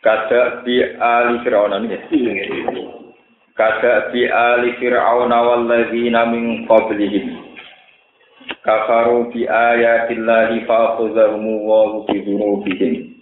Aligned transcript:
Kada 0.00 0.64
bi 0.64 0.80
ali 0.96 1.44
fir'auna 1.44 1.76
ini. 1.84 2.00
Kada 3.52 4.08
bi 4.08 4.24
ali 4.24 4.72
fir'auna 4.80 5.38
walladzina 5.44 6.24
min 6.24 6.64
qablihim. 6.64 7.36
Kafaru 8.64 9.28
bi 9.28 9.44
ayatillahi 9.44 10.64
fa'khudhahum 10.64 11.44
wa 11.44 12.00
bi 12.08 12.16
dzunubihim. 12.24 13.12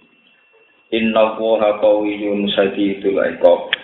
Inna 0.95 1.35
Allaha 1.35 1.83
qawiyyun 1.83 2.47
shadidul 2.55 3.27
iqab. 3.27 3.75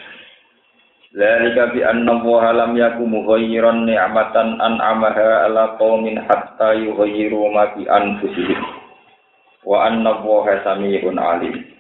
Dzalika 1.18 1.74
bi 1.74 1.82
anna 1.82 2.14
Allaha 2.14 2.54
lam 2.54 2.78
yakum 2.78 3.10
mughayyiran 3.10 3.90
ni'matan 3.90 4.62
an'amaha 4.62 5.50
ala 5.50 5.74
qaumin 5.82 6.22
hatta 6.30 6.78
yughayyiru 6.78 7.42
ma 7.50 7.74
bi 7.74 7.90
anfusihim. 7.90 8.62
Wa 9.66 9.90
anna 9.90 10.14
Allaha 10.22 10.62
samii'un 10.62 11.18
'alim. 11.18 11.74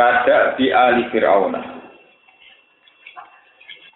Kada 0.00 0.56
di 0.56 0.72
ali 0.72 1.04
fir'auna 1.12 1.76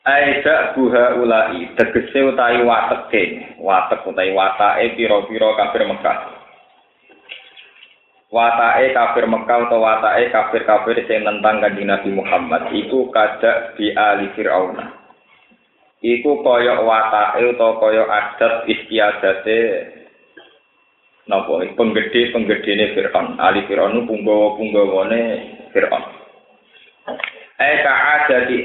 Aida 0.05 0.77
buha 0.77 1.17
ulai 1.17 1.73
tegese 1.81 2.29
utawi 2.29 2.61
wateke 2.61 3.57
watek 3.57 4.05
utawi 4.05 4.37
watake 4.37 5.01
pira-pira 5.01 5.57
kafir 5.57 5.89
Mekah. 5.89 6.29
Watake 8.29 8.93
kafir 8.93 9.25
Mekah 9.25 9.65
utawa 9.65 10.05
watake 10.05 10.29
kafir-kafir 10.29 11.09
sing 11.09 11.25
nentang 11.25 11.65
kanjeng 11.65 11.89
Nabi 11.89 12.13
Muhammad 12.13 12.69
iku 12.77 13.09
kada 13.09 13.73
di 13.81 13.97
ali 13.97 14.29
fir'auna 14.37 14.93
iku 16.05 16.45
kaya 16.45 16.85
watake 16.85 17.57
utawa 17.57 17.81
kaya 17.81 18.05
adat 18.05 18.69
istiadate 18.69 19.89
napa 21.25 21.65
penggede 21.81 22.29
penggedene 22.29 22.93
Fir'aun. 22.93 23.41
Ali 23.41 23.65
Fir'aun 23.65 24.05
punggawa 24.05 24.61
punggawane 24.61 25.23
Fir'aun. 25.75 26.05
Eka 27.59 27.93
adati 28.23 28.59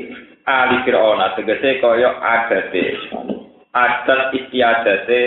ali 0.45 0.77
Fir'aun. 0.85 1.19
Tegese 1.33 1.81
kaya 1.81 2.21
adate. 2.21 2.85
Adat 3.73 4.33
istiadate 4.37 5.21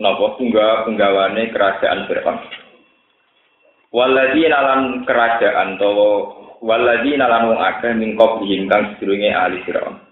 napa 0.00 0.36
punggawa 0.40 0.88
punggawane 0.88 1.52
kerajaan 1.52 2.08
Fir'aun. 2.08 2.38
Waladina 3.92 4.58
lan 4.64 4.80
kerajaan 5.04 5.76
utawa 5.76 6.08
waladina 6.64 7.28
lan 7.28 7.52
wong 7.52 7.60
akeh 7.60 7.92
mingkop 7.92 8.40
kang 8.40 8.96
sedurunge 8.96 9.30
ali 9.30 9.60
Fir'aun 9.68 10.05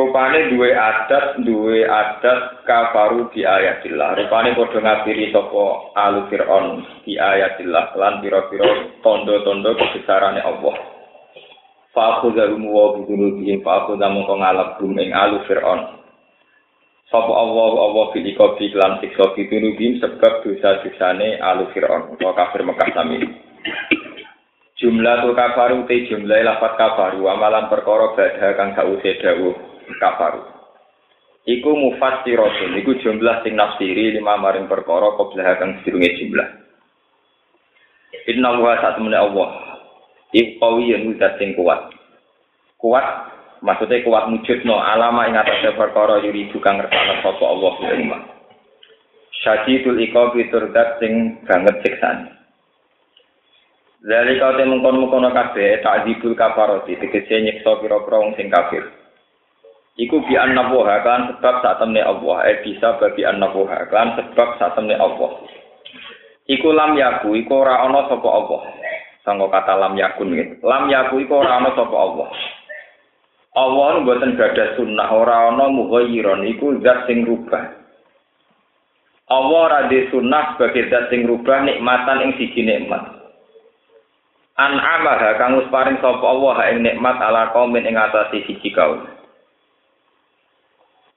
Rupane 0.00 0.48
duwe 0.48 0.72
adat, 0.72 1.44
duwe 1.44 1.84
adat 1.84 2.64
kafaru 2.64 3.28
di 3.36 3.44
ayatillah. 3.44 4.16
Rupane 4.16 4.56
padha 4.56 4.80
ngafiri 4.80 5.28
sapa 5.28 5.92
alu 5.92 6.24
Fir'aun 6.32 6.80
di 7.04 7.20
ayatillah 7.20 7.92
lan 8.00 8.24
pira-pira 8.24 8.96
tondo-tondo 9.04 9.76
kebesarane 9.76 10.40
Allah. 10.40 10.72
Fa'ku 11.92 12.32
zalumu 12.32 12.72
wa 12.72 12.96
bidunubihim 12.96 13.60
fa'ku 13.60 14.00
zamu 14.00 14.24
kong 14.24 14.40
ngalap 14.40 14.80
ing 14.80 15.12
alu 15.12 15.44
Fir'aun. 15.44 16.00
Sapa 17.12 17.32
Allah 17.36 17.68
Allah 17.84 18.04
fil 18.16 18.24
ikobi 18.24 18.72
lan 18.72 19.04
siksa 19.04 19.36
bidunubihim 19.36 20.00
sebab 20.00 20.48
dosa-dosane 20.48 21.44
alu 21.44 21.68
Fir'aun. 21.76 22.16
Wa 22.24 22.32
kafir 22.32 22.64
Mekah 22.64 22.88
sami. 22.96 23.20
Jumlah 24.80 25.28
tu 25.28 25.36
kafaru 25.36 25.84
te 25.84 26.08
jumlah 26.08 26.40
lafat 26.40 26.80
kafaru 26.80 27.20
amalan 27.28 27.68
perkara 27.68 28.16
badha 28.16 28.48
kang 28.56 28.72
sause 28.72 29.12
dawuh 29.20 29.69
kafaru. 29.98 30.44
Iku 31.48 31.72
mufassiratun, 31.72 32.76
iku 32.78 33.00
jumlah 33.00 33.40
sing 33.42 33.56
nafsiri 33.56 34.12
lima 34.12 34.36
maring 34.36 34.68
perkara 34.68 35.16
qablah 35.16 35.56
kang 35.56 35.80
sedurunge 35.80 36.20
jumlah. 36.20 36.48
Inna 38.28 38.60
wa 38.60 38.76
satemene 38.78 39.18
Allah. 39.18 39.50
Qawiyyun 40.30 41.18
zat 41.18 41.40
sing 41.42 41.58
kuat. 41.58 41.90
Kuat 42.78 43.06
maksudnya 43.64 44.04
kuat 44.06 44.30
wujudno 44.30 44.78
alama 44.78 45.26
ing 45.26 45.34
atase 45.34 45.74
perkara 45.74 46.22
yuri 46.22 46.46
kang 46.62 46.78
ngersakno 46.78 47.14
sapa 47.24 47.44
Allah 47.48 47.72
ing 47.82 48.06
umah. 48.06 48.22
Syadidul 49.40 49.98
iqabi 50.04 50.52
turdat 50.52 51.00
sing 51.00 51.42
banget 51.48 51.80
siksane. 51.82 52.36
Dari 54.00 54.40
kau 54.40 54.56
temen 54.56 54.80
kono 54.84 55.28
kabeh 55.28 55.84
takzibul 55.84 56.32
kafaroti 56.32 56.96
tegese 56.96 57.36
nyiksa 57.36 57.84
pira-pira 57.84 58.16
wong 58.16 58.32
sing 58.36 58.48
kafir. 58.48 58.99
Iku 60.00 60.24
bi 60.24 60.32
annabuha 60.32 61.04
kan 61.04 61.20
sebab 61.36 61.60
saat 61.60 61.76
temne 61.76 62.00
Allah. 62.00 62.48
Eh 62.48 62.64
bisa 62.64 62.96
bagi 62.96 63.20
annabuha 63.20 63.84
kan 63.92 64.16
sebab 64.16 64.56
saat 64.56 64.72
temne 64.72 64.96
Allah. 64.96 65.44
Iku 66.48 66.72
lam 66.72 66.96
yaku, 66.96 67.36
iku 67.36 67.60
ora 67.60 67.84
ana 67.84 68.08
sapa 68.08 68.24
Allah. 68.24 68.60
Sanggo 69.20 69.52
kata 69.52 69.76
lam 69.76 69.92
yakun 70.00 70.32
gitu. 70.32 70.56
Lam 70.64 70.88
yaku 70.88 71.20
iku 71.20 71.44
ora 71.44 71.60
ana 71.60 71.76
sapa 71.76 71.92
Allah. 71.92 72.32
Allah 73.60 74.00
mboten 74.00 74.40
gadah 74.40 74.80
sunnah 74.80 75.10
ora 75.12 75.52
ana 75.52 75.68
mughayyiron 75.68 76.48
iku 76.48 76.80
zat 76.80 77.04
sing 77.04 77.28
rubah. 77.28 77.76
Allah 79.28 79.60
ora 79.68 79.80
di 79.92 80.08
sunnah 80.08 80.56
sebagai 80.56 80.88
zat 80.88 81.12
sing 81.12 81.28
rubah 81.28 81.60
nikmatan 81.60 82.24
ing 82.24 82.40
siji 82.40 82.64
nikmat. 82.64 83.04
An 84.56 84.80
amaha 84.80 85.36
kang 85.36 85.60
paring 85.68 86.00
sapa 86.00 86.24
Allah 86.24 86.56
ing 86.72 86.88
nikmat 86.88 87.20
ala 87.20 87.52
kaum 87.52 87.76
ing 87.76 88.00
atase 88.00 88.48
siji 88.48 88.72
kaum. 88.72 89.19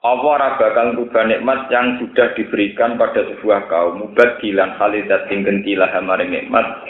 Apa 0.04 0.26
ora 0.28 0.60
bakal 0.60 1.00
rubah 1.00 1.24
nikmat 1.32 1.72
yang 1.72 1.96
sudah 1.96 2.36
diberikan 2.36 3.00
pada 3.00 3.24
sebuah 3.24 3.72
kaum? 3.72 4.04
Mubadilan 4.04 4.76
khalidat 4.76 5.32
sing 5.32 5.48
gentilah 5.48 5.96
maring 6.04 6.28
nikmat. 6.28 6.84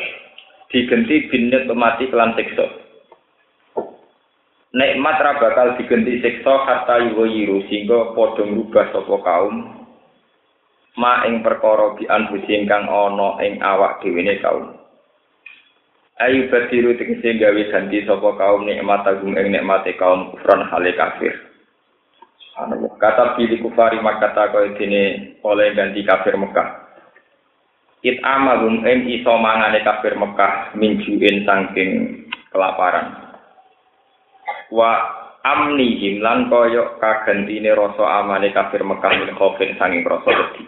Digenti 0.74 1.29
binet 1.29 1.69
mati 1.78 2.09
kelan 2.09 2.34
siksa. 2.34 2.66
Nikmat 4.73 5.22
ra 5.22 5.38
bakal 5.38 5.78
digenti 5.78 6.25
siksa 6.25 6.66
hatta 6.66 7.06
yuwiru 7.13 7.62
sehingga 7.69 8.18
padha 8.18 8.50
ngrubah 8.50 8.90
sapa 8.90 9.16
kaum. 9.22 9.56
Ma 10.97 11.22
ing 11.29 11.46
perkara 11.46 11.94
bi 11.94 12.09
anfusi 12.09 12.66
kang 12.66 12.90
ana 12.90 13.38
ing 13.46 13.62
awak 13.62 14.02
dhewe 14.02 14.25
kaum. 14.41 14.73
Ayu 16.18 16.50
badiru 16.50 16.97
tegese 16.97 17.38
gawe 17.38 17.62
ganti 17.69 18.02
sapa 18.09 18.29
kaum 18.41 18.66
nikmat 18.66 19.06
agung 19.06 19.38
ing 19.38 19.53
nikmate 19.53 19.94
kaum 20.02 20.34
kufran 20.34 20.66
hale 20.66 20.97
kafir 20.97 21.53
Kata 22.53 23.34
pilih 23.34 23.66
kufari 23.66 23.97
makata 23.97 24.53
kaya 24.53 24.78
dini 24.78 25.34
oleh 25.41 25.74
ganti 25.74 26.06
kafir 26.06 26.38
Mekah. 26.38 26.86
It 28.06 28.22
amalum 28.22 28.86
em 28.86 29.09
iso 29.09 29.34
mangane 29.41 29.81
kafir 29.81 30.14
Mekah 30.14 30.78
minjuin 30.78 31.50
saking 31.50 31.91
kelaparan. 32.53 33.34
Wa 34.69 34.91
amnihim 35.41 36.22
lan 36.22 36.46
kaya 36.53 36.94
kagantine 37.02 37.74
rasa 37.74 38.22
amane 38.22 38.53
kafir 38.53 38.85
Mekah 38.85 39.12
min 39.18 39.34
khofin 39.34 39.74
saking 39.81 40.06
rasa 40.06 40.30
wedi. 40.30 40.64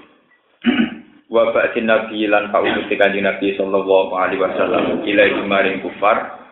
Wa 1.30 1.54
ba'din 1.54 1.86
nabi 1.86 2.26
lan 2.26 2.50
pautus 2.50 2.90
kanjeng 2.90 3.26
Nabi 3.26 3.54
sallallahu 3.58 4.14
alaihi 4.14 4.42
wasallam 4.42 5.06
ilaihi 5.06 5.46
maring 5.46 5.86
kufar 5.86 6.45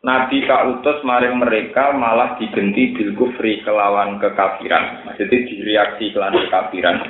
Nabi 0.00 0.48
kautus 0.48 1.04
maring 1.04 1.36
mereka 1.36 1.92
malah 1.92 2.40
digenti 2.40 2.96
bil 2.96 3.12
kufri 3.20 3.60
kelawan 3.60 4.16
kekafiran. 4.16 5.04
Maksudnya 5.04 5.44
direaksi 5.44 6.08
kelawan 6.16 6.40
kekafiran. 6.48 7.04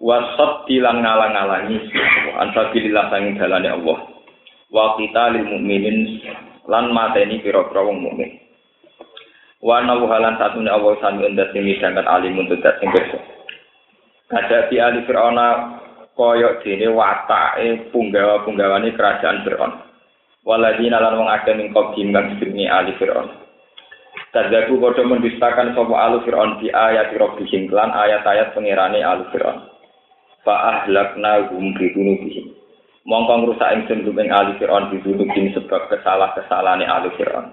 Wasat 0.00 0.64
dilan 0.64 1.04
ngalang-alangi 1.04 1.84
ansabilillah 2.40 3.12
sang 3.12 3.36
dalane 3.36 3.68
Allah. 3.76 3.98
Wa 4.72 4.96
kita 4.96 5.36
lil 5.36 5.52
mukminin 5.52 6.24
lan 6.64 6.96
mateni 6.96 7.44
pira-pira 7.44 7.84
wong 7.84 8.00
mukmin. 8.00 8.40
Wa 9.60 9.84
nawhalan 9.84 10.40
satune 10.40 10.72
Allah 10.72 10.96
sami 11.04 11.28
undat 11.28 11.52
sing 11.52 11.60
midhanget 11.60 12.08
alim 12.08 12.40
untuk 12.40 12.60
dat 12.64 12.80
sing 12.80 12.88
pirsa. 12.88 13.20
Ada 14.32 14.72
di 14.72 14.80
ali 14.80 15.04
Fir'auna 15.04 15.48
koyok 16.16 16.64
dene 16.64 16.88
watake 16.88 17.92
punggawa-punggawane 17.92 18.96
kerajaan 18.96 19.44
Fir'aun. 19.44 19.83
Waladina 20.44 21.00
lan 21.00 21.18
wong 21.18 21.28
akeh 21.32 21.56
ning 21.56 21.72
qadim 21.74 22.12
kang 22.12 22.36
jenenge 22.38 22.68
ali 22.68 22.92
fir'aun 23.00 23.28
Tadaku 24.34 24.82
padha 24.82 25.06
mendustakan 25.06 25.78
sapa 25.78 25.94
alu 25.94 26.22
fir'aun 26.22 26.58
di 26.62 26.70
ayat 26.70 27.10
rabbihim 27.16 27.70
lan 27.72 27.90
ayat-ayat 27.90 28.54
pengirane 28.54 29.00
alu 29.02 29.26
fir'aun 29.32 29.66
fa 30.44 30.54
ahlakna 30.84 31.48
hum 31.48 31.72
bi 31.74 31.90
dunubihim 31.94 32.64
Mongko 33.04 33.44
ngrusak 33.44 33.84
ingsun 33.84 34.16
ing 34.16 34.32
ali 34.32 34.56
Firaun 34.56 34.88
bidunubin 34.88 35.52
sebab 35.52 35.92
kesalah-kesalahane 35.92 36.88
ali 36.88 37.12
Firaun. 37.20 37.52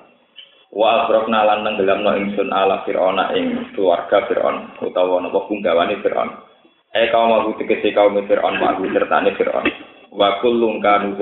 Wa 0.72 1.04
agrokna 1.04 1.44
lan 1.44 1.68
nenggelamno 1.68 2.16
ingsun 2.24 2.56
ala 2.56 2.88
Firauna 2.88 3.36
ing 3.36 3.76
keluarga 3.76 4.32
Firaun 4.32 4.80
utawa 4.80 5.20
napa 5.20 5.44
punggawane 5.52 6.00
Firaun. 6.00 6.32
E 6.96 7.12
kaum 7.12 7.36
aku 7.36 7.60
tegese 7.60 7.92
kaum 7.92 8.16
Firaun 8.32 8.64
wa 8.64 8.80
aku 8.80 8.88
sertane 8.96 9.36
Firaun. 9.36 9.68
Wa 10.16 10.40
kullun 10.40 10.80
kanu. 10.80 11.20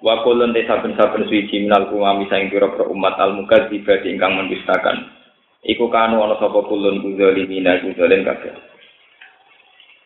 Wa 0.00 0.24
kullun 0.24 0.56
te 0.56 0.64
saben-saben 0.64 1.28
suci 1.28 1.68
minal 1.68 1.92
umami 1.92 2.24
saing 2.32 2.48
pira-pira 2.48 2.88
umat 2.88 3.20
al-mukadziba 3.20 4.00
ingkang 4.00 4.32
mendustakan. 4.32 5.12
Iku 5.60 5.92
kanu 5.92 6.24
ana 6.24 6.40
sapa 6.40 6.64
kullun 6.64 7.04
zalimin 7.20 7.68
iku 7.68 7.92
zalim 8.00 8.24
kabeh. 8.24 8.70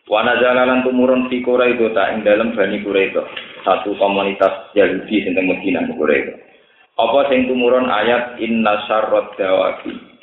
Wana 0.05 0.37
jalanan 0.37 0.85
tumurun 0.85 1.31
fi 1.33 1.41
Quraido 1.41 1.89
tak 1.95 2.13
ing 2.13 2.19
dalam 2.21 2.53
Bani 2.53 2.77
Quraido. 2.83 3.25
Satu 3.65 3.97
komunitas 3.97 4.69
Yahudi 4.77 5.25
sing 5.25 5.33
teng 5.33 5.49
Medina 5.49 5.81
Quraido. 5.87 6.37
Apa 6.93 7.31
sing 7.31 7.49
tumurun 7.49 7.89
ayat 7.89 8.37
inna 8.37 8.85
syarrad 8.85 9.33
dawabi. 9.33 10.14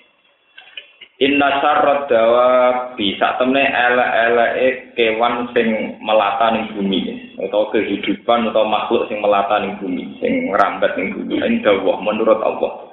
Inna 1.23 1.63
syarrad 1.63 2.11
dawabi 2.11 3.15
sak 3.15 3.39
temne 3.39 3.63
elek-eleke 3.63 4.99
kewan 4.99 5.55
sing 5.55 5.95
melata 6.03 6.51
ning 6.51 6.75
bumi 6.75 7.31
atau 7.39 7.71
kehidupan 7.71 8.51
atau 8.51 8.67
makhluk 8.67 9.07
sing 9.07 9.23
melata 9.23 9.63
ning 9.63 9.79
bumi, 9.79 10.19
sing 10.19 10.51
ngrambat 10.51 10.99
ning 10.99 11.15
bumi. 11.15 11.39
Ing 11.39 11.63
dawuh 11.63 12.03
menurut 12.03 12.43
Allah. 12.43 12.91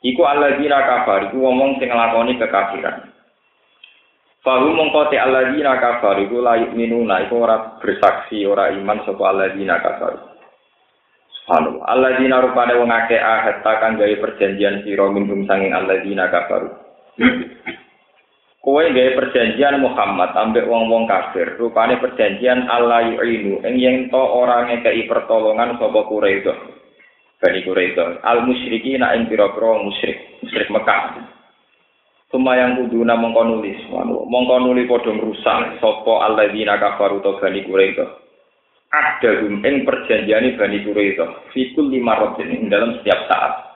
Iku 0.00 0.24
alladzina 0.24 0.80
kafar, 0.88 1.28
iku 1.28 1.36
ngomong 1.36 1.76
sing 1.76 1.92
nglakoni 1.92 2.40
kekafiran. 2.40 3.12
Fahu 4.40 4.72
mengkoti 4.72 5.20
alladzina 5.20 5.76
kafar 5.84 6.24
iku 6.24 6.40
layuk 6.40 6.72
minuna 6.72 7.28
iku 7.28 7.44
ora 7.44 7.76
bersaksi 7.76 8.48
ora 8.48 8.72
iman 8.72 9.04
sapa 9.04 9.36
alladzina 9.36 9.76
kafar. 9.84 10.32
Subhanallah. 11.44 11.92
Alladzina 11.92 12.40
rupane 12.40 12.72
wong 12.72 12.88
akeh 12.88 13.20
ahad 13.20 13.60
kang 13.60 14.00
gawe 14.00 14.14
perjanjian 14.16 14.80
sira 14.80 15.12
minum 15.12 15.44
sanging 15.44 15.76
alladzina 15.76 16.32
kafar. 16.32 16.87
Kowe 18.58 18.84
gawe 18.84 19.10
perjanjian 19.16 19.80
Muhammad 19.80 20.36
ambek 20.36 20.68
wong-wong 20.68 21.08
kafir. 21.08 21.56
Rupane 21.56 21.96
perjanjian 22.04 22.68
Allah 22.68 23.16
yu'inu 23.16 23.64
ing 23.64 23.74
yen 23.80 23.96
to 24.12 24.18
ora 24.20 24.66
ngekeki 24.68 25.08
pertolongan 25.08 25.80
sapa 25.80 26.04
Quraisy. 26.04 26.52
Bani 27.38 27.60
Quraisy. 27.64 28.20
Al 28.20 28.44
musyriki 28.44 28.98
nak 29.00 29.14
ing 29.16 29.30
pira-pira 29.30 29.78
musyrik, 29.80 30.42
musyrik 30.44 30.68
Mekah. 30.68 31.16
Sumayang 32.28 32.76
kuduna 32.76 33.16
mongko 33.16 33.40
nulis, 33.46 33.80
mongko 33.88 34.54
nuli 34.60 34.84
padha 34.84 35.16
ngrusak 35.16 35.80
sapa 35.80 36.14
alladzina 36.28 36.76
kafaru 36.76 37.24
to 37.24 37.40
bani 37.40 37.64
Quraisy. 37.64 38.04
Ada 38.92 39.48
ing 39.48 39.86
perjanjiane 39.86 40.60
bani 40.60 40.84
Quraisy, 40.84 41.24
fikul 41.56 41.88
lima 41.88 42.20
rotin 42.20 42.68
dalam 42.68 43.00
setiap 43.00 43.32
saat. 43.32 43.67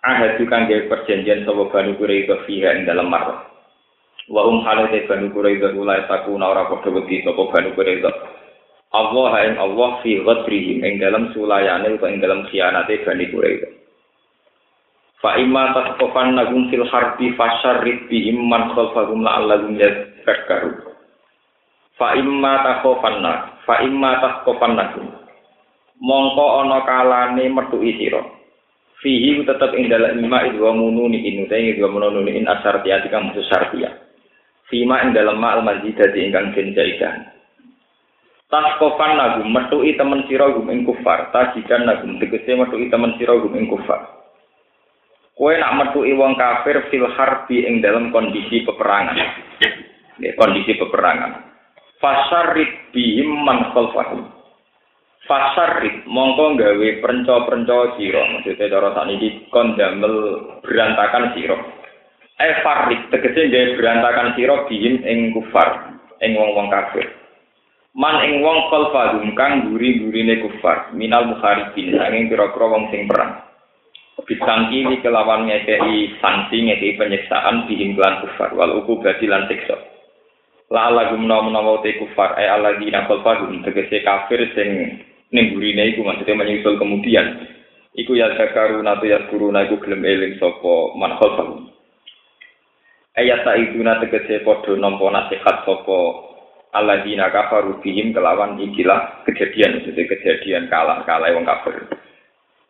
Ahad 0.00 0.40
kang 0.48 0.64
gawe 0.64 0.88
perjanjian 0.88 1.44
sapa 1.44 1.68
bani 1.68 1.92
Quraisy 2.00 2.32
fiha 2.48 2.72
ing 2.72 2.88
dalam 2.88 3.12
marah. 3.12 3.44
Wa 4.32 4.48
um 4.48 4.64
halate 4.64 5.04
bani 5.04 5.28
Quraisy 5.28 5.76
ulai 5.76 6.08
takuna 6.08 6.48
ora 6.48 6.72
padha 6.72 6.88
wedi 6.88 7.20
sapa 7.20 7.42
bani 7.52 7.76
Quraisy. 7.76 8.08
Allah 8.96 9.32
ing 9.44 9.54
Allah 9.60 9.90
fi 10.00 10.16
ghadrihim 10.24 10.80
ing 10.88 11.04
dalam 11.04 11.28
sulayane 11.36 12.00
utawa 12.00 12.16
ing 12.16 12.24
dalam 12.24 12.48
khianate 12.48 13.04
bani 13.04 13.28
Quraisy. 13.28 13.68
Fa 15.20 15.36
imma 15.36 15.76
tasqofan 15.76 16.32
nagum 16.32 16.72
fil 16.72 16.88
harbi 16.88 17.36
fasyarrid 17.36 18.08
bihim 18.08 18.40
man 18.40 18.72
khalfahum 18.72 19.20
la'allahum 19.20 19.76
yadhakkaru. 19.76 20.80
Fa 22.00 22.16
imma 22.16 22.64
takhofanna, 22.64 23.60
fa 23.68 23.84
imma 23.84 24.16
tasqofan 24.24 24.80
nagum. 24.80 25.12
Mongko 26.00 26.64
ana 26.64 26.88
kalane 26.88 27.52
metuki 27.52 28.00
sira. 28.00 28.39
Fihi 29.00 29.40
tetep 29.48 29.72
ing 29.80 29.88
dalem 29.88 30.20
ima 30.20 30.44
idwa 30.44 30.76
mununi 30.76 31.24
inu 31.24 31.48
ta 31.48 31.56
idwa 31.56 31.88
mununi 31.88 32.36
in 32.36 32.44
asartiyati 32.44 33.08
kang 33.08 33.32
musus 33.32 33.48
sartiya. 33.48 33.88
Fima 34.68 35.00
ing 35.00 35.16
dalem 35.16 35.40
ma 35.40 35.56
al 35.56 35.64
mazidati 35.64 36.20
ingkang 36.20 36.52
den 36.52 36.76
jaidan. 36.76 37.32
Nagum 38.50 39.48
metuki 39.48 39.96
temen 39.96 40.26
sira 40.26 40.52
gum 40.52 40.68
ing 40.68 40.82
kufar, 40.84 41.32
tajikan 41.32 41.86
nagum 41.86 42.20
tegese 42.20 42.52
metuki 42.58 42.92
temen 42.92 43.16
sira 43.16 43.40
gum 43.40 43.56
ing 43.56 43.70
kufar. 43.72 44.20
Kue 45.32 45.56
nak 45.56 45.72
metu 45.80 46.04
wong 46.04 46.36
kafir 46.36 46.84
fil 46.92 47.08
harbi 47.16 47.64
ing 47.64 47.80
dalam 47.80 48.12
kondisi 48.12 48.60
peperangan. 48.68 49.16
Kondisi 50.36 50.76
peperangan. 50.76 51.48
Fasarit 51.96 52.92
bihim 52.92 53.40
man 53.48 53.72
khalfahum. 53.72 54.39
Fasarit 55.28 56.08
mongko 56.08 56.56
gawe 56.56 56.88
perenco-perenco 57.04 58.00
sira. 58.00 58.22
Maksudnya 58.34 58.72
cara 58.72 58.88
sakniki 58.96 59.28
kon 59.52 59.76
damel 59.76 60.14
berantakan 60.64 61.36
sira. 61.36 61.56
Eh 62.40 62.54
farik 62.64 63.12
tegese 63.12 63.52
gawe 63.52 63.76
berantakan 63.76 64.32
sira 64.32 64.64
bihim 64.64 65.04
ing 65.04 65.36
kufar, 65.36 66.00
ing 66.24 66.34
wong-wong 66.40 66.72
kafir. 66.72 67.04
Man 67.92 68.22
ing 68.24 68.40
wong 68.40 68.70
khalfahum 68.70 69.34
kang 69.36 69.68
guri-gurine 69.68 70.40
kufar, 70.40 70.94
minal 70.94 71.26
mukharibin, 71.26 71.98
sanging 71.98 72.30
pira-pira 72.30 72.66
wong 72.70 72.88
sing 72.88 73.10
perang. 73.10 73.50
Bisangki 74.20 74.84
ini 74.84 75.00
kelawan 75.00 75.48
ngekei 75.48 76.20
sanksi 76.20 76.56
ngekei 76.60 76.94
penyiksaan 77.00 77.66
dihimbulan 77.66 78.20
kufar 78.22 78.52
wal 78.52 78.84
uku 78.84 79.00
lan 79.26 79.48
siksa. 79.48 79.76
La 80.70 80.86
ala 80.86 81.10
gumna 81.10 81.42
menawa 81.42 81.82
te 81.82 81.98
kufar 81.98 82.38
ay 82.38 82.46
ala 82.46 82.78
dina 82.78 83.10
kolfahum 83.10 83.58
tegese 83.66 84.06
kafir 84.06 84.44
sing 84.54 85.02
nimburine 85.30 85.94
iku 85.94 86.02
maksudnya 86.02 86.34
menyusul 86.38 86.78
kemudian 86.78 87.46
iku 87.94 88.14
ya 88.14 88.34
zakaruna 88.34 88.98
tu 88.98 89.10
ya 89.10 89.26
kuruna 89.30 89.66
iku 89.66 89.78
gelem 89.82 90.02
eling 90.04 90.34
sapa 90.38 90.74
man 90.98 91.16
khalfahum. 91.18 91.70
Ayat 93.18 93.42
ta 93.42 93.58
iduna 93.58 93.98
tegese 93.98 94.46
padha 94.46 94.74
nampa 94.78 95.06
nasihat 95.10 95.66
sapa 95.66 95.98
alladzina 96.74 97.30
kafaru 97.34 97.82
bihim 97.82 98.14
kelawan 98.14 98.58
ikilah 98.58 99.26
kejadian 99.26 99.82
maksudnya 99.82 100.06
kejadian 100.06 100.70
kalah 100.70 101.02
kalah 101.06 101.30
wong 101.34 101.46
kafir. 101.46 101.74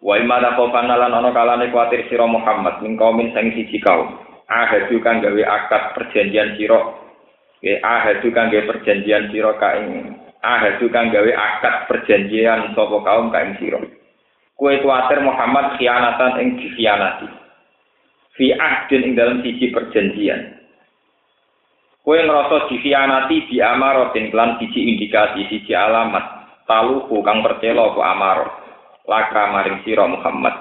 Wa 0.01 0.17
imma 0.17 0.41
takhofana 0.41 0.97
lan 0.97 1.13
ana 1.13 1.29
kalane 1.33 1.69
kuatir 1.69 2.09
sira 2.09 2.25
Muhammad 2.25 2.81
min 2.81 2.97
kaumin 2.97 3.37
sing 3.37 3.53
siji 3.53 3.77
kaum. 3.85 4.17
Ahadu 4.49 4.97
kang 5.05 5.21
gawe 5.21 5.43
akad 5.45 5.93
perjanjian 5.95 6.57
sira. 6.57 6.81
Nggih 7.61 7.85
ahadu 7.85 8.29
kang 8.33 8.49
gawe 8.49 8.65
perjanjian 8.65 9.29
sira 9.29 9.53
ka 9.61 9.77
ing 9.77 10.17
ahadu 10.41 10.89
kang 10.89 11.13
gawe 11.13 11.33
akad 11.33 11.75
perjanjian 11.89 12.73
sapa 12.77 12.97
kaum 13.05 13.29
ka 13.33 13.45
ing 13.45 13.53
sira. 13.61 13.81
Kue 14.57 14.77
kuatir 14.85 15.25
Muhammad 15.25 15.81
khianatan 15.81 16.33
ing 16.41 16.49
dikhianati. 16.61 17.29
Fi 18.37 18.53
ahdin 18.57 19.05
ing 19.09 19.13
dalam 19.17 19.41
siji 19.41 19.73
perjanjian. 19.73 20.61
Kue 22.01 22.21
ngerasa 22.25 22.69
dikhianati 22.69 23.49
di 23.49 23.57
amarotin 23.61 24.29
klan 24.33 24.61
siji 24.61 24.97
indikasi 24.97 25.49
siji 25.49 25.73
alamat 25.73 26.25
taluhu 26.69 27.21
kang 27.25 27.41
percelo 27.45 27.93
apa 27.97 28.03
amarot. 28.17 28.53
laka 29.11 29.43
maring 29.51 29.83
sira 29.83 30.07
Muhammad 30.07 30.55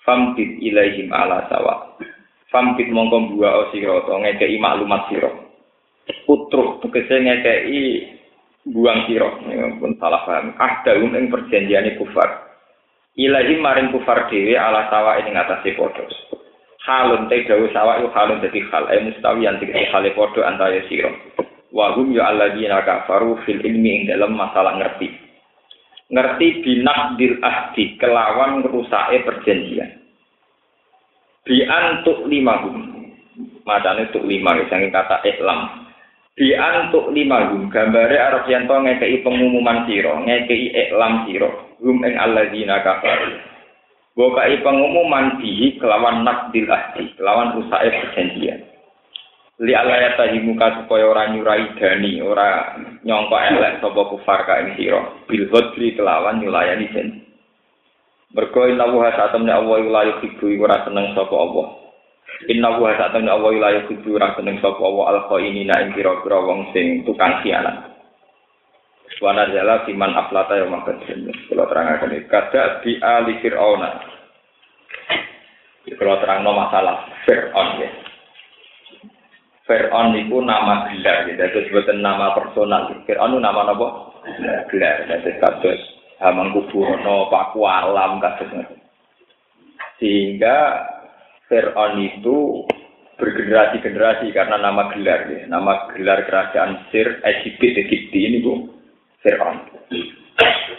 famtid 0.00 0.56
ilaihim 0.64 1.12
ala 1.12 1.44
sawa 1.52 2.00
famtid 2.48 2.88
mongko 2.88 3.36
buah 3.36 3.68
sira 3.76 4.00
to 4.08 4.12
ngekeki 4.16 4.56
maklumat 4.56 5.04
sira 5.12 5.28
putruk 6.24 6.80
tegese 6.80 7.12
ngekeki 7.12 7.82
buang 8.72 9.08
sira 9.08 9.28
pun 9.78 9.92
salah 9.96 10.22
paham 10.24 10.52
ah 10.60 10.84
daun 10.84 11.16
ing 11.16 11.32
perjanjiane 11.32 11.96
kufar 11.96 12.48
ilahi 13.16 13.58
maring 13.60 13.92
kufar 13.92 14.28
dhewe 14.28 14.54
ala 14.54 14.88
sawa 14.92 15.20
ing 15.20 15.32
ngatasi 15.32 15.76
padha 15.76 16.04
halun 16.84 17.28
te 17.28 17.44
dawu 17.44 17.68
sawa 17.72 18.00
iku 18.00 18.08
halun 18.12 18.40
dadi 18.40 18.60
hal 18.68 18.84
ay 18.88 19.04
mustawi 19.04 19.44
yang 19.44 19.56
tiga 19.60 19.76
hale 19.92 20.12
padha 20.12 20.46
antara 20.48 20.80
sira 20.88 21.10
wa 21.72 21.92
hum 21.96 22.12
ya 22.12 22.28
alladzina 22.32 22.84
kafaru 22.84 23.40
fil 23.44 23.60
ilmi 23.60 24.02
ing 24.02 24.02
dalam 24.08 24.36
masalah 24.36 24.76
ngerti 24.76 25.28
ngerti 26.08 26.64
binakdil 26.64 27.36
ahdi 27.44 28.00
kelawan 28.00 28.64
ngerusake 28.64 29.24
perjanjian. 29.28 29.90
Bi 31.44 31.64
antuk 31.64 32.28
lima 32.28 32.64
hum. 32.64 32.76
Macane 33.64 34.08
tuk 34.10 34.24
lima 34.24 34.56
saking 34.66 34.88
kata 34.88 35.20
iklam. 35.24 35.87
Bi 36.38 36.54
antuk 36.54 37.10
lima 37.10 37.50
hum 37.50 37.66
gambare 37.66 38.14
arep 38.14 38.46
yen 38.46 38.70
to 38.70 38.74
ngekeki 38.78 39.26
pengumuman 39.26 39.90
sira, 39.90 40.22
ngekeki 40.22 40.70
iklam 40.70 41.26
sira. 41.26 41.50
Hum 41.82 41.98
ing 42.06 42.14
alladzina 42.14 42.78
kafaru. 42.86 43.34
Bokai 44.14 44.62
pengumuman 44.62 45.42
bihi 45.42 45.82
kelawan 45.82 46.22
nakdil 46.22 46.70
ahdi, 46.70 47.10
kelawan 47.18 47.58
rusake 47.58 47.90
perjanjian. 47.90 48.62
li 49.58 49.74
alaya 49.74 50.14
tahi 50.14 50.38
muka 50.38 50.82
supaya 50.82 51.10
ora 51.10 51.34
nyurai 51.34 51.74
dani 51.74 52.22
ora 52.22 52.78
nyongko 53.02 53.34
elek 53.34 53.82
sapa 53.82 54.02
kufar 54.06 54.46
ka 54.46 54.62
ing 54.62 54.78
sira 54.78 55.02
kelawan 55.98 56.38
nyulayani 56.38 56.86
jen 56.94 57.08
mergo 58.38 58.70
inna 58.70 58.86
wa 58.86 59.10
ta'tamna 59.10 59.58
Allah 59.58 59.82
la 59.82 60.02
yuhibbu 60.14 60.62
ora 60.62 60.86
seneng 60.86 61.10
sapa 61.18 61.34
Allah 61.34 61.66
inna 62.46 62.78
wa 62.78 62.94
ta'tamna 62.94 63.34
Allah 63.34 63.52
la 63.58 63.70
yuhibbu 63.82 64.14
ora 64.14 64.38
seneng 64.38 64.62
sapa 64.62 64.78
Allah 64.78 65.04
al 65.10 65.20
khainina 65.26 65.74
ing 65.82 65.98
pira-pira 65.98 66.38
wong 66.38 66.70
sing 66.70 67.02
tukang 67.02 67.42
khianat 67.42 67.98
jala 69.20 69.82
siman 69.86 70.14
aflata 70.14 70.54
yang 70.54 70.70
mangkadrin. 70.70 71.26
Kalau 71.50 71.66
terang 71.66 71.90
akan 71.90 72.14
ini. 72.14 72.26
Kada 72.30 72.84
di 72.84 72.92
ali 73.02 73.34
fir'auna. 73.42 73.90
Kalau 75.88 76.16
terang 76.22 76.46
no 76.46 76.54
masalah 76.54 77.08
fir'aun 77.26 77.82
ya. 77.82 77.90
Fir'aun 79.66 80.14
itu 80.16 80.38
nama 80.38 80.86
gelar. 80.92 81.26
Gitu. 81.26 81.42
Itu 81.42 81.58
sebutan 81.68 81.98
nama 81.98 82.36
personal. 82.36 82.94
Fir'aun 83.04 83.34
itu 83.34 83.40
nama 83.42 83.66
apa? 83.66 83.88
Gelar. 84.70 84.96
Jadi 85.08 85.32
kasus 85.42 85.80
Hamangkubuwono, 86.18 87.30
Paku 87.30 87.62
Alam, 87.62 88.18
kasus 88.18 88.50
Sehingga 90.02 90.82
Fir'aun 91.48 91.96
itu 92.04 92.68
bergenerasi-generasi 93.18 94.30
karena 94.36 94.60
nama 94.60 94.92
gelar 94.94 95.26
ya. 95.26 95.48
Nama 95.48 95.90
gelar 95.96 96.28
kerajaan 96.28 96.86
Sir 96.92 97.18
Egypt 97.24 97.60
Egypti 97.60 98.18
ini 98.28 98.38
bu 98.44 98.68
Fir'aun. 99.24 99.64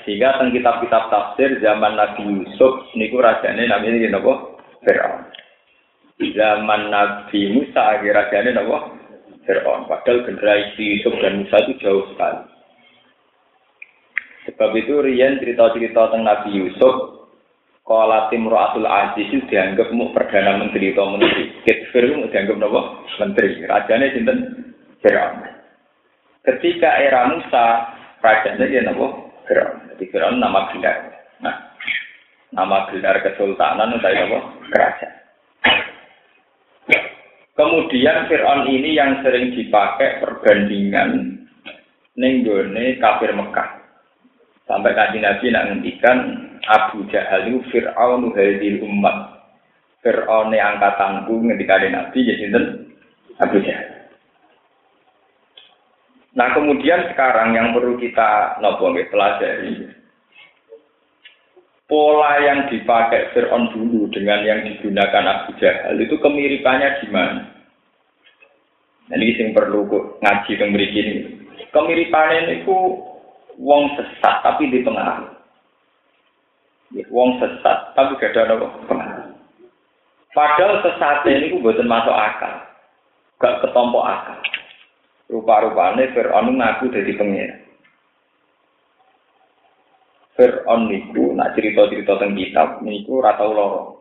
Sehingga 0.07 0.39
tentang 0.39 0.55
kitab-kitab 0.55 1.03
tafsir 1.11 1.59
zaman 1.59 1.99
Nabi 1.99 2.23
Yusuf 2.23 2.87
niku 2.95 3.19
rajane 3.19 3.67
namanya 3.67 3.97
ini 3.97 4.13
apa? 4.13 4.33
Fir'aun. 4.85 5.21
Zaman 6.37 6.81
Nabi 6.93 7.39
Musa 7.51 7.99
rajane 7.99 8.55
apa? 8.55 8.79
Fir'aun. 9.43 9.89
Padahal 9.89 10.23
generasi 10.23 11.01
Yusuf 11.01 11.17
dan 11.19 11.43
Musa 11.43 11.57
itu 11.65 11.73
jauh 11.83 12.05
sekali. 12.13 12.45
Sebab 14.47 14.71
itu 14.79 14.93
Rian 15.03 15.37
cerita-cerita 15.43 16.09
tentang 16.09 16.23
Nabi 16.23 16.55
Yusuf 16.55 17.18
Kala 17.89 18.29
Timro'atul 18.29 18.85
Aziz 18.85 19.33
dianggap 19.49 19.89
mau 19.97 20.13
perdana 20.13 20.61
menteri 20.61 20.93
atau 20.93 21.09
menteri. 21.09 21.57
Kitfir 21.65 22.05
itu 22.05 22.29
dianggap 22.29 22.61
apa? 22.61 22.81
Menteri. 23.17 23.65
Rajanya 23.65 24.13
sinten 24.13 24.37
Fir'aun. 25.01 25.41
Ketika 26.45 27.01
era 27.01 27.33
Musa, 27.33 27.89
rajanya 28.21 28.69
dia 28.69 28.85
nopo 28.85 29.33
Firaun. 29.49 29.89
Jadi 29.89 30.05
Firaun 30.13 30.37
nama 30.37 30.69
gelar. 30.69 30.97
Nah, 31.41 31.55
nama 32.53 32.85
gelar 32.93 33.25
kesultanan 33.25 33.97
itu 33.97 34.05
apa? 34.05 34.39
Kerajaan. 34.69 35.13
Kemudian 37.57 38.29
Fir'aun 38.29 38.69
ini 38.69 39.01
yang 39.01 39.25
sering 39.25 39.57
dipakai 39.57 40.21
perbandingan 40.21 41.41
nenggone 42.13 43.01
kafir 43.01 43.33
Mekah. 43.33 43.81
Sampai 44.69 44.93
kaji 44.93 45.17
Nabi 45.25 45.45
nak 45.49 45.65
ngendikan 45.73 46.17
Abu 46.67 47.07
Jahal 47.07 47.47
itu 47.47 47.59
Fir'aun 47.71 48.33
hadil 48.35 48.83
umat. 48.83 49.47
Fir'aun 50.03 50.51
angkatanku 50.51 51.31
ngendikan 51.43 51.87
Nabi 51.87 52.19
jadi 52.27 52.49
Abu 53.39 53.57
Jahal. 53.63 54.11
Nah 56.35 56.51
kemudian 56.55 57.09
sekarang 57.13 57.55
yang 57.55 57.71
perlu 57.71 57.95
kita 57.97 58.59
nopo 58.63 58.91
pelajari 58.91 59.99
pola 61.89 62.37
yang 62.37 62.69
dipakai 62.69 63.33
Fir'aun 63.33 63.73
dulu 63.73 64.07
dengan 64.13 64.45
yang 64.45 64.61
digunakan 64.61 65.25
Abu 65.25 65.57
Jahal 65.57 65.97
itu 65.97 66.15
kemiripannya 66.21 67.01
gimana? 67.01 67.59
Nah, 69.09 69.17
ini 69.17 69.33
yang 69.41 69.57
perlu 69.57 69.89
ngaji 70.21 70.51
ke 70.53 70.65
ini. 70.69 71.15
Kemiripannya 71.73 72.61
itu 72.61 72.77
wong 73.57 73.97
sesat 73.97 74.45
tapi 74.45 74.69
di 74.69 74.85
tengah. 74.85 75.38
Wong 76.89 77.37
sesat 77.37 77.93
tapi 77.93 78.17
gak 78.17 78.33
ada 78.33 78.57
apa 78.57 78.67
Padahal 80.33 80.81
sesatnya 80.85 81.41
ini 81.41 81.57
buatan 81.57 81.89
masuk 81.89 82.13
akal. 82.13 82.53
Gak 83.41 83.65
ketompok 83.65 84.05
akal. 84.05 84.39
Rupa-rupane 85.29 86.09
Fir'aun 86.13 86.57
ngaku 86.57 86.89
jadi 86.93 87.11
pengira. 87.17 87.55
Fir'aun 90.37 90.89
niku 90.89 91.33
nak 91.33 91.53
cerita-cerita 91.57 92.17
tentang 92.17 92.37
kitab 92.37 92.67
niku 92.81 93.21
rata 93.21 93.45
loro. 93.45 93.99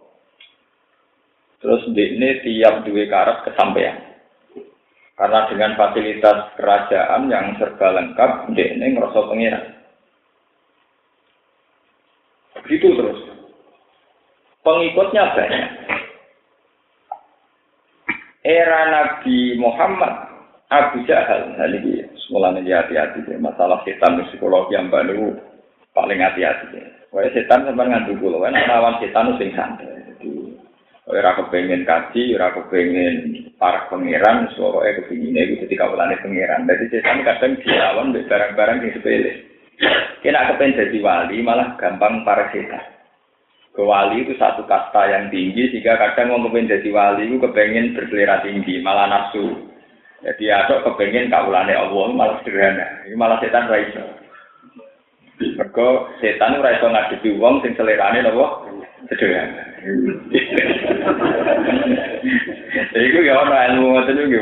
Terus 1.59 1.91
ini 1.91 2.39
tiap 2.45 2.87
dua 2.87 3.05
karat 3.11 3.43
kesampaian. 3.43 3.99
Karena 5.19 5.51
dengan 5.51 5.75
fasilitas 5.75 6.55
kerajaan 6.55 7.27
yang 7.27 7.59
serba 7.59 7.91
lengkap, 7.91 8.55
ini 8.55 8.95
ngerasa 8.95 9.21
pengira. 9.27 9.78
Begitu 12.69 13.01
terus. 13.01 13.21
Pengikutnya 14.61 15.33
banyak. 15.33 15.69
Era 18.45 18.81
Nabi 18.93 19.57
Muhammad 19.57 20.29
Abu 20.69 21.01
Jahal, 21.09 21.57
nah 21.57 21.65
ini 21.65 22.05
semula 22.29 22.53
ini 22.53 22.77
hati-hati 22.77 23.25
deh. 23.25 23.41
Masalah 23.41 23.81
setan 23.89 24.21
psikologi 24.29 24.77
yang 24.77 24.93
baru 24.93 25.33
paling 25.97 26.21
hati-hati 26.21 26.77
deh. 26.77 26.85
Wah 27.09 27.25
setan 27.33 27.65
sama 27.65 27.89
ngantuk 27.89 28.21
pulau, 28.21 28.45
kan 28.45 28.53
lawan 28.53 29.01
setan 29.01 29.33
itu 29.33 29.41
sing 29.41 29.51
santai. 29.57 29.89
Jadi, 29.89 30.53
ora 31.09 31.41
kepengen 31.41 31.89
kaji, 31.89 32.37
ora 32.37 32.53
kepengen 32.53 33.49
para 33.57 33.89
pangeran, 33.89 34.53
suara 34.53 34.85
eh 34.93 35.01
kepingin 35.01 35.41
itu 35.41 35.65
ketika 35.65 35.89
kawalan 35.89 36.13
pangeran. 36.21 36.69
Jadi 36.69 36.85
setan 36.93 37.25
kadang 37.25 37.57
dilawan 37.65 38.13
barang-barang 38.13 38.77
yang 38.85 38.93
sepele. 38.93 39.48
Kena 40.19 40.51
kepengen 40.51 40.75
jadi 40.75 40.99
wali, 40.99 41.39
malah 41.41 41.79
gampang 41.79 42.27
para 42.27 42.51
setan. 42.51 42.83
Ke 43.71 43.87
wali 43.87 44.27
itu 44.27 44.35
satu 44.35 44.67
kasta 44.67 45.07
yang 45.07 45.31
tinggi, 45.31 45.71
sehingga 45.71 45.95
kadang 45.95 46.35
mau 46.35 46.43
kepengen 46.51 46.75
jadi 46.75 46.89
wali 46.91 47.31
itu 47.31 47.39
kepengen 47.39 47.95
berselera 47.95 48.43
tinggi, 48.43 48.83
malah 48.83 49.07
nafsu. 49.07 49.69
Jadi 50.19 50.51
ada 50.51 50.83
kepengen 50.83 51.31
kaulane 51.31 51.79
Allah 51.79 52.07
malah 52.11 52.43
sederhana. 52.43 53.07
Ini 53.07 53.15
malah 53.15 53.39
setan 53.39 53.71
ra 53.71 53.79
iso. 53.79 54.03
Mergo 55.39 56.11
setan 56.19 56.59
ora 56.59 56.75
iso 56.75 56.91
ngadepi 56.91 57.39
wong 57.39 57.63
sing 57.63 57.79
selerane 57.79 58.27
napa 58.27 58.67
sederhana. 59.07 59.63
Jadi 62.91 63.07
itu 63.07 63.21
ya 63.23 63.39
ono 63.39 63.55
ilmu 63.55 63.87
ngoten 63.95 64.23
iki. 64.27 64.39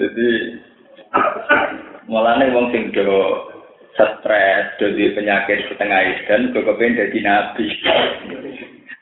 Jadi 0.00 0.28
mulane 2.08 2.48
wong 2.56 2.72
sing 2.72 2.88
do 2.96 3.52
stres, 3.94 4.74
do 4.82 4.90
di 4.92 5.14
penyakit 5.14 5.70
setengah 5.70 6.26
dan 6.26 6.50
kok 6.50 6.66
kepengen 6.66 6.98
dadi 6.98 7.18
nabi. 7.22 7.66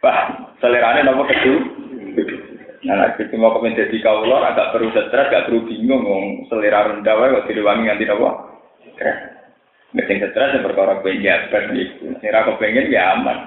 Wah, 0.04 0.52
selerane 0.60 1.02
napa 1.02 1.24
kedu? 1.32 1.54
Nah, 2.82 2.98
nek 2.98 3.14
itu 3.14 3.38
mau 3.38 3.54
kemen 3.54 3.78
dadi 3.78 4.02
kawula 4.02 4.52
agak 4.52 4.74
perlu 4.74 4.90
stres, 4.90 5.30
gak 5.30 5.46
perlu 5.46 5.62
bingung 5.64 6.02
wong 6.02 6.24
selera 6.50 6.90
rendah 6.90 7.14
wae 7.14 7.34
kok 7.38 7.46
direwangi 7.46 7.86
nganti 7.86 8.04
napa? 8.10 8.30
Stres. 8.94 9.18
Nek 9.92 10.08
sing 10.08 10.18
stres 10.24 10.56
yang 10.56 10.64
perkara 10.64 11.04
pengen 11.04 11.20
jabat 11.24 11.68
iku. 11.76 12.16
Sing 12.16 12.28
ra 12.32 12.48
kepengin 12.48 12.88
ya 12.88 13.12
aman. 13.12 13.38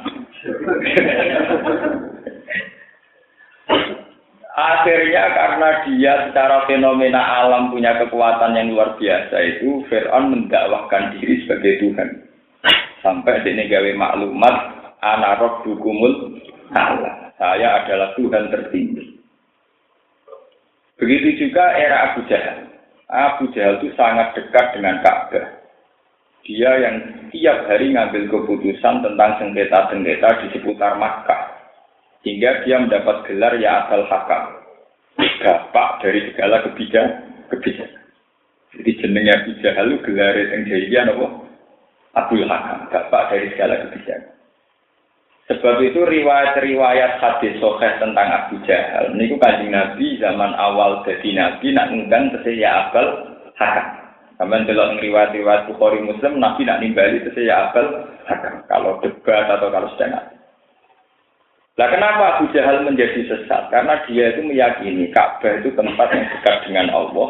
Akhirnya 4.56 5.36
karena 5.36 5.70
dia 5.84 6.14
secara 6.32 6.64
fenomena 6.64 7.20
alam 7.20 7.76
punya 7.76 8.00
kekuatan 8.00 8.56
yang 8.56 8.72
luar 8.72 8.96
biasa 8.96 9.36
itu 9.44 9.84
Fir'aun 9.92 10.32
mendakwahkan 10.32 11.20
diri 11.20 11.44
sebagai 11.44 11.84
Tuhan. 11.84 12.10
Sampai 13.04 13.44
ini 13.44 13.68
gawe 13.68 13.92
maklumat 14.00 14.56
anarok 15.04 15.68
dukumul 15.68 16.40
Allah. 16.72 17.36
Saya 17.36 17.84
adalah 17.84 18.16
Tuhan 18.16 18.48
tertinggi. 18.48 19.20
Begitu 20.96 21.46
juga 21.46 21.76
era 21.76 22.16
Abu 22.16 22.24
Jahal. 22.32 22.72
Abu 23.12 23.52
Jahal 23.52 23.84
itu 23.84 23.92
sangat 24.00 24.40
dekat 24.40 24.72
dengan 24.72 25.04
Ka'bah. 25.04 25.68
Dia 26.48 26.72
yang 26.80 26.96
tiap 27.36 27.68
hari 27.68 27.92
ngambil 27.92 28.32
keputusan 28.32 29.04
tentang 29.04 29.32
sengketa-sengketa 29.36 30.30
di 30.40 30.48
seputar 30.56 30.96
Makkah. 30.96 31.45
Hingga 32.26 32.66
dia 32.66 32.82
mendapat 32.82 33.30
gelar 33.30 33.54
Ya 33.62 33.86
Asal 33.86 34.10
Hakam. 34.10 34.66
Bapak 35.46 36.02
dari 36.02 36.26
segala 36.34 36.66
kebijakan. 36.66 37.22
kebijakan. 37.54 38.02
Jadi 38.76 38.92
jenengnya 38.98 39.46
Abu 39.46 39.52
Jahal 39.62 39.94
itu 39.94 40.04
gelar 40.10 40.34
yang 40.34 40.66
jahiliyah 40.66 41.06
apa? 41.14 41.28
Abdul 42.18 42.50
Hakam. 42.50 42.90
Bapak 42.90 43.30
dari 43.30 43.54
segala 43.54 43.78
kebijakan. 43.86 44.34
Sebab 45.46 45.78
itu 45.86 46.02
riwayat-riwayat 46.02 47.22
hadis 47.22 47.62
sahih 47.62 47.94
tentang 48.02 48.28
Abu 48.34 48.58
Jahal 48.66 49.14
niku 49.14 49.38
kanjeng 49.38 49.78
Nabi 49.78 50.18
zaman 50.18 50.58
awal 50.58 51.06
jadi 51.06 51.30
Nabi 51.38 51.70
nak 51.70 51.94
ngundang 51.94 52.34
ya 52.50 52.90
Abal 52.90 53.38
Hakam. 53.54 53.88
Sampai 54.42 54.66
delok 54.66 54.98
riwayat-riwayat 54.98 55.70
Bukhari 55.70 56.02
Muslim 56.02 56.42
Nabi 56.42 56.66
nak 56.66 56.82
nimbali 56.82 57.22
ya 57.38 57.70
Abal 57.70 58.10
Hakam. 58.26 58.66
Kalau 58.66 58.98
debat 59.06 59.46
atau 59.46 59.70
kalau 59.70 59.94
sedang 59.94 60.35
Lah 61.76 61.92
kenapa 61.92 62.40
Abu 62.40 62.56
Jahal 62.56 62.88
menjadi 62.88 63.28
sesat? 63.28 63.68
Karena 63.68 64.00
dia 64.08 64.32
itu 64.32 64.48
meyakini 64.48 65.12
Ka'bah 65.12 65.60
itu 65.60 65.76
tempat 65.76 66.08
yang 66.16 66.24
dekat 66.32 66.56
dengan 66.64 66.88
Allah. 66.96 67.30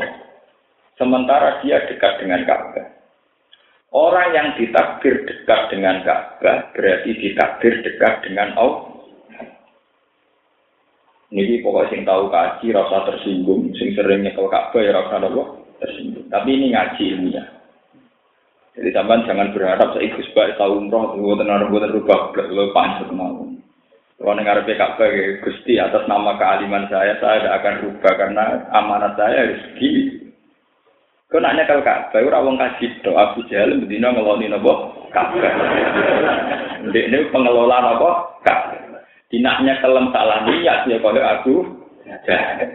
Sementara 1.01 1.65
dia 1.65 1.81
dekat 1.89 2.21
dengan 2.21 2.45
Ka'bah. 2.45 2.85
Orang 3.89 4.37
yang 4.37 4.53
ditakdir 4.53 5.25
dekat 5.25 5.73
dengan 5.73 6.05
Ka'bah 6.05 6.69
berarti 6.77 7.11
ditakdir 7.17 7.73
dekat 7.81 8.21
dengan 8.21 8.53
Allah. 8.53 8.93
Ini 11.33 11.65
pokoknya 11.65 11.89
sing 11.89 12.01
tahu 12.05 12.29
kaji 12.29 12.67
rasa 12.69 12.97
tersinggung, 13.09 13.73
sing 13.81 13.97
sering 13.97 14.21
nyekel 14.21 14.45
Ka'bah 14.45 14.77
ya 14.77 14.93
rasa 14.93 15.25
apa 15.25 15.43
tersinggung. 15.81 16.29
Tapi 16.29 16.49
ini 16.53 16.69
ngaji 16.69 17.03
ilmiah. 17.17 17.49
Jadi 18.77 18.93
sampean 18.93 19.25
jangan 19.25 19.49
berharap 19.57 19.89
saya 19.89 20.05
ikut 20.05 20.21
sebagai 20.29 20.59
tahu 20.61 20.85
umroh, 20.85 21.17
gue 21.17 21.33
tenar 21.41 21.65
gue 21.65 21.81
terubah, 21.81 22.29
lo 22.45 22.75
panjang. 22.75 23.55
Kalau 24.15 24.31
dengar 24.39 24.63
Ka'bah 24.63 25.11
ya, 25.11 25.43
Gusti 25.43 25.75
atas 25.75 26.07
nama 26.07 26.39
kealiman 26.39 26.87
saya, 26.87 27.19
saya 27.19 27.43
tidak 27.43 27.55
akan 27.59 27.75
rubah 27.83 28.13
karena 28.15 28.45
amanat 28.71 29.11
saya 29.19 29.59
gini. 29.75 30.31
Kau 31.27 31.43
nanya 31.43 31.67
kalau 31.67 31.83
Ka'bah, 31.83 32.23
ora 32.23 32.39
wong 32.39 32.55
kasih 32.55 32.95
doa 33.03 33.35
Abu 33.35 33.43
Jahal 33.51 33.75
bedino 33.83 34.15
ngeloni 34.15 34.47
nopo 34.47 35.03
Ka'bah. 35.11 35.51
Ini 36.95 37.27
pengelola 37.27 37.91
nopo 37.91 38.39
Ka'bah. 38.47 39.03
Dinaknya 39.27 39.83
kelem 39.83 40.07
salah 40.15 40.47
niat 40.47 40.87
ya 40.87 40.95
kalau 41.03 41.19
aku 41.19 41.53
Jahal. 42.23 42.71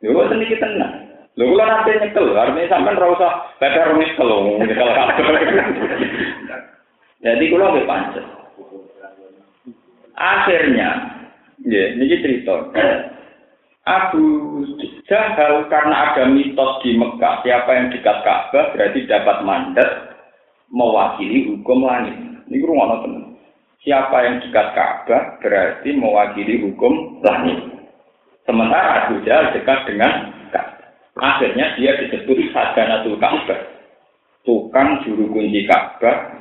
Yo 0.00 0.16
sedikit 0.32 0.64
tenang. 0.64 1.12
Lho 1.36 1.44
kula 1.44 1.64
nanti 1.68 1.94
nyekel, 1.94 2.34
artinya 2.34 2.72
sampean 2.72 2.98
ora 2.98 3.14
usah 3.14 3.32
babar 3.60 3.94
nyekel 3.94 4.30
nyekel 4.64 4.88
Jadi 7.24 7.44
kula 7.52 7.68
nggih 7.68 7.84
pancet. 7.84 8.39
Akhirnya, 10.20 10.88
ya, 11.64 11.96
ini 11.96 12.04
cerita. 12.20 12.68
Abu 13.88 14.22
Jahal 15.08 15.64
karena 15.72 16.12
ada 16.12 16.28
mitos 16.28 16.84
di 16.84 16.92
Mekah, 16.94 17.40
siapa 17.40 17.70
yang 17.72 17.88
dekat 17.88 18.20
Ka'bah 18.20 18.76
berarti 18.76 19.08
dapat 19.08 19.42
mandat 19.42 19.90
mewakili 20.68 21.48
hukum 21.48 21.88
langit. 21.88 22.14
Ini 22.52 22.60
rumah 22.60 23.00
teman. 23.00 23.40
Siapa 23.80 24.16
yang 24.28 24.36
dekat 24.44 24.66
Ka'bah 24.76 25.40
berarti 25.40 25.88
mewakili 25.96 26.68
hukum 26.68 27.24
langit. 27.24 27.58
Sementara 28.44 29.08
Abu 29.08 29.24
Jahal 29.24 29.56
dekat 29.56 29.88
dengan 29.88 30.36
Akhirnya 31.20 31.76
dia 31.76 32.00
disebut 32.00 32.38
Sadanatul 32.54 33.20
Ka'bah. 33.20 33.60
Tukang 34.46 35.04
juru 35.04 35.28
kunci 35.28 35.68
Ka'bah. 35.68 36.39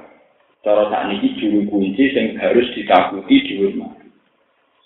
Cara 0.60 0.92
saat 0.92 1.16
ini 1.16 1.40
juru 1.40 1.64
kunci 1.72 2.12
yang 2.12 2.36
harus 2.36 2.68
ditakuti 2.76 3.36
di 3.48 3.54
rumah. 3.64 3.96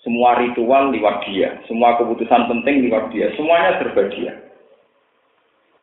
Semua 0.06 0.36
ritual 0.38 0.92
lewat 0.92 1.26
dia, 1.26 1.58
semua 1.64 1.96
keputusan 1.96 2.46
penting 2.46 2.86
lewat 2.86 3.10
dia, 3.10 3.32
semuanya 3.34 3.80
serba 3.80 4.04
dia. 4.12 4.32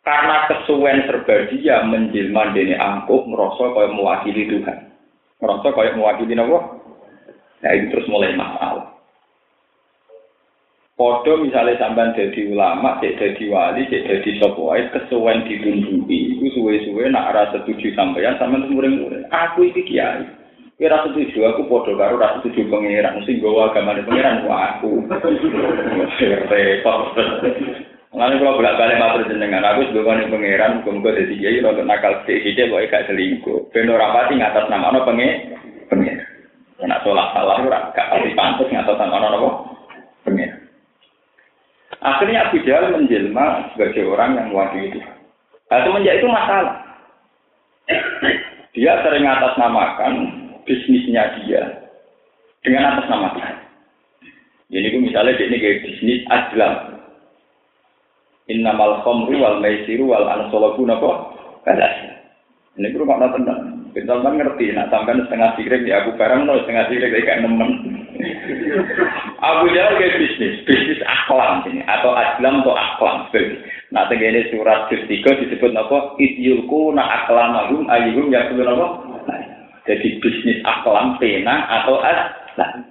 Karena 0.02 0.46
kesuwen 0.48 1.06
serba 1.10 1.50
dia 1.52 1.82
menjelma 1.86 2.54
dene 2.54 2.78
angkuh 2.78 3.26
merasa 3.28 3.74
kaya 3.74 3.90
mewakili 3.92 4.48
Tuhan. 4.48 4.80
Merasa 5.42 5.68
kaya 5.74 5.98
mewakili 5.98 6.38
Allah. 6.38 6.64
Nah 7.62 7.72
itu 7.78 7.86
terus 7.94 8.10
mulai 8.10 8.34
masalah. 8.38 8.91
Podo 11.01 11.34
misalnya 11.41 11.81
sampai 11.81 12.13
jadi 12.13 12.53
ulama, 12.53 13.01
cek 13.01 13.17
jadi 13.17 13.50
wali, 13.50 13.89
cek 13.89 14.05
jadi 14.05 14.38
sopoi, 14.38 14.86
kesuwen 14.93 15.41
ditunjuki. 15.50 16.38
Itu 16.38 16.62
suwe-suwe 16.62 17.10
nak 17.10 17.34
rasa 17.34 17.65
setuju 17.65 17.98
sampean 17.98 18.38
sama 18.38 18.62
murid-murid. 18.70 19.25
Aku 19.34 19.65
iki 19.65 19.81
kiai. 19.81 20.29
Kira 20.77 21.01
setuju 21.10 21.41
aku 21.50 21.65
podo 21.65 21.98
karo 21.98 22.22
rasa 22.22 22.46
setuju 22.46 22.70
pangeran. 22.70 23.17
Sing 23.25 23.41
gawa 23.41 23.74
agama 23.74 23.98
pangeran 23.98 24.46
wah 24.46 24.77
aku. 24.77 25.01
Repot. 26.53 27.17
Lalu 28.13 28.38
kalau 28.38 28.62
bolak 28.62 28.77
balik 28.77 29.01
matur 29.01 29.25
jenengan, 29.25 29.65
aku 29.65 29.89
sebagai 29.89 30.29
pangeran, 30.29 30.86
muka-muka 30.86 31.17
jadi 31.17 31.34
kiai, 31.34 31.65
untuk 31.65 31.81
nakal 31.81 32.13
sedikit, 32.29 32.70
kok 32.70 32.86
gak 32.93 33.05
selingkuh. 33.10 33.74
Ben 33.74 33.89
rapati 33.89 34.38
ngatas 34.38 34.70
nama 34.70 34.93
ono 34.93 35.01
pengen, 35.10 35.58
pengen. 35.89 36.22
Nak 36.86 37.01
sholat 37.01 37.34
salah, 37.34 37.58
gak 37.89 37.89
pasti 37.98 38.38
pantas 38.38 38.70
ngatas 38.70 39.00
nama 39.01 39.17
ono 39.34 39.50
pengen. 40.29 40.61
Akhirnya 42.01 42.50
Abu 42.50 42.58
Jahal 42.65 42.98
menjelma 42.98 43.72
sebagai 43.74 44.10
orang 44.10 44.34
yang 44.34 44.48
mewakili 44.50 44.89
Tuhan. 44.98 45.17
Nah, 45.70 45.79
semenjak 45.86 46.17
itu 46.17 46.27
masalah. 46.27 46.75
Dia 48.74 48.93
sering 49.05 49.25
atas 49.27 49.53
namakan 49.60 50.13
bisnisnya 50.65 51.38
dia 51.38 51.62
dengan 52.65 52.96
atas 52.96 53.05
nama 53.05 53.27
Tuhan. 53.38 53.58
Jadi 54.72 54.86
itu 54.88 54.98
misalnya 55.03 55.36
ini 55.38 55.58
kayak 55.60 55.81
bisnis 55.83 56.22
Aslam. 56.31 56.75
Innamal 58.50 59.03
khamru 59.05 59.37
wal 59.37 59.61
maisiru 59.61 60.09
wal 60.09 60.25
ansolabu 60.25 60.81
napa? 60.87 61.35
Kadas. 61.68 61.94
Ini 62.79 62.90
guru 62.96 63.05
makna 63.05 63.35
tenang. 63.35 63.80
Kita 63.92 64.24
kan 64.24 64.40
ngerti, 64.40 64.72
nak 64.72 64.88
sampai 64.88 65.20
setengah 65.20 65.51
sirik 65.60 65.84
ya 65.84 66.04
aku 66.04 66.16
barang 66.16 66.48
no 66.48 66.64
setengah 66.64 66.88
sirik 66.88 67.12
kayak 67.12 67.44
nemen. 67.44 67.72
Abu 69.44 69.68
Jahal 69.75 70.00
kayak 70.00 70.16
bisnis, 70.16 70.64
bisnis 70.64 71.04
aklam 71.04 71.68
ini 71.68 71.84
atau 71.84 72.16
aslam 72.16 72.64
atau 72.64 72.72
aklam. 72.72 73.27
Nah, 73.92 74.08
ini 74.08 74.48
surat 74.48 74.88
ketiga 74.88 75.36
disebut 75.44 75.75
apa? 75.75 76.16
Idyulku 76.24 76.96
na 76.96 77.04
aklamahum 77.24 77.92
ayyuhum 77.92 78.32
ya 78.32 78.48
sebelum 78.48 78.80
apa? 78.80 78.88
jadi 79.90 80.08
bisnis 80.22 80.62
aklam 80.64 81.18
pena 81.18 81.68
atau 81.82 82.00
aslam. 82.00 82.86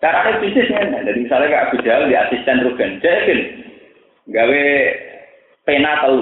Caranya 0.00 0.40
bisnisnya, 0.40 1.04
jadi 1.04 1.18
misalnya 1.20 1.50
kayak 1.52 1.64
Abu 1.68 1.76
Jahal 1.84 2.08
di 2.08 2.16
asisten 2.16 2.64
Ruben, 2.64 3.04
jadi 3.04 3.36
gawe 4.32 4.64
pena 5.68 5.92
tahu, 6.00 6.18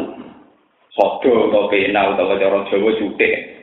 sodo 0.99 1.33
atau 1.47 1.71
pena 1.71 2.11
atau 2.11 2.35
cara 2.35 2.59
Jawa 2.67 2.91
cutek. 2.99 3.58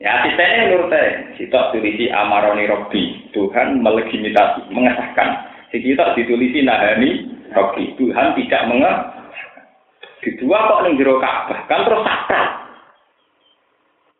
Ya 0.00 0.24
asistennya 0.24 0.72
menurut 0.72 0.88
saya, 0.88 1.36
kita 1.36 1.76
tulisi 1.76 2.08
amaroni 2.08 2.64
Robi, 2.64 3.20
Tuhan 3.36 3.84
melegitimasi, 3.84 4.72
mengesahkan. 4.72 5.44
Si 5.68 5.76
kita 5.76 6.16
ditulisi 6.16 6.64
nahani 6.64 7.28
Robi, 7.52 7.92
Tuhan 8.00 8.32
tidak 8.32 8.64
menge. 8.72 8.92
Kedua 10.24 10.56
kok 10.56 10.80
ning 10.88 10.96
jero 10.96 11.20
Ka'bah, 11.20 11.68
kan 11.68 11.84
terus 11.84 12.00
sakral. 12.00 12.48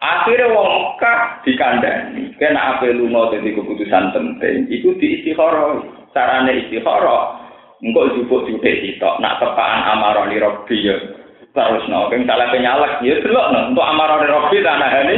Akhirnya 0.01 0.53
wong 0.53 0.69
Mekah 0.69 1.21
dikandani, 1.49 2.33
kena 2.37 2.77
apa 2.77 2.88
lunga 2.88 3.37
jadi 3.37 3.53
keputusan 3.53 4.16
penting, 4.16 4.69
itu 4.69 4.97
di 5.01 5.21
istikharah. 5.21 5.81
Carane 6.12 6.61
istikharah, 6.61 7.40
engkau 7.81 8.12
jupuk 8.16 8.49
jutek 8.49 8.85
sitok, 8.85 9.16
nak 9.21 9.40
tepaan 9.40 9.97
amaroni 9.97 10.40
Robi 10.40 10.77
ya 10.85 11.19
terus 11.50 11.84
no, 11.90 12.06
keng 12.10 12.26
salah 12.30 12.50
penyalak, 12.54 13.02
ya 13.02 13.18
delok 13.18 13.46
no, 13.50 13.58
untuk 13.74 13.82
amarah 13.82 14.22
rofi 14.22 14.62
tanah 14.62 14.90
ini. 15.02 15.16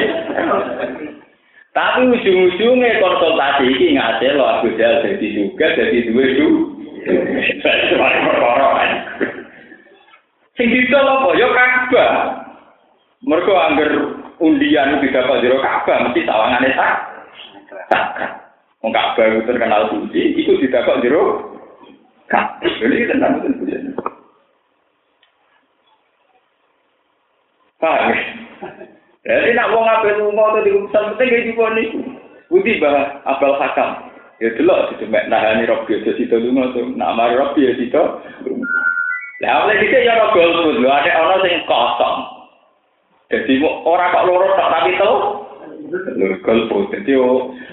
Tapi 1.72 2.04
ujung-ujungnya 2.04 3.00
konsultasi 3.00 3.64
ini 3.64 3.96
ngasih 3.96 4.36
lo 4.36 4.60
jal 4.76 5.00
jadi 5.00 5.26
juga 5.32 5.66
jadi 5.72 5.98
dua 6.12 6.24
du. 6.36 6.48
Saya 7.64 7.96
perkara 7.96 8.68
kan. 8.76 8.90
Sing 10.60 10.68
didol 10.68 11.08
apa? 11.08 11.28
Ya 11.40 11.48
Ka'bah. 11.48 12.12
Mergo 13.24 13.54
angger 13.56 13.90
undian 14.36 15.00
tidak 15.00 15.24
dapat 15.24 15.40
jero 15.40 15.58
Ka'bah 15.64 15.96
mesti 16.04 16.20
sawangane 16.28 16.68
sak. 16.76 16.96
Wong 18.84 18.92
Ka'bah 18.92 19.24
itu 19.32 19.40
terkenal 19.48 19.88
suci, 19.88 20.22
itu 20.36 20.60
didapat 20.60 21.00
jero 21.00 21.56
Ka'bah. 22.28 22.68
Ini 22.68 23.08
tenang 23.08 23.40
betul 23.40 23.96
Paham? 27.82 28.14
Jadi 29.26 29.58
nak 29.58 29.70
mau 29.74 29.82
ngapain 29.82 30.22
lunga 30.22 30.54
atau 30.54 30.62
di 30.62 30.70
urusan 30.70 31.18
penting 31.18 31.28
kayak 31.34 31.46
gitu 31.50 31.62
nih. 31.66 31.88
Budi 32.46 32.78
bah 32.78 33.22
apel 33.26 33.58
hakam. 33.58 34.06
Ya 34.38 34.54
delok 34.54 34.94
situ 34.94 35.06
mek 35.10 35.26
nahani 35.26 35.66
Robi 35.66 35.98
aja 35.98 36.14
situ 36.14 36.34
lunga 36.38 36.70
tuh. 36.74 36.94
Nak 36.94 37.14
mari 37.18 37.34
Robi 37.34 37.66
ya 37.66 37.74
situ. 37.74 38.02
Lah 39.42 39.66
oleh 39.66 39.82
kita 39.82 39.98
ya 40.06 40.14
ora 40.14 40.30
golput 40.30 40.78
lho, 40.78 40.86
ada 40.86 41.10
orang 41.18 41.42
sing 41.42 41.62
kosong. 41.66 42.16
Jadi 43.34 43.58
orang 43.66 44.14
kok 44.14 44.26
loro 44.30 44.46
tak 44.54 44.70
tapi 44.70 44.90
telu. 44.94 45.18
Lho 45.90 46.26
golput. 46.46 46.94
Jadi 46.94 47.18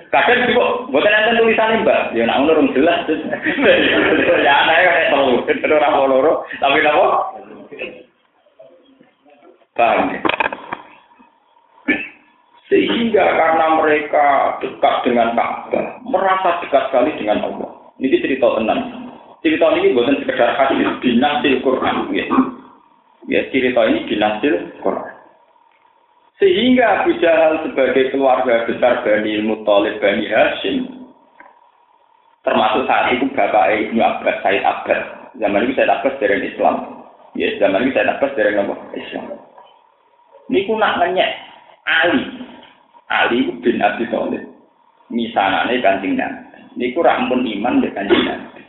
kadang 0.10 0.42
juga 0.50 0.66
bukan 0.90 1.14
ada 1.14 1.38
tulisan 1.38 1.86
mbak. 1.86 2.18
Ya 2.18 2.26
nak 2.26 2.50
ngono 2.50 2.74
jelas. 2.74 3.06
Ya 4.46 4.54
anake 4.66 4.86
kayak 4.90 5.10
telu. 5.14 5.34
Ora 5.70 5.90
loro 6.10 6.34
tapi 6.58 6.82
napa? 6.82 7.10
Paham 9.78 10.12
ya? 10.14 10.20
Sehingga 12.70 13.26
karena 13.34 13.66
mereka 13.82 14.26
dekat 14.62 14.96
dengan 15.02 15.34
Ka'bah, 15.34 16.06
merasa 16.06 16.62
dekat 16.62 16.94
sekali 16.94 17.18
dengan 17.18 17.42
Allah. 17.42 17.72
Ini 17.98 18.22
cerita 18.22 18.46
tenang. 18.62 19.10
Cerita 19.42 19.74
ini 19.74 19.98
bukan 19.98 20.22
sekedar 20.22 20.54
hadis 20.54 20.86
binasil 21.02 21.66
Quran. 21.66 22.14
Ya. 22.14 22.26
ya, 23.26 23.42
cerita 23.50 23.82
ini 23.90 24.06
binasil 24.06 24.54
Quran. 24.86 25.14
Sehingga 26.38 27.04
Abu 27.04 27.18
Jahal 27.18 27.66
sebagai 27.66 28.14
keluarga 28.14 28.70
besar 28.70 29.02
Bani 29.02 29.44
Muttalib 29.44 29.98
Bani 30.00 30.30
Hashim, 30.30 31.10
termasuk 32.46 32.86
saat 32.86 33.18
itu 33.18 33.28
Bapak 33.34 33.76
Ibnu 33.76 34.00
Abbas, 34.00 34.46
Said 34.46 34.62
Abbas. 34.62 35.04
Zaman 35.42 35.66
itu 35.66 35.74
Said 35.74 35.90
Abbas 35.90 36.16
dari 36.22 36.48
Islam. 36.54 37.02
Ya, 37.34 37.50
zaman 37.58 37.90
itu 37.90 37.98
Said 37.98 38.08
Abbas 38.08 38.32
dari 38.38 38.56
Islam 38.56 39.49
niku 40.50 40.76
nak 40.76 41.00
ngenyek 41.00 41.32
Ali. 41.88 42.22
Ali 43.10 43.50
bin 43.62 43.82
Abi 43.82 44.06
Thalib. 44.10 44.44
Misalane 45.10 45.82
Kanjeng 45.82 46.18
Nabi. 46.18 46.62
Niku 46.78 47.02
ra 47.02 47.18
ampun 47.18 47.42
iman 47.46 47.82
dek 47.82 47.98
Kanjeng 47.98 48.22
Nabi. 48.26 48.62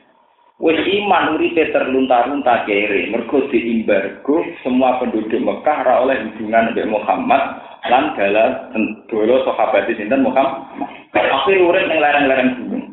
Wis 0.61 0.77
iman 0.77 1.41
uripe 1.41 1.73
terlunta-lunta 1.73 2.69
kere, 2.69 3.09
mergo 3.09 3.49
diimbargo 3.49 4.45
semua 4.61 5.01
penduduk 5.01 5.41
Mekah 5.41 5.89
ora 5.89 6.05
oleh 6.05 6.21
hubungan 6.21 6.77
dengan 6.77 7.01
Muhammad 7.01 7.43
lan 7.89 8.13
dalam 8.13 8.69
dolo 9.09 9.41
sahabat 9.49 9.89
sinten 9.89 10.21
Muhammad. 10.21 10.69
Akhir 11.17 11.65
urip 11.65 11.89
ning 11.89 12.05
lereng-lereng 12.05 12.51
gunung. 12.61 12.85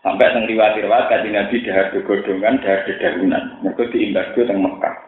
Sampai 0.00 0.32
teng 0.32 0.48
riwayat-riwayat 0.48 1.12
kanjeng 1.12 1.36
Nabi 1.36 1.60
dahar 1.60 1.92
godongan, 1.92 2.56
dahar 2.64 2.80
dedaunan. 2.88 3.44
Mergo 3.60 3.84
diimbargo 3.92 4.40
teng 4.48 4.64
Mekah. 4.64 5.07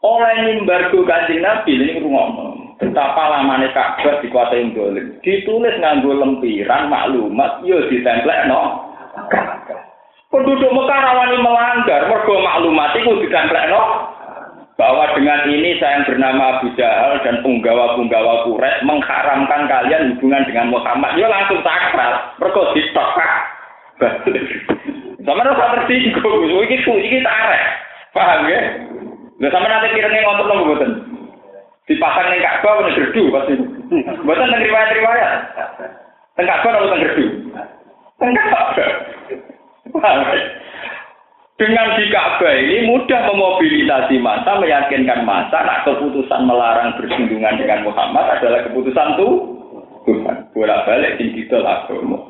Oleh 0.00 0.56
embargo 0.56 1.04
kanjeng 1.04 1.44
Nabi 1.44 1.76
ini 1.76 2.00
ngomong 2.00 2.80
betapa 2.80 3.36
lamane 3.36 3.68
Ka'bah 3.76 4.24
dikuasai 4.24 4.72
dolim. 4.72 5.20
Ditulis 5.20 5.76
nganggo 5.76 6.16
lempiran 6.16 6.88
maklumat 6.88 7.60
yo 7.68 7.84
ditemplekno. 7.92 8.88
Penduduk 10.32 10.72
Mekah 10.72 11.00
rawani 11.04 11.36
melanggar, 11.42 12.08
mergo 12.08 12.34
maklumat 12.40 12.96
itu 12.96 13.12
no. 13.68 13.82
bahwa 14.80 15.12
dengan 15.12 15.44
ini 15.52 15.76
saya 15.76 16.00
yang 16.00 16.08
bernama 16.08 16.56
Abu 16.56 16.72
Jahal 16.72 17.20
dan 17.20 17.44
penggawa-penggawa 17.44 18.48
Quraisy 18.48 18.86
mengharamkan 18.88 19.68
kalian 19.68 20.16
hubungan 20.16 20.48
dengan 20.48 20.72
Muhammad. 20.72 21.20
Ya 21.20 21.28
langsung 21.28 21.60
sakral, 21.60 22.32
mergo 22.40 22.72
ditokak. 22.72 23.32
Sama 25.20 25.44
rasa 25.44 25.76
tersinggung, 25.76 26.48
iki 26.64 26.80
iki 26.80 27.18
tarik. 27.20 27.64
Paham 28.16 28.48
ya? 28.48 28.60
Lah 29.40 29.48
sama 29.48 29.72
nanti 29.72 29.96
kirane 29.96 30.20
ngotot 30.20 30.46
nang 30.52 30.60
mboten. 30.68 30.90
Dipasang 31.88 32.28
ning 32.28 32.44
Ka'bah 32.44 32.84
ning 32.84 32.92
gerdu 32.92 33.32
pasti. 33.32 33.54
Mboten 34.20 34.46
nang 34.52 34.60
riwayat-riwayat. 34.60 35.32
Teng 36.36 36.44
Ka'bah 36.44 36.76
ora 36.76 36.92
teng 36.92 37.02
gerdu. 37.08 37.24
Dengan 41.56 41.96
di 41.96 42.04
Ka'bah 42.12 42.52
ini 42.52 42.84
mudah 42.84 43.20
memobilisasi 43.32 44.20
masa, 44.20 44.60
meyakinkan 44.60 45.24
masa, 45.24 45.64
nak 45.64 45.88
keputusan 45.88 46.44
melarang 46.44 47.00
bersinggungan 47.00 47.56
dengan 47.56 47.88
Muhammad 47.88 48.36
adalah 48.36 48.60
keputusan 48.68 49.16
tuh 49.16 49.56
Tuhan. 50.04 50.52
Bolak 50.52 50.84
balik 50.84 51.16
di 51.16 51.32
didol 51.32 51.64
agama. 51.64 52.28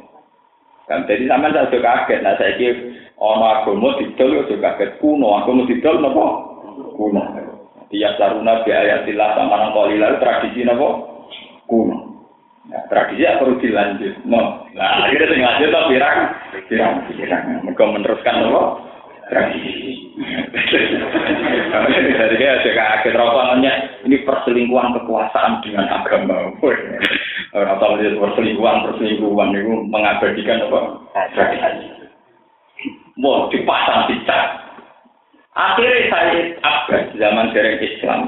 Dan 0.86 1.10
jadi 1.10 1.26
sama 1.26 1.50
saya 1.50 1.70
juga 1.74 2.06
kaget. 2.06 2.22
Nah 2.22 2.34
saya 2.38 2.54
kira 2.54 2.86
ono 3.18 3.46
agama 3.46 3.98
didol 3.98 4.30
ya 4.30 4.42
juga 4.46 4.78
kaget 4.78 4.98
kuno. 5.02 5.42
Agama 5.42 5.66
didol 5.66 5.98
nopo 5.98 6.49
kuno. 6.96 7.22
Tiap 7.90 8.12
saruna 8.22 8.62
biayatillah 8.62 9.28
sama 9.34 9.54
nang 9.58 9.74
kolila 9.74 10.18
tradisi 10.22 10.62
nopo 10.62 10.88
kuno. 11.66 12.10
Nah, 12.70 12.86
tradisi 12.86 13.26
ya 13.26 13.40
perlu 13.40 13.58
dilanjut. 13.58 14.14
No. 14.30 14.68
Nah, 14.78 15.08
akhirnya 15.08 15.26
sing 15.26 15.40
lanjut 15.42 15.68
to 15.74 15.80
pirang? 15.90 16.18
Pirang, 16.70 16.92
pirang. 17.10 17.42
Mereka 17.66 17.82
meneruskan 17.82 18.46
apa? 18.46 18.62
Tradisi. 19.26 20.14
Jadi 22.20 22.36
ya 22.38 22.62
saya 22.62 22.74
kaget 22.76 23.14
rawangannya 23.16 23.72
ini 24.06 24.22
perselingkuhan 24.22 24.94
kekuasaan 25.02 25.64
dengan 25.66 25.86
agama. 25.90 26.50
Orang 27.50 27.78
tahu 27.82 27.98
dia 27.98 28.14
perselingkuhan, 28.14 28.86
perselingkuhan 28.86 29.50
itu 29.58 29.74
mengabadikan 29.90 30.62
apa? 30.70 30.80
Tradisi. 31.34 31.90
Mau 33.18 33.50
dipasang 33.50 34.08
dicat. 34.08 34.69
Akhirnya 35.60 36.08
saya 36.08 36.40
Abbas 36.64 37.04
zaman 37.20 37.52
dereng 37.52 37.84
Islam. 37.84 38.20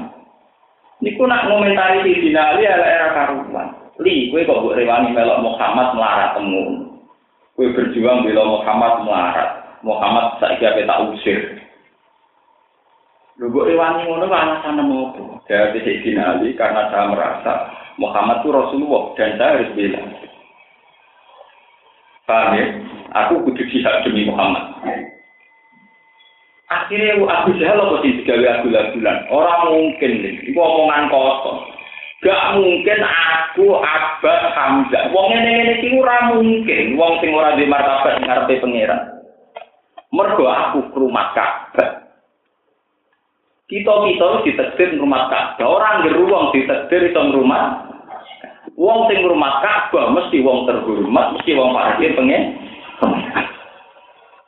Ini 1.01 1.17
nak 1.17 1.49
ngomentari 1.49 2.05
di 2.05 2.29
Ali 2.31 2.63
era 2.69 3.11
karuman. 3.11 3.73
Li, 3.99 4.29
kowe 4.29 4.45
kok 4.45 4.59
mbok 4.61 4.77
rewani 4.77 5.11
melok 5.11 5.41
Muhammad 5.41 5.97
melarat 5.97 6.37
temu. 6.37 6.93
Kowe 7.57 7.65
berjuang 7.73 8.23
bela 8.23 8.43
Muhammad 8.45 8.93
melarat. 9.03 9.49
Muhammad 9.83 10.39
ape 10.39 10.85
tak 10.85 11.01
usir. 11.11 11.39
Lho 13.41 13.49
mbok 13.49 13.67
rewani 13.67 14.05
ngono 14.05 14.29
alasan 14.29 14.79
apa? 14.79 15.43
Dari 15.49 15.81
Sayyidina 15.81 16.37
Ali 16.37 16.53
karena 16.53 16.87
saya 16.93 17.09
merasa 17.09 17.53
Muhammad 17.97 18.45
itu 18.45 18.49
Rasulullah 18.53 19.03
dan 19.17 19.35
saya 19.41 19.51
harus 19.57 19.73
bilang. 19.73 20.07
Paham 22.23 22.55
ya? 22.55 22.65
Aku 23.25 23.43
kudu 23.43 23.67
jihad 23.67 24.05
demi 24.07 24.29
Muhammad. 24.29 24.79
Akhirnya 26.73 27.21
Abu 27.21 27.53
Jahal 27.61 27.77
apa 27.77 27.95
sih 28.01 28.17
digawe 28.17 28.47
Abu 28.49 28.67
Labulan? 28.73 29.17
Orang 29.29 29.61
mungkin 29.69 30.11
nih, 30.25 30.33
itu 30.49 30.57
omongan 30.57 31.05
kosong. 31.13 31.59
Gak 32.23 32.55
mungkin 32.55 32.99
aku 33.03 33.67
abad 33.83 34.41
Hamzah. 34.55 35.11
Wong 35.11 35.35
ini 35.35 35.83
ini 35.83 35.99
ora 35.99 36.31
mungkin. 36.31 36.95
Wong 36.95 37.19
sing 37.19 37.35
ora 37.35 37.59
di 37.59 37.67
martabat 37.67 38.23
ngarepe 38.23 38.63
pangeran. 38.63 39.01
Mergo 40.15 40.47
aku 40.47 40.87
ke 40.87 40.97
rumah 41.03 41.35
Ka'bah. 41.35 42.07
Kita 43.67 43.93
kita 44.07 44.27
ditedir 44.47 45.03
rumah 45.03 45.27
Ka'bah. 45.27 45.67
Orang 45.67 46.07
di 46.07 46.15
ruang 46.15 46.55
ditedir 46.55 47.11
itu 47.11 47.21
rumah. 47.35 47.91
Wong 48.79 49.11
sing 49.11 49.19
rumah 49.27 49.59
Ka'bah 49.59 50.15
mesti 50.15 50.39
wong 50.39 50.63
terhormat, 50.63 51.35
mesti 51.35 51.51
wong 51.59 51.75
parkir 51.75 52.15
pengen. 52.15 52.55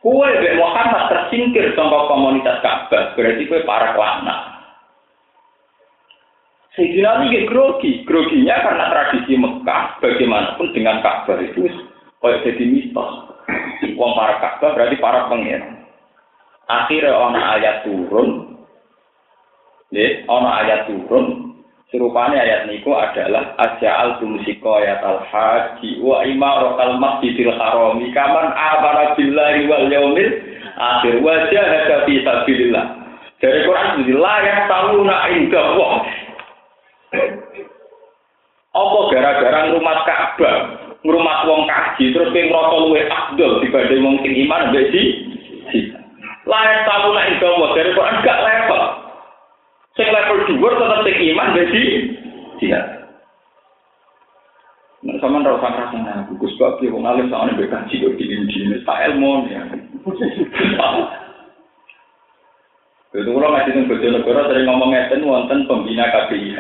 Kue 0.05 0.29
Muhammad 0.53 1.09
tersingkir 1.09 1.73
sama 1.73 2.05
komunitas 2.05 2.61
Ka'bah, 2.61 3.17
berarti 3.17 3.49
kue 3.49 3.65
para 3.65 3.97
kelana. 3.97 4.53
Sayyidina 6.77 7.25
Ali 7.25 7.49
grogi, 7.49 8.05
groginya 8.05 8.53
karena 8.61 8.85
tradisi 8.93 9.33
Mekah 9.33 9.97
bagaimanapun 9.97 10.77
dengan 10.77 11.01
Ka'bah 11.01 11.41
itu 11.41 11.65
kayak 12.21 12.45
jadi 12.45 12.63
mitos. 12.69 13.33
Wong 13.97 14.11
para 14.13 14.37
Ka'bah 14.45 14.77
berarti 14.77 15.01
para 15.01 15.25
pangeran. 15.25 15.73
Akhirnya 16.69 17.17
ono 17.17 17.41
ayat 17.41 17.75
turun, 17.89 18.29
ya, 19.89 20.21
ono 20.29 20.49
ayat 20.53 20.85
turun. 20.85 21.44
Serupanya 21.95 22.43
ayat 22.43 22.67
niku 22.67 22.91
adalah 22.91 23.55
aja 23.55 24.03
al 24.03 24.19
tumusiko 24.19 24.83
ayat 24.83 24.99
al 24.99 25.23
haji 25.31 26.03
wa 26.03 26.27
imaratal 26.27 26.99
masjidil 26.99 27.55
harami 27.55 28.11
kaman 28.11 28.51
amara 28.51 29.15
billahi 29.15 29.63
wal 29.63 29.87
yaumil 29.87 30.27
akhir 30.75 31.23
wajah 31.23 31.63
hada 31.63 32.03
fi 32.03 32.19
sabilillah. 32.19 32.85
Dari 33.39 33.63
Quran 33.63 34.03
itu 34.03 34.19
la 34.19 34.35
yang 34.43 34.61
tahu 34.67 35.07
nak 35.07 35.23
indah 35.39 35.67
apa 38.75 38.99
gara-gara 39.15 39.59
ngrumat 39.71 39.99
Ka'bah, 40.03 40.57
ngrumat 40.99 41.39
wong 41.47 41.63
kaji 41.63 42.11
terus 42.11 42.27
pengen 42.35 42.51
ngrasa 42.51 42.75
luwe 42.75 43.01
afdol 43.07 43.63
dibanding 43.63 44.03
wong 44.03 44.19
iman 44.19 44.61
mbek 44.75 44.91
si. 44.91 45.03
Layak 46.43 46.83
tahu 46.83 47.15
nak 47.15 47.39
itu 47.39 47.51
dari 47.71 47.89
Quran 47.95 48.19
gak 48.19 48.43
level. 48.43 49.04
Sing 49.95 50.07
level 50.11 50.43
dhuwur 50.43 50.75
tetep 50.75 50.99
sing 51.07 51.17
iman 51.31 51.55
si. 51.71 51.83
Tidak. 52.59 52.85
Nah, 55.05 55.21
sama 55.21 55.45
ora 55.45 55.61
usah 55.61 55.69
rasane 55.69 56.33
Gus 56.41 56.57
Bab 56.57 56.81
ki 56.81 56.89
wong 56.89 57.05
alim 57.05 57.29
sakjane 57.29 57.53
mbek 57.53 57.69
kaji 57.69 58.01
kok 58.01 58.17
dini-dini 58.17 58.81
tak 58.83 59.05
ilmu 59.13 59.45
ya. 59.53 59.61
Itu 63.15 63.29
kalau 63.31 63.53
ngaji 63.53 63.69
tentang 63.71 63.87
Bojonegoro 63.87 64.41
sering 64.49 64.65
ngomong 64.65 64.89
ngeten 64.91 65.23
wonten 65.23 65.69
pembina 65.69 66.09
KPIH. 66.09 66.57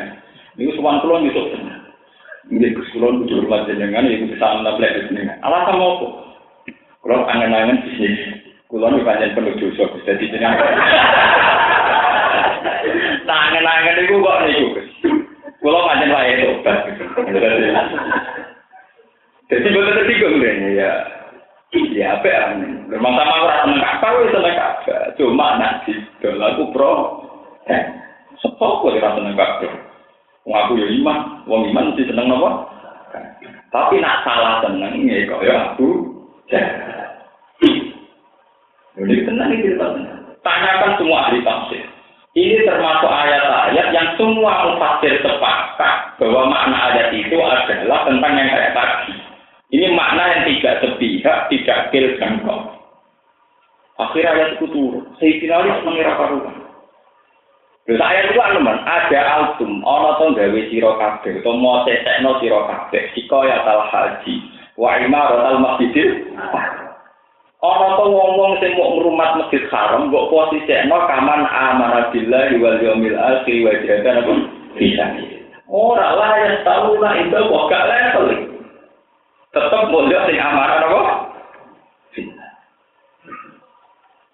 Ini 0.61 0.71
suwan 0.77 1.01
kulon 1.01 1.27
itu. 1.27 1.41
Ini 2.53 2.77
Gus 2.77 2.87
kulon 2.93 3.25
kudu 3.25 3.43
hormat 3.43 3.65
jenengan 3.65 4.07
iku 4.07 4.29
bisa 4.29 4.61
nablek 4.61 5.09
jenengan. 5.09 5.41
Alasan 5.41 5.81
apa? 5.81 6.07
Kulon 7.01 7.25
angen-angen 7.25 7.81
bisnis. 7.81 8.45
Kulon 8.69 9.01
pancen 9.01 9.33
penuh 9.33 9.57
dosa 9.57 9.89
Gus 9.89 10.05
dadi. 10.05 10.29
Angen-angen 13.25 14.01
iku 14.05 14.21
kok 14.21 14.41
niku 14.45 14.65
Gus. 14.77 14.89
Kulon 15.65 15.85
pancen 15.89 16.13
wae 16.13 16.31
itu. 16.37 16.49
Jadi 19.45 19.67
betul 19.69 19.93
tersinggung 19.97 20.41
deh 20.41 20.53
ya. 20.77 20.91
Ya 21.73 22.15
apa 22.15 22.27
ya? 22.29 22.41
Memang 22.87 23.13
sama 23.17 23.35
orang 23.41 23.59
seneng 23.65 23.81
kakak, 23.83 24.13
wes 24.15 24.31
seneng 24.31 24.55
kakak. 24.55 25.03
Cuma 25.17 25.59
nanti 25.59 25.93
kalau 26.23 26.47
aku 26.47 26.63
pro, 26.71 26.93
eh, 27.67 27.83
sepok 28.39 28.85
kok 28.85 29.01
seneng 29.01 29.33
kakak. 29.33 29.73
Wong 30.45 30.55
aku 30.55 30.77
ya 30.77 30.87
iman, 31.01 31.17
wong 31.49 31.61
iman 31.73 31.91
mesti 31.91 32.05
seneng 32.05 32.29
nopo. 32.29 32.69
Tapi 33.73 33.99
nak 33.99 34.21
salah 34.21 34.61
seneng 34.61 35.03
ya 35.09 35.25
kok 35.25 35.43
ya 35.43 35.53
aku 35.73 35.89
Jadi 38.95 39.27
tenang 39.27 39.51
ini 39.51 39.63
cerita 39.65 39.91
Tanyakan 40.45 40.91
semua 41.01 41.27
ahli 41.27 41.41
tafsir. 41.41 41.94
Ini 42.35 42.67
termasuk 42.67 43.07
ayat-ayat 43.07 43.95
yang 43.95 44.07
semua 44.19 44.67
mufasir 44.67 45.23
sepakat 45.23 46.19
bahwa 46.19 46.51
makna 46.51 46.91
ayat 46.91 47.15
itu 47.15 47.39
adalah 47.39 48.03
tentang 48.03 48.33
yang 48.35 48.51
kayak 48.51 48.75
tadi. 48.75 49.15
Ini 49.71 49.87
makna 49.95 50.23
yang 50.35 50.41
tidak 50.51 50.83
sepihak, 50.83 51.47
tidak 51.47 51.79
kil 51.95 52.05
dan 52.19 52.43
kau. 52.43 52.75
Akhir 54.03 54.27
ayat 54.27 54.59
itu 54.59 54.67
turun. 54.67 55.07
Saya 55.15 55.63
Ali 55.63 55.71
mengira 55.87 56.19
karuan. 56.19 56.65
Lha 57.85 58.01
saya 58.01 58.25
itu 58.25 58.33
kan 58.33 58.57
teman, 58.57 58.81
ada 58.81 59.19
album 59.37 59.85
ana 59.85 60.17
to 60.17 60.33
gawe 60.33 60.61
sira 60.73 60.91
kabeh 60.97 61.37
to 61.45 61.51
mo 61.53 61.85
sesekno 61.85 62.41
sira 62.41 62.65
kabeh 62.65 63.13
sika 63.13 63.45
ya 63.45 63.61
tal 63.61 63.85
haji 63.93 64.41
wa 64.73 64.97
imaratal 64.97 65.61
masjidil 65.61 66.33
Ana 67.63 67.95
to 67.95 68.03
wong-wong 68.11 68.59
sing 68.59 68.75
mau 68.75 68.99
ngrumat 68.99 69.39
masjid 69.39 69.63
haram 69.71 70.11
mbok 70.11 70.27
posisekno 70.27 71.07
kaman 71.07 71.47
amara 71.47 72.11
billahi 72.11 72.59
wal 72.59 72.77
yaumil 72.83 73.15
akhir 73.15 73.57
wa 73.63 73.71
jahada 73.87 74.11
apa 74.21 74.33
bisa. 74.75 75.05
Ora 75.65 76.07
lah 76.13 76.31
yang 76.45 76.57
tahu 76.61 76.99
lah 76.99 77.13
itu 77.17 77.33
kok 77.33 77.65
gak 77.71 77.87
level. 77.89 78.27
Tetep 79.55 79.83
mondok 79.87 80.23
sing 80.27 80.37
amanah 80.37 80.83
apa? 80.83 81.01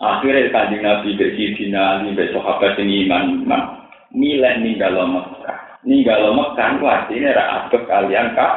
Akhirnya 0.02 0.50
kanjeng 0.50 0.82
Nabi 0.82 1.14
bersidina, 1.14 2.02
Ali, 2.02 2.18
sahabat 2.34 2.74
ini 2.82 3.06
iman, 3.06 3.46
iman. 3.46 3.64
Milih 4.10 4.66
ninggal 4.66 4.98
Mekah. 4.98 5.86
Ninggal 5.86 6.34
Mekah, 6.34 6.82
artinya 6.82 7.30
ada 7.38 7.70
kalian 7.70 8.34
kak. 8.34 8.54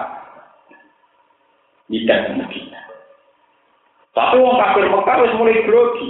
Tidak 1.85 2.33
Medina. 2.33 2.84
Tapi 4.15 4.39
wong 4.39 4.57
kafir 4.63 4.87
Mekah 4.87 5.17
wis 5.27 5.35
mulai 5.35 5.59
grogi. 5.67 6.09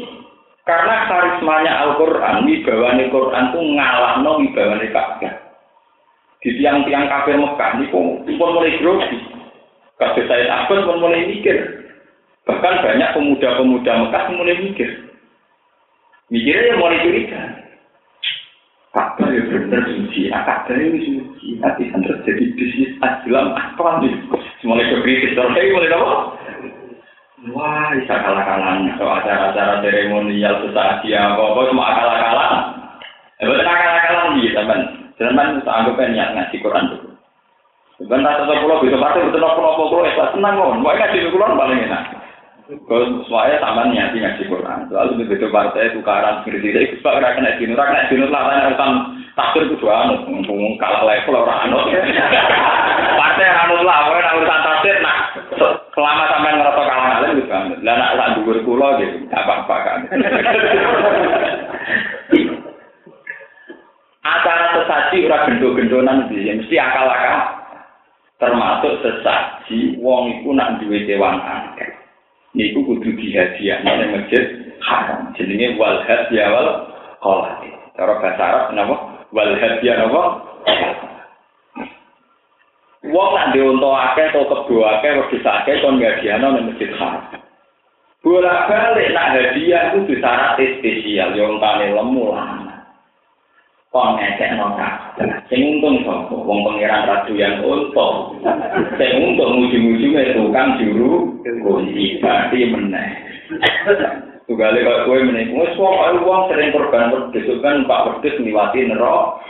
Karena 0.64 1.08
karismanya 1.08 1.72
Al-Qur'an, 1.88 2.44
wibawane 2.48 3.12
Quran 3.12 3.44
ku 3.52 3.60
ngalahno 3.60 4.30
wibawane 4.40 4.88
Ka'bah. 4.92 5.34
Di 6.40 6.52
tiang-tiang 6.60 7.08
kafir 7.08 7.40
Mekah 7.40 7.80
niku 7.80 8.20
pun 8.24 8.50
mulai 8.52 8.76
grogi. 8.76 9.18
Kabeh 9.96 10.24
saya 10.28 10.44
takut 10.48 10.84
pun 10.84 11.00
mulai 11.00 11.24
mikir. 11.24 11.56
Bahkan 12.44 12.84
banyak 12.84 13.12
pemuda-pemuda 13.16 13.92
Mekah 14.04 14.24
mulai 14.36 14.56
mikir. 14.60 14.88
Mikirnya 16.28 16.76
yang 16.76 16.80
mulai 16.80 17.00
curiga. 17.00 17.40
Ka'bah 18.94 19.26
ya 19.26 19.42
bener 19.48 19.80
suci, 19.90 20.28
nah 20.28 20.44
Ka'bah 20.44 20.76
ini 20.76 21.00
suci. 21.02 21.56
Nanti 21.60 21.88
kan 21.88 22.04
terjadi 22.04 22.44
bisnis 22.52 22.94
aslam 23.00 23.56
apa 23.56 24.04
nih? 24.04 24.12
Mulai 24.64 24.92
kekritis, 24.92 25.36
terus 25.36 25.56
mulai 25.72 25.92
apa? 25.92 26.33
Wah, 27.52 27.92
bisa 27.92 28.14
kalah-kalah. 28.24 28.80
So, 28.96 29.04
acara-acara 29.04 29.84
seremonial 29.84 30.64
sesaji 30.64 31.12
apa-apa 31.12 31.60
cuma 31.68 31.92
kalah-kalah. 31.92 32.50
Ya, 33.36 33.44
betul 33.52 33.64
kalah-kalah 33.68 34.24
nih, 34.32 34.52
teman. 34.56 34.80
Teman, 35.20 35.48
kita 35.60 35.72
anggap 35.72 36.00
niat 36.08 36.30
ngaji 36.32 36.56
Quran 36.64 36.88
dulu. 36.88 37.10
Sebentar 38.00 38.34
satu 38.40 38.58
pulau 38.64 38.82
bisa 38.82 38.96
pasti 38.98 39.22
betul 39.28 39.44
pulau 39.44 39.76
pulau 39.76 39.90
pulau 39.92 40.32
tenang 40.32 40.54
kok. 40.56 40.72
Mau 40.80 40.96
ngaji 40.96 41.28
Quran 41.28 41.60
paling 41.60 41.78
enak. 41.84 42.04
Kalau 42.64 43.22
semuanya 43.28 43.56
sama 43.60 43.92
niat 43.92 44.16
ngaji 44.16 44.42
Quran. 44.48 44.78
Lalu 44.88 45.12
begitu 45.28 45.52
partai 45.52 45.92
tukaran 45.92 46.40
seperti 46.42 46.72
itu, 46.72 46.80
kita 46.96 47.08
kena 47.12 47.36
kena 47.36 47.50
jinur, 47.60 47.76
kena 47.76 48.08
jinur 48.08 48.28
lah 48.32 48.72
tanya 49.34 49.42
tentang 49.42 49.50
takdir 49.58 49.62
itu 49.66 49.74
dua 49.82 49.94
anu, 50.06 50.14
ngomong 50.46 50.74
kalah 50.78 51.02
level 51.02 51.42
orang 51.42 51.66
anu. 51.66 51.78
Partai 53.18 53.50
anu 53.50 53.74
lah, 53.82 54.06
pokoknya 54.06 54.36
urusan 54.38 54.60
takdir, 54.62 54.96
nah 55.02 55.18
selama 55.94 56.24
sampai 56.30 56.54
ngerasa 56.54 56.82
kalah 56.82 57.04
ngalir 57.04 57.30
itu 57.34 57.42
banget. 57.50 57.78
Lah 57.82 57.94
nak 57.98 58.14
sak 58.14 58.28
dhuwur 58.38 58.58
kula 58.62 58.88
gitu, 59.02 59.16
apa-apa 59.34 59.76
kan. 59.82 59.98
Acara 64.24 64.66
sesaji 64.72 65.16
ora 65.28 65.44
gendo-gendonan 65.50 66.32
iki, 66.32 66.54
mesti 66.54 66.76
akal-akal. 66.80 67.38
Termasuk 68.40 68.92
sesaji 69.04 69.98
wong 70.00 70.40
iku 70.40 70.50
nak 70.54 70.80
duwe 70.82 71.04
dewan 71.04 71.38
angket. 71.42 71.92
Niku 72.54 72.86
kudu 72.86 73.18
dihadiahno 73.18 73.90
ning 73.98 74.10
masjid 74.14 74.44
haram. 74.78 75.34
Jenenge 75.34 75.74
wal 75.74 76.02
hadiah 76.06 76.54
wal. 76.54 76.86
Cara 77.94 78.18
bahasa 78.18 78.42
Arab 78.42 78.64
napa? 78.74 79.13
Wal 79.34 79.58
hadiah 79.58 79.98
napa? 79.98 80.24
Wong 83.04 83.30
nak 83.34 83.50
diunta 83.50 83.90
akeh 84.14 84.30
atau 84.30 84.46
kebo 84.46 84.86
akeh 84.86 85.10
wedhus 85.18 85.42
akeh 85.42 85.82
kon 85.82 85.98
ngadiano 85.98 86.54
nang 86.54 86.70
masjid 86.70 86.88
haram. 86.94 87.42
Bola 88.22 88.70
balik 88.70 89.10
nak 89.12 89.34
hadiah 89.36 89.92
itu 89.92 90.08
disyarat 90.08 90.56
spesial, 90.56 91.34
yang 91.36 91.58
tane 91.60 91.92
lemu 91.92 92.24
lah. 92.30 92.62
Kon 93.90 94.16
ngecek 94.22 94.54
no 94.54 94.70
Sing 95.50 95.60
untung 95.66 96.02
sapa? 96.06 96.34
Wong 96.34 96.66
pangeran 96.66 97.06
radu 97.06 97.34
yang 97.34 97.58
untung. 97.62 98.38
Sing 98.98 99.10
untung 99.18 99.66
ujung-ujungnya 99.66 100.34
tukang 100.34 100.78
juru 100.78 101.30
kunci 101.42 102.18
berarti 102.18 102.70
meneh. 102.70 103.33
Tugale 104.44 104.84
kok 104.84 105.08
kowe 105.08 105.18
meneh. 105.24 105.56
Wis 105.56 105.72
kok 105.72 106.20
wong 106.20 106.52
sering 106.52 106.68
korban 106.76 107.08
wedhus 107.08 107.48
kan 107.64 107.88
Pak 107.88 108.20
Wedhus 108.20 108.36
niwati 108.44 108.84
neraka. 108.84 109.40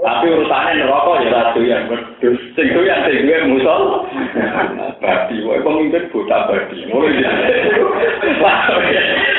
Tapi 0.00 0.32
urusane 0.32 0.80
neraka 0.80 1.20
ya 1.20 1.28
ora 1.28 1.52
doyan 1.52 1.84
wedhus. 1.92 2.40
Sing 2.56 2.66
doyan 2.72 3.04
sing 3.04 3.28
duwe 3.28 3.38
musol. 3.52 4.08
Badi 5.04 5.36
wae 5.44 5.60
pemimpin 5.60 6.08
buta 6.08 6.48
badi. 6.48 6.88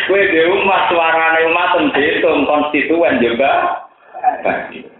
Kowe 0.05 0.21
dhewe 0.29 0.53
umat 0.61 0.81
suarane 0.93 1.39
umat 1.49 1.73
dihitung 1.97 2.45
konstituen 2.45 3.17
juga. 3.17 3.81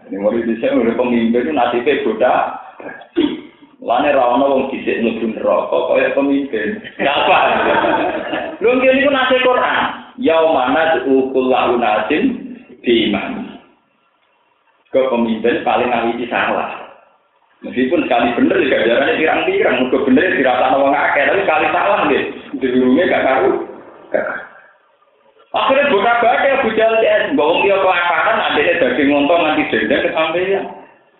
Ini 0.09 0.17
dhisik 0.19 0.73
oleh 0.73 0.97
pemimpin 0.97 1.37
itu 1.37 1.51
nasibe 1.53 2.01
buta. 2.01 2.35
Lane 3.83 4.15
ra 4.15 4.39
ono 4.39 4.45
wong 4.47 4.63
dhisik 4.71 5.03
mlebu 5.03 5.35
neraka 5.35 5.77
kaya 5.91 6.15
pemimpin. 6.15 6.79
Apa? 7.03 7.37
Lho 8.63 8.79
ngene 8.79 8.99
iku 9.03 9.11
nase 9.11 9.35
Quran. 9.43 9.83
Yaumana 10.23 11.03
ukul 11.03 11.51
launatin 11.51 12.55
di 12.79 13.11
iman. 13.11 13.59
Ke 14.87 15.03
pemimpin 15.11 15.67
paling 15.67 15.91
ahli 15.91 16.23
salah. 16.31 16.83
Meskipun 17.63 18.07
sekali 18.07 18.35
bener 18.35 18.59
juga 18.59 18.83
jalannya 18.83 19.19
pirang-pirang, 19.19 19.75
muka 19.87 19.97
bener 20.03 20.35
dirasa 20.35 20.75
wong 20.75 20.91
akeh, 20.91 21.23
tapi 21.23 21.41
sekali 21.47 21.67
salah 21.71 21.99
deh. 22.11 22.23
Dirumnya 22.59 23.07
gak 23.07 23.23
karu. 23.23 23.51
Akhirnya 25.53 25.91
buka 25.93 26.11
baca 26.19 26.47
Abu 26.59 26.69
Jahal 26.75 26.99
CS, 26.99 27.23
bawang 27.39 27.63
dia 27.63 27.77
kelaparan, 27.79 28.37
adanya 28.51 28.73
daging 28.83 29.07
ngontong 29.15 29.41
nanti 29.47 29.63
dendam 29.71 30.01
kesampaian. 30.01 30.63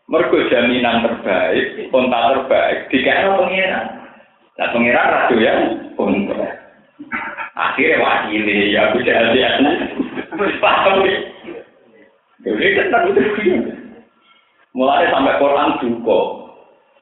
Mergo 0.04 0.36
jaminan 0.52 1.00
terbaik, 1.08 1.88
kontak 1.88 2.24
terbaik, 2.36 2.78
dikira 2.92 3.40
pengiran. 3.40 3.86
Nah 4.60 4.68
pengiran 4.76 5.12
ratu 5.16 5.36
ya, 5.40 5.54
untuk. 5.96 6.38
Akhirnya 7.54 8.04
wakili 8.04 8.76
ya 8.76 8.92
Jahal 9.00 9.32
CS. 9.32 9.56
Paham 10.60 11.06
nih. 11.06 11.18
Jadi 12.44 12.66
itu 12.76 13.54
Mulai 14.74 15.08
sampai 15.14 15.38
Quran 15.38 15.70
duka. 15.80 16.20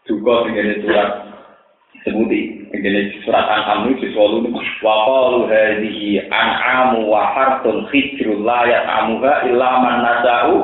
Duka 0.06 0.34
dengan 0.52 0.78
surat 0.84 1.10
sebuti. 2.04 2.70
Dengan 2.72 3.10
surat 3.24 3.46
An-Am 3.48 3.92
itu 3.96 4.12
selalu 4.14 4.52
wa 4.84 4.96
qalu 5.08 5.40
hadhihi 5.50 6.28
an'amu 6.30 7.08
wa 7.10 7.32
hartun 7.36 7.88
khijrul 7.90 8.44
la 8.44 8.64
ya'amuha 8.68 9.34
illa 9.50 9.70
man 9.82 9.96
nasa'u. 10.04 10.56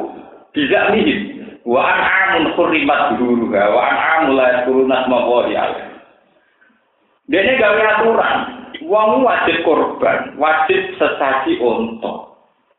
Wa 1.67 1.84
an'amun 1.84 2.56
hurrimat 2.56 3.19
duruha 3.19 3.63
wa 3.75 3.82
an'amu 3.91 4.39
la 4.39 4.45
yakuruna 4.63 5.03
asma 5.03 5.19
Dene 7.27 7.60
gawe 7.60 7.82
aturan, 7.91 8.38
wong 8.88 9.27
wajib 9.27 9.67
korban, 9.67 10.39
wajib 10.39 10.95
sesaji 10.95 11.60
unta. 11.60 12.23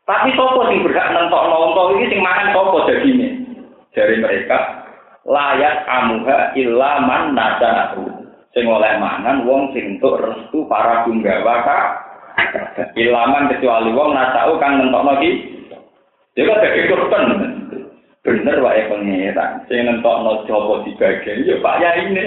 Tapi 0.09 0.33
sapa 0.33 0.73
sing 0.73 0.81
berhak 0.81 1.13
nentokno 1.13 1.69
unta 1.69 1.81
iki 1.93 2.09
sing 2.09 2.19
mangan 2.25 2.49
sapa 2.49 2.77
dagingnya? 2.89 3.29
Dari 3.93 4.17
mereka 4.17 4.57
layak 5.21 5.85
amuha 5.85 6.57
ilaman 6.57 7.37
nadanahu. 7.37 8.09
Sing 8.57 8.65
oleh 8.65 8.97
mangan 8.97 9.45
wong 9.45 9.69
sing 9.77 10.01
entuk 10.01 10.17
restu 10.17 10.65
para 10.65 11.05
punggawa 11.05 11.61
ka 11.61 11.79
ilaman 12.97 13.53
kecuali 13.53 13.93
wong 13.93 14.17
nasau 14.17 14.57
kang 14.57 14.81
nentokno 14.81 15.13
iki. 15.21 15.29
Ya 16.33 16.41
kok 16.49 16.57
dadi 16.57 16.89
korban. 16.89 17.58
Bener 18.23 18.59
wae 18.59 18.83
pengira. 18.91 19.63
Sing 19.71 19.87
nentokno 19.87 20.43
jopo 20.43 20.83
dibagi 20.83 21.47
ya 21.47 21.55
Pak 21.63 21.77
ya 21.79 21.91
ini. 22.03 22.25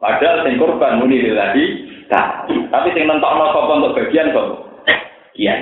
Padahal 0.00 0.44
sing 0.44 0.56
korban 0.56 1.00
muni 1.00 1.20
lillahi 1.20 1.64
Tapi 2.72 2.88
sing 2.96 3.04
nentokno 3.04 3.52
sapa 3.52 3.72
untuk 3.76 3.94
bagian 4.00 4.32
kok. 4.32 4.48
Iya. 5.36 5.54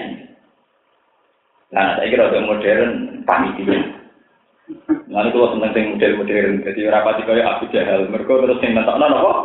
Nah, 1.74 1.98
saya 1.98 2.07
kira 2.07 2.30
udah 2.30 2.42
modern 2.46 2.90
panitia. 3.26 4.04
Lalu 5.11 5.28
kalau 5.35 5.52
seneng 5.59 5.72
sing 5.74 5.85
model 5.94 6.12
modern, 6.22 6.50
jadi 6.62 6.80
rapati 6.88 7.22
kaya 7.26 7.42
Abu 7.44 7.64
Jahal, 7.74 8.07
mereka 8.09 8.33
terus 8.40 8.61
sing 8.62 8.72
mentok 8.72 8.96
nono 8.96 9.16
kok? 9.20 9.38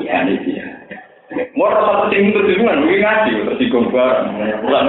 Ya 0.00 0.24
ini 0.24 0.40
dia. 0.46 0.64
Mau 1.58 1.68
rasa 1.68 2.08
sing 2.08 2.32
itu 2.32 2.40
duluan, 2.40 2.80
mungkin 2.80 3.02
ngaji, 3.02 3.32
terus 3.44 3.60
digong 3.60 3.92
bareng, 3.92 4.62
pulang 4.64 4.88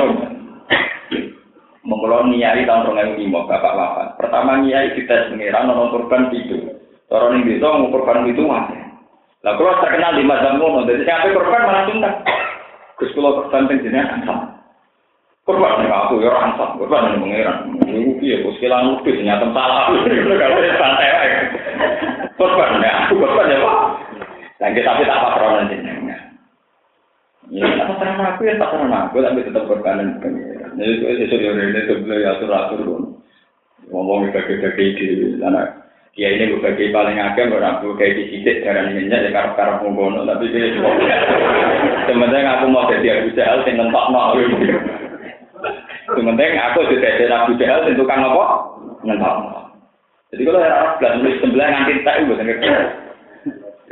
Mengkolon 1.83 2.31
niari 2.31 2.63
tahun 2.63 2.87
rong 2.87 3.19
lima, 3.19 3.43
bapak 3.43 3.73
bapak. 3.75 4.07
Pertama 4.15 4.63
niari 4.63 4.95
kita 4.95 5.35
pengiran 5.35 5.67
nono 5.67 5.91
korban 5.91 6.31
itu. 6.31 6.79
Orang 7.11 7.43
yang 7.43 7.59
bisa 7.59 7.67
mau 7.67 7.91
korban 7.91 8.23
itu 8.25 8.41
mati. 8.47 8.79
Lah 9.43 9.59
kalau 9.59 9.75
terkenal 9.83 10.15
di 10.15 10.23
mazhab 10.23 10.55
ngono, 10.55 10.87
jadi 10.87 11.03
siapa 11.03 11.35
korban 11.35 11.67
malah 11.67 11.83
tuntas. 11.91 12.15
Gus 12.95 13.11
kalau 13.11 13.43
korban 13.43 13.67
penjenengan 13.67 14.23
sama. 14.23 14.63
Korban 15.43 15.83
nih 15.83 15.91
aku 15.91 16.23
ya 16.23 16.31
ransat, 16.31 16.69
korban 16.79 17.03
nih 17.11 17.19
mengeran. 17.19 17.57
Ibu 17.83 18.11
piye, 18.23 18.47
bos 18.47 18.55
kilang 18.63 18.95
lebih 18.95 19.19
ternyata 19.19 19.51
salah. 19.51 19.91
Kalau 20.39 20.63
dia 20.63 20.79
santai 20.79 21.11
aja. 21.11 21.39
Korban 22.39 22.79
nih 22.79 22.91
aku 22.95 23.13
korban 23.19 23.51
ya 23.51 23.59
pak. 23.59 23.77
Dan 24.63 24.71
kita 24.71 24.87
tapi 24.87 25.03
tak 25.03 25.19
patron 25.19 25.51
nanti 25.59 25.75
Ya, 27.51 27.67
pasaran 27.83 28.23
aku 28.23 28.47
ya 28.47 28.55
pasaran 28.55 28.93
aku, 28.93 29.19
tapi 29.19 29.43
tetap 29.43 29.67
berkanan 29.67 30.21
pengiran. 30.23 30.79
Jadi 30.79 30.91
itu 30.95 31.05
sesuatu 31.27 31.43
yang 31.43 31.75
ini 31.75 31.81
sebelah 31.89 32.39
atur-atur 32.39 32.79
pun. 32.87 33.03
Ngomong 33.91 34.31
bagi-bagi 34.31 34.95
di 34.95 35.07
sana. 35.43 35.83
Dia 36.13 36.29
ini 36.29 36.55
bagi 36.61 36.93
paling 36.93 37.17
agam, 37.17 37.57
orang 37.57 37.81
aku 37.81 37.97
kayak 37.97 38.15
di 38.15 38.23
sidik, 38.29 38.61
darah 38.61 38.85
minyak, 38.85 39.27
ya 39.27 39.33
karep-karep 39.33 39.81
menggono, 39.81 40.23
tapi 40.29 40.45
dia 40.53 40.71
cuma. 40.77 40.93
Sementara 42.05 42.61
aku 42.61 42.69
mau 42.69 42.85
jadi 42.85 43.17
Abu 43.17 43.33
Jahal, 43.33 43.65
yang 43.65 43.81
nentok 43.81 44.05
no. 44.13 44.37
Sementara 46.13 46.61
aku 46.69 46.79
sudah 46.85 47.11
jadi 47.17 47.33
Abu 47.33 47.57
Jahal, 47.57 47.89
yang 47.89 47.97
tukang 47.97 48.21
apa? 48.21 48.45
Nentok. 49.01 49.35
Jadi 50.31 50.41
kalau 50.45 50.61
ada 50.61 51.17
sebelah 51.17 51.67
ngantin 51.69 52.05
tak, 52.05 52.15
itu 52.21 52.29
bukan 52.29 52.49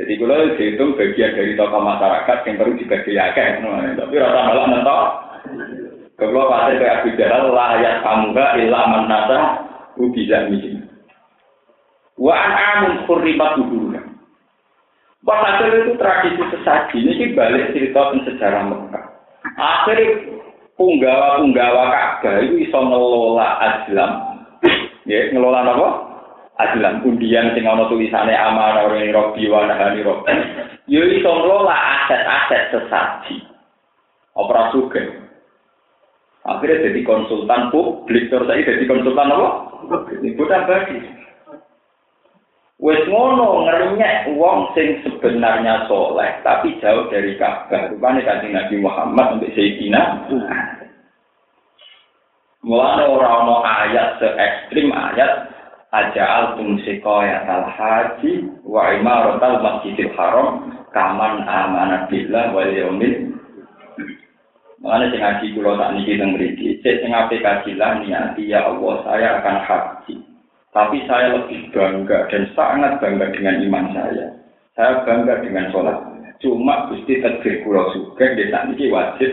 Jadi 0.00 0.12
kalau 0.16 0.56
dihitung 0.56 0.96
bagian 0.96 1.36
dari 1.36 1.52
tokoh 1.52 1.82
masyarakat 1.84 2.38
yang 2.48 2.56
perlu 2.56 2.74
dibagiakan, 2.80 3.50
tapi 4.00 4.14
rasa 4.16 4.40
malah 4.48 4.66
mentok. 4.72 5.02
Kalau 6.16 6.48
pasti 6.48 6.78
kayak 6.80 6.96
Abu 7.02 7.08
Jahal, 7.18 7.44
layak 7.50 8.00
kamuga 8.00 8.46
ilah 8.56 8.84
manasa 8.88 9.38
ubizah 10.00 10.48
misi. 10.48 10.80
Wa 12.16 12.36
amun 12.36 13.04
kurribat 13.04 13.58
dulu. 13.58 13.98
Walhasil 15.22 15.70
itu 15.70 15.92
tradisi 16.02 16.42
sesaji 16.50 16.98
ini 16.98 17.34
balik 17.38 17.70
cerita 17.70 18.10
sejarah 18.26 18.66
Mekah. 18.66 19.06
Akhirnya 19.54 20.18
punggawa-punggawa 20.74 21.82
Ka'bah 21.94 22.42
itu 22.42 22.66
bisa 22.66 22.78
ngelola 22.78 23.48
Islam. 23.62 24.10
Ya, 25.06 25.30
ngelola 25.30 25.62
apa? 25.62 25.88
Adilan 26.60 27.00
undian 27.06 27.56
sing 27.56 27.64
ana 27.64 27.88
tulisane 27.88 28.36
amanah 28.36 28.88
ora 28.88 29.00
robi 29.08 29.48
wa 29.48 29.64
nahani 29.64 30.04
robi 30.04 30.32
yo 30.90 31.00
iso 31.08 31.30
ngelola 31.30 31.72
aset-aset 31.72 32.62
sesaji. 32.74 33.36
Opera 34.32 34.72
juga 34.72 35.00
akhirnya 36.42 36.90
jadi 36.90 37.00
konsultan 37.06 37.70
publik 37.70 38.26
terus 38.26 38.48
saya 38.50 38.66
jadi 38.66 38.84
konsultan 38.88 39.30
apa? 39.30 39.48
ibu 40.18 40.42
bagi. 40.48 40.98
Wes 42.82 42.98
ngono 43.06 43.62
ngerenyek 43.62 44.34
wong 44.34 44.74
sing 44.74 44.98
sebenarnya 45.06 45.86
soleh 45.86 46.42
tapi 46.42 46.74
jauh 46.82 47.06
dari 47.14 47.38
Ka'bah. 47.38 47.94
Rupane 47.94 48.26
kanjeng 48.26 48.58
Nabi 48.58 48.74
Muhammad 48.82 49.38
sampai 49.38 49.54
Sayyidina. 49.54 50.02
Mulane 52.66 53.02
ora 53.06 53.28
ana 53.38 53.56
ayat 53.86 54.18
se 54.18 54.28
ekstrim 54.34 54.90
ayat 54.90 55.51
aja'al 55.92 56.56
tum 56.56 56.80
sikoyatal 56.82 57.68
haji 57.68 58.48
wa 58.64 58.96
imaratal 58.96 59.60
masjidil 59.60 60.12
haram 60.16 60.72
kaman 60.96 61.44
amanat 61.44 62.08
billah 62.08 62.52
wal 62.56 62.72
yaumil 62.72 63.32
Mengenai 64.82 65.14
sing 65.14 65.22
ngaji 65.22 65.46
kula 65.54 65.78
tak 65.78 65.94
niki 65.94 66.18
teng 66.18 66.34
mriki, 66.34 66.82
cek 66.82 67.06
sing 67.06 67.14
aplikasi 67.14 67.78
lah 67.78 68.02
niati 68.02 68.50
ya 68.50 68.66
Allah 68.66 68.98
saya 69.06 69.28
akan 69.38 69.56
haji. 69.62 70.14
Tapi 70.74 70.98
saya 71.06 71.38
lebih 71.38 71.70
bangga 71.70 72.26
dan 72.26 72.50
sangat 72.58 72.98
bangga 72.98 73.30
dengan 73.30 73.62
iman 73.62 73.86
saya. 73.94 74.26
Saya 74.74 75.06
bangga 75.06 75.38
dengan 75.38 75.70
sholat. 75.70 76.02
Cuma 76.42 76.90
Gusti 76.90 77.22
takdir 77.22 77.62
kula 77.62 77.94
suka 77.94 78.34
di 78.34 78.50
saat 78.50 78.74
ini 78.74 78.90
wajib 78.90 79.30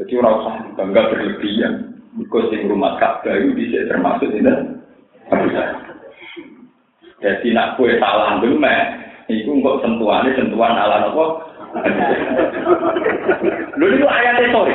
Jadi 0.00 0.12
orang 0.16 0.36
usah 0.40 0.54
bangga 0.72 1.02
berlebihan. 1.12 1.91
Mereka 2.12 2.68
rumah 2.68 3.00
Ka'bah 3.00 3.34
itu 3.40 3.56
bisa 3.56 3.88
termasuk 3.88 4.28
ini. 4.28 4.52
Jadi 7.22 7.48
nak 7.54 7.78
kue 7.78 7.96
salah 8.02 8.42
gemek, 8.42 8.82
itu 9.30 9.48
kok 9.62 9.80
sentuhannya 9.80 10.36
sentuhan 10.36 10.74
ala 10.76 11.08
apa? 11.08 11.24
Lalu 13.78 13.96
itu 13.96 14.06
ayatnya 14.10 14.52
sorry. 14.52 14.74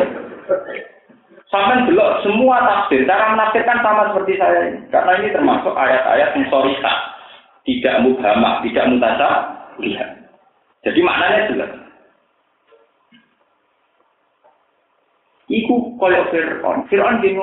Sampai 1.47 1.87
belok 1.87 2.27
semua 2.27 2.59
tafsir, 2.65 3.07
cara 3.07 3.31
menafsirkan 3.31 3.79
sama 3.79 4.11
seperti 4.11 4.35
saya 4.35 4.59
ini. 4.67 4.79
Karena 4.91 5.11
ini 5.21 5.29
termasuk 5.31 5.71
ayat-ayat 5.71 6.35
yang 6.35 6.45
sorry 6.51 6.75
tidak 7.67 7.95
mubhamah, 8.03 8.63
tidak 8.63 8.87
mutasa, 8.91 9.29
lihat. 9.79 10.09
Jadi 10.87 10.99
maknanya 11.03 11.47
jelas. 11.51 11.71
Iku 15.47 15.86
koyok 15.97 16.29
Fir'aun. 16.31 16.85
Fir'aun 16.87 17.21
di 17.21 17.35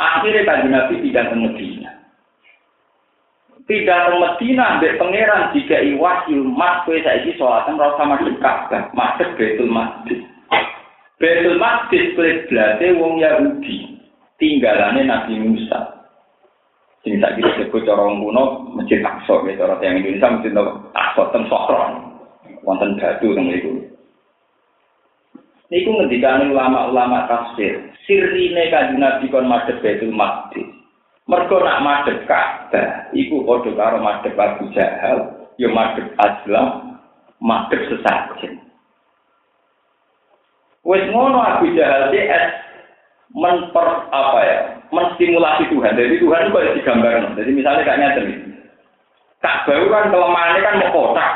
Akhirnya 0.00 0.42
kaji 0.48 0.68
Nabi 0.72 0.94
tidak 1.04 1.30
ke 1.30 1.36
Medina. 1.36 1.90
Tidak 3.62 3.98
ke 4.08 4.12
Medina, 4.18 4.64
ambek 4.76 4.98
pangeran 4.98 5.54
jika 5.54 5.78
iwahyu 5.78 6.42
mas 6.50 6.82
kue 6.82 6.98
saiki 7.04 7.36
sholatan 7.38 7.78
rasa 7.78 8.02
masuk 8.08 8.34
Ka'bah, 8.42 8.90
masuk 8.96 9.30
Betul 9.38 9.70
Masjid. 9.70 10.18
Betul 11.22 11.60
Masjid 11.60 12.02
kue 12.18 12.88
wong 12.98 13.22
Yahudi, 13.22 14.00
tinggalannya 14.42 15.06
Nabi 15.06 15.38
Musa. 15.38 16.02
Sing 17.02 17.18
tak 17.18 17.34
kita 17.34 17.50
sebut 17.58 17.82
cara 17.82 18.14
kuno 18.14 18.74
masjid 18.78 19.02
Aqsa, 19.02 19.42
ya 19.50 19.58
cara 19.58 19.74
yang 19.82 19.98
Indonesia 19.98 20.38
masjid 20.38 20.54
Aqsa 20.94 21.22
ten 21.34 21.42
Sokron, 21.50 22.14
wonten 22.62 22.94
batu 22.98 23.34
teng. 23.34 23.50
Niku 25.72 25.88
ngendikane 25.88 26.52
ulama-ulama 26.52 27.24
tafsir, 27.32 27.80
sirine 28.04 28.68
kanjeng 28.68 29.00
Nabi 29.00 29.32
kon 29.32 29.48
madhep 29.48 29.80
Baitul 29.80 30.12
Maqdis. 30.12 30.68
Mergo 31.24 31.64
nak 31.64 31.80
madhep 31.80 32.28
Ka'bah, 32.28 33.08
iku 33.16 33.40
padha 33.48 33.72
karo 33.72 33.96
madhep 34.04 34.36
Abu 34.36 34.68
Jahal, 34.76 35.48
ya 35.56 35.72
madhep 35.72 36.12
Aslam, 36.20 37.00
madhep 37.40 37.88
sesajen. 37.88 38.60
Wes 40.84 41.08
ngono 41.08 41.40
Abu 41.40 41.72
Jahal 41.72 42.12
DS 42.12 42.52
menper 43.32 44.12
apa 44.12 44.40
ya, 44.44 44.58
menstimulasi 44.92 45.72
Tuhan. 45.72 45.96
Jadi 45.96 46.20
Tuhan 46.20 46.42
itu 46.44 46.52
boleh 46.52 46.76
digambarkan. 46.76 47.32
Jadi 47.32 47.48
misalnya 47.48 47.88
kayak 47.88 48.00
nyata 48.02 48.20
nih, 48.28 48.38
Ka'bah 49.40 49.80
kan 49.88 50.12
kelemahannya 50.12 50.60
kan 50.60 50.78
mau 50.84 50.92
kotak, 50.92 51.32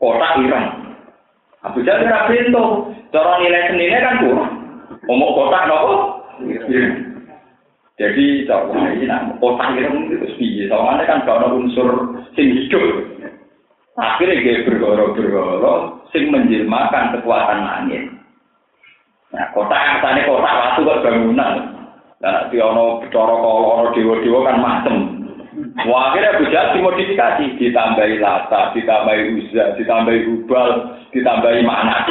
kotak 0.00 0.40
ireng. 0.40 0.66
Abu 1.68 1.84
Jahal 1.84 2.32
pintu. 2.32 2.96
Cara 3.08 3.40
nilai 3.40 3.72
seninya 3.72 3.98
kan 4.04 4.16
kurang. 4.20 4.52
Omok 5.08 5.32
kotak 5.32 5.66
nopo? 5.68 5.94
Jadi 7.98 8.24
cara 8.46 8.78
ini 8.94 9.04
nak 9.08 9.40
kotak 9.40 9.74
itu 9.74 10.12
itu 10.12 10.28
piye? 10.36 10.64
Soalnya 10.68 11.08
kan 11.08 11.24
kalau 11.24 11.56
unsur 11.56 12.20
sing 12.36 12.52
hidup. 12.52 13.08
Akhirnya 13.98 14.38
dia 14.38 14.62
bergoro-bergoro 14.62 16.06
sing 16.14 16.30
menjelmakan 16.30 17.18
kekuatan 17.18 17.66
langit. 17.66 18.06
Nah, 19.34 19.50
kotak 19.56 19.80
yang 19.80 19.98
tadi 20.04 20.20
kotak 20.28 20.54
waktu 20.54 20.80
kok 20.86 21.02
bangunan. 21.02 21.52
Nah, 22.18 22.50
di 22.50 22.58
ono 22.62 23.02
bicara 23.02 23.34
kalau 23.40 23.90
dewa-dewa 23.94 24.38
kan 24.46 24.58
macem. 24.62 24.96
Wah, 25.90 26.14
akhirnya 26.14 26.38
Jahal 26.54 26.74
dimodifikasi, 26.78 27.58
ditambahi 27.58 28.22
lata, 28.22 28.70
ditambahi 28.74 29.22
uzza, 29.38 29.74
ditambahi 29.74 30.26
hubal, 30.30 30.70
ditambahi 31.10 31.66
mana. 31.66 32.06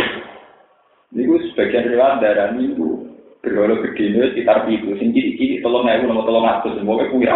Ini 1.16 1.24
sebagian 1.54 1.88
riwayat 1.88 2.20
darah 2.20 2.52
itu 2.60 3.08
bergolo 3.40 3.80
gede 3.80 4.12
ini 4.12 4.28
sekitar 4.36 4.68
itu, 4.68 4.92
sing 5.00 5.16
ciri 5.16 5.40
ciri 5.40 5.56
tolong 5.64 5.88
aku 5.88 6.04
nomor 6.04 6.28
tolong 6.28 6.44
aku 6.44 6.76
semua 6.76 7.00
kayak 7.00 7.12
punya. 7.16 7.36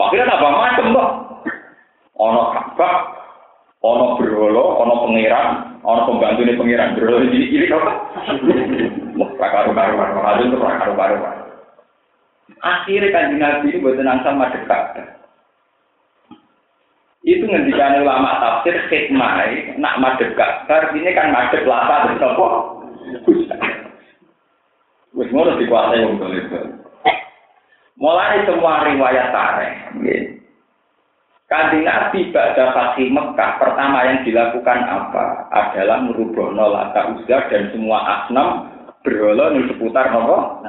Akhirnya 0.00 0.32
tambah 0.32 0.52
macam 0.56 0.86
loh. 0.96 1.10
Ono 2.16 2.42
kabak, 2.56 2.96
ono 3.84 4.16
bergolo, 4.16 4.64
ono 4.80 4.94
pangeran, 5.04 5.76
ono 5.84 6.00
pembantu 6.08 6.40
nih 6.48 6.56
pangeran 6.56 6.96
bergolo 6.96 7.28
ciri 7.28 7.46
ciri 7.52 7.66
apa? 7.68 7.92
Wah, 9.20 9.30
karu 9.36 9.70
karu 9.76 9.92
karu 10.00 10.12
karu 10.16 10.40
itu 10.48 10.56
karu 10.56 10.94
karu 10.96 11.16
karu. 11.20 11.42
Akhirnya 12.62 13.12
kan 13.12 13.36
Nabi 13.36 13.76
ini 13.76 13.82
buat 13.82 13.98
tenang 14.00 14.24
sama 14.24 14.48
dekat. 14.54 15.20
Itu 17.22 17.46
ngendikan 17.46 18.02
ulama 18.02 18.42
tafsir 18.42 18.74
hikmah, 18.90 19.46
nak 19.78 19.98
madep 20.02 20.34
kakar, 20.34 20.90
ini 20.90 21.14
kan 21.14 21.30
madep 21.30 21.62
lata 21.62 22.10
bersama. 22.10 22.46
Wis 25.14 25.28
ngono 25.30 25.54
dikuasai 25.60 26.02
wong 26.02 26.18
itu. 26.18 26.60
Mulai 28.00 28.42
semua 28.42 28.82
riwayat 28.82 29.30
tareh. 29.30 29.72
Kanjeng 31.46 31.84
Nabi 31.84 32.32
pada 32.32 32.72
Fatih 32.72 33.12
Mekah 33.12 33.60
pertama 33.60 34.08
yang 34.08 34.24
dilakukan 34.24 34.80
apa? 34.88 35.52
Adalah 35.52 36.00
merubah 36.00 36.48
nolata 36.48 37.12
uzza 37.12 37.44
dan 37.52 37.68
semua 37.76 38.00
asnam 38.00 38.72
berhala 39.04 39.52
di 39.52 39.68
seputar 39.68 40.10
nopo 40.16 40.64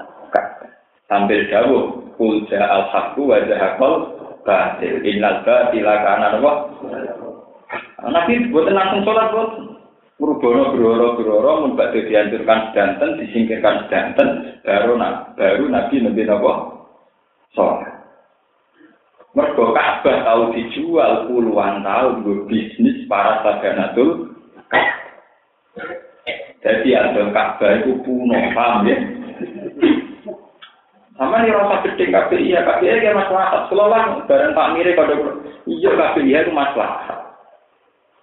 sambil 1.07 1.39
jauh 1.47 2.03
kulja 2.19 2.59
al 2.59 2.91
haqqu 2.91 3.21
wa 3.23 3.37
zahaqal 3.47 4.12
batil 4.43 5.01
innal 5.03 5.41
batila 5.47 5.95
kana 6.03 6.27
apa 6.37 6.51
Nabi 8.03 8.51
buat 8.51 8.67
langsung 8.69 9.01
sholat 9.07 9.31
buat 9.31 9.51
Merubono 10.21 10.77
beroro 10.77 11.17
beroro 11.17 11.51
membuat 11.65 11.97
dihancurkan 11.97 12.69
sedanten, 12.69 13.17
disingkirkan 13.17 13.89
sedanten, 13.89 14.61
baru 14.61 14.93
baru 15.33 15.65
Nabi 15.67 16.05
nabi 16.05 16.29
apa? 16.29 16.53
Sholat. 17.57 17.93
Mergo 19.33 19.73
Ka'bah 19.73 20.21
tahu 20.21 20.53
dijual 20.53 21.25
puluhan 21.25 21.81
tahun 21.81 22.21
gue 22.21 22.45
bisnis 22.45 23.01
para 23.09 23.41
sadanatul 23.41 24.29
Jadi 26.61 26.89
ada 26.93 27.33
Ka'bah 27.33 27.81
itu 27.81 27.97
puno, 28.05 28.37
paham 28.53 28.85
ya? 28.85 28.97
Sama 31.23 31.39
nih 31.39 31.55
rasa 31.55 31.87
gede 31.87 32.11
KPI 32.11 32.51
ya, 32.51 32.67
KPI 32.67 32.99
ya 32.99 33.15
masalah. 33.15 33.63
Kalau 33.71 33.87
lah, 33.87 34.19
bareng 34.27 34.51
Pak 34.51 34.75
Mire 34.75 34.91
kalau 34.91 35.39
iya 35.63 35.95
KPI 35.95 36.35
itu 36.35 36.51
masalah. 36.51 37.07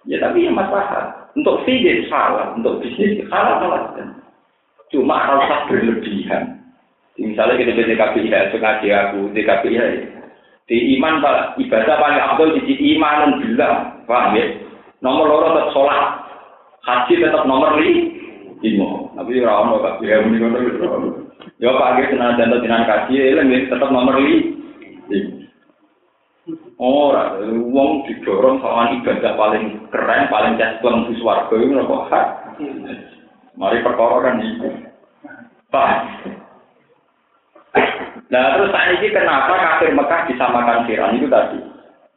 Ya 0.05 0.21
tapi 0.21 0.45
ya 0.45 0.53
masalah. 0.53 1.33
Untuk 1.33 1.65
fisik 1.65 2.05
salah, 2.13 2.53
untuk 2.53 2.77
bisnis 2.77 3.25
salah 3.25 3.57
salah. 3.57 3.89
Cuma 4.93 5.17
rasa 5.17 5.65
berlebihan. 5.65 6.61
Misalnya 7.17 7.57
kita 7.57 7.73
di 7.73 8.29
ya, 8.29 8.53
sengaja 8.53 9.09
aku 9.09 9.33
di 9.33 9.41
ya. 9.41 9.85
Di 10.69 10.77
iman 11.01 11.25
pak 11.25 11.57
ibadah 11.57 11.97
paling 11.97 12.21
abdul 12.21 12.53
di 12.53 12.77
iman 12.93 13.41
bilang, 13.41 14.05
paham 14.05 14.37
ya? 14.37 14.45
Nomor 15.01 15.25
loro 15.25 15.57
tetap 15.57 15.73
sholat, 15.73 16.05
haji 16.85 17.17
tetap 17.17 17.49
nomor 17.49 17.81
lima. 17.81 19.09
Tapi 19.17 19.41
mau 19.41 19.81
tak 19.81 20.05
ya 20.05 20.21
muni 20.21 20.37
ngono 20.37 21.20
Ya 21.61 21.69
pak 21.77 22.01
gitu 22.01 22.17
tenan 22.17 22.41
jantan 22.41 22.57
tenan 22.65 22.89
kaji, 22.89 23.13
eling 23.21 23.69
tetap 23.69 23.93
nomor 23.93 24.17
lima. 24.17 24.57
Ora, 26.81 27.37
wong 27.45 28.09
didorong 28.09 28.57
sama 28.65 28.97
ibadah 28.97 29.37
paling 29.37 29.85
keren, 29.93 30.25
paling 30.33 30.57
jaspleng 30.57 31.05
di 31.05 31.13
swarga 31.21 31.53
itu 31.53 31.69
nopo 31.69 32.09
hak. 32.09 32.57
Mari 33.53 33.85
perkara 33.85 34.17
kan 34.25 34.41
itu. 34.41 34.69
Pak. 35.69 36.25
Nah 38.33 38.57
terus 38.57 38.73
saat 38.73 38.97
ini 38.97 39.13
kenapa 39.13 39.53
kafir 39.53 39.93
Mekah 39.93 40.21
disamakan 40.33 40.89
Fir'aun 40.89 41.21
itu 41.21 41.29
tadi. 41.29 41.61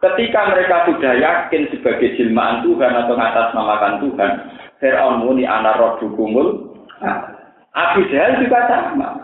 Ketika 0.00 0.40
mereka 0.48 0.88
sudah 0.88 1.12
yakin 1.20 1.68
sebagai 1.68 2.16
jilmaan 2.16 2.64
Tuhan 2.64 2.96
atau 2.96 3.14
namakan 3.52 4.00
Tuhan, 4.08 4.32
Fir'aun 4.80 5.20
muni 5.20 5.44
anak 5.44 5.76
roh 5.76 5.92
dukumul. 6.00 6.72
Nah, 7.04 7.28
Abu 7.76 8.08
Jahal 8.08 8.40
juga 8.40 8.64
sama. 8.72 9.23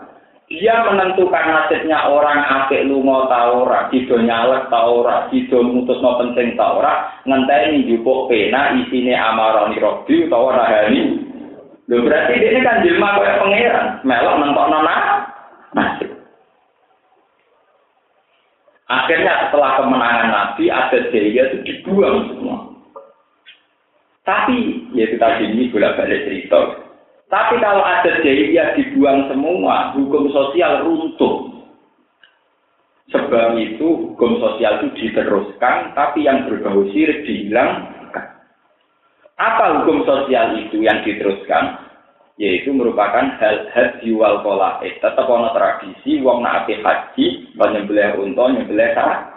Dia 0.51 0.83
menentukan 0.83 1.47
nasibnya 1.47 2.11
orang 2.11 2.43
apik 2.43 2.83
lunga 2.83 3.31
ta 3.31 3.55
ora, 3.55 3.87
sida 3.87 4.19
nyalek 4.19 4.67
ta 4.67 4.83
ora, 4.83 5.31
sida 5.31 5.63
mutusno 5.63 6.19
penting 6.19 6.59
ta 6.59 6.75
ora, 6.75 7.07
ngenteni 7.23 7.87
njupuk 7.87 8.27
pena 8.27 8.75
isine 8.75 9.15
amarani 9.15 9.79
robbi 9.79 10.27
utawa 10.27 10.59
rahani. 10.59 11.23
Lho 11.87 12.03
berarti 12.03 12.35
ini 12.35 12.59
kan 12.67 12.83
jelma 12.83 13.15
kaya 13.15 13.39
pangeran, 13.39 13.87
melok 14.03 14.35
nentokno 14.43 14.79
nasib. 15.71 16.11
Akhirnya 18.91 19.47
setelah 19.47 19.79
kemenangan 19.79 20.27
Nabi, 20.35 20.67
ada 20.67 20.99
jaya 21.15 21.43
itu 21.47 21.57
dibuang 21.63 22.27
semua. 22.27 22.57
Tapi, 24.27 24.91
ya 24.91 25.07
kita 25.07 25.47
ini 25.47 25.71
bolak 25.71 25.95
balik 25.95 26.27
cerita. 26.27 26.90
Tapi 27.31 27.63
kalau 27.63 27.79
ada 27.79 28.19
jaya 28.19 28.75
dibuang 28.75 29.31
semua, 29.31 29.95
hukum 29.95 30.27
sosial 30.35 30.83
runtuh. 30.83 31.63
Sebab 33.07 33.55
itu 33.55 33.87
hukum 33.87 34.39
sosial 34.43 34.83
itu 34.83 34.87
diteruskan, 34.99 35.95
tapi 35.95 36.27
yang 36.27 36.47
berbau 36.47 36.83
sirik 36.91 37.23
dihilangkan. 37.23 38.35
Apa 39.39 39.79
hukum 39.79 40.03
sosial 40.03 40.59
itu 40.59 40.83
yang 40.83 40.99
diteruskan? 41.07 41.91
yaitu 42.41 42.73
merupakan 42.73 43.37
hal 43.37 43.69
haji 43.69 44.17
wal 44.17 44.41
kolae. 44.41 44.97
Tetap 44.97 45.29
ono 45.29 45.53
tradisi 45.53 46.17
wong 46.25 46.41
nak 46.41 46.65
haji, 46.65 47.53
menyembelih 47.53 48.17
unta, 48.17 48.49
nyembelih 48.49 48.89
sah. 48.97 49.29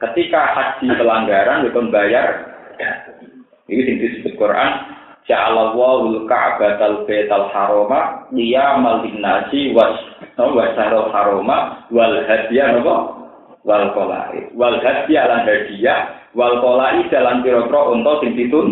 Ketika 0.00 0.40
haji 0.56 0.88
pelanggaran 0.96 1.68
itu 1.68 1.80
bayar. 1.92 2.56
Ini 3.68 4.00
disebut 4.00 4.34
Quran. 4.40 4.99
Ja'alallahu 5.30 6.26
al-ka'batal 6.26 7.06
baital 7.06 7.46
harama 7.54 8.26
liyamal 8.34 9.06
linnasi 9.06 9.70
was 9.70 9.94
wa 10.34 10.74
syahrul 10.74 11.06
harama 11.14 11.86
wal 11.94 12.18
hadiya 12.26 12.74
napa 12.74 13.14
wal 13.62 13.86
kolae. 13.94 14.50
Wal 14.58 14.82
hadiya 14.82 15.30
lan 15.30 15.46
hadiah 15.46 16.26
wal 16.34 16.58
kolae 16.58 17.06
dalam 17.14 17.46
pira-pira 17.46 17.80
unta 17.94 18.12
sing 18.26 18.34
ditun 18.34 18.68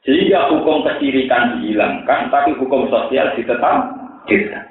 sehingga 0.00 0.48
hukum 0.48 0.80
kesirikan 0.80 1.60
dihilangkan, 1.60 2.32
tapi 2.32 2.56
hukum 2.56 2.88
sosial 2.88 3.36
ditetapkan. 3.36 4.64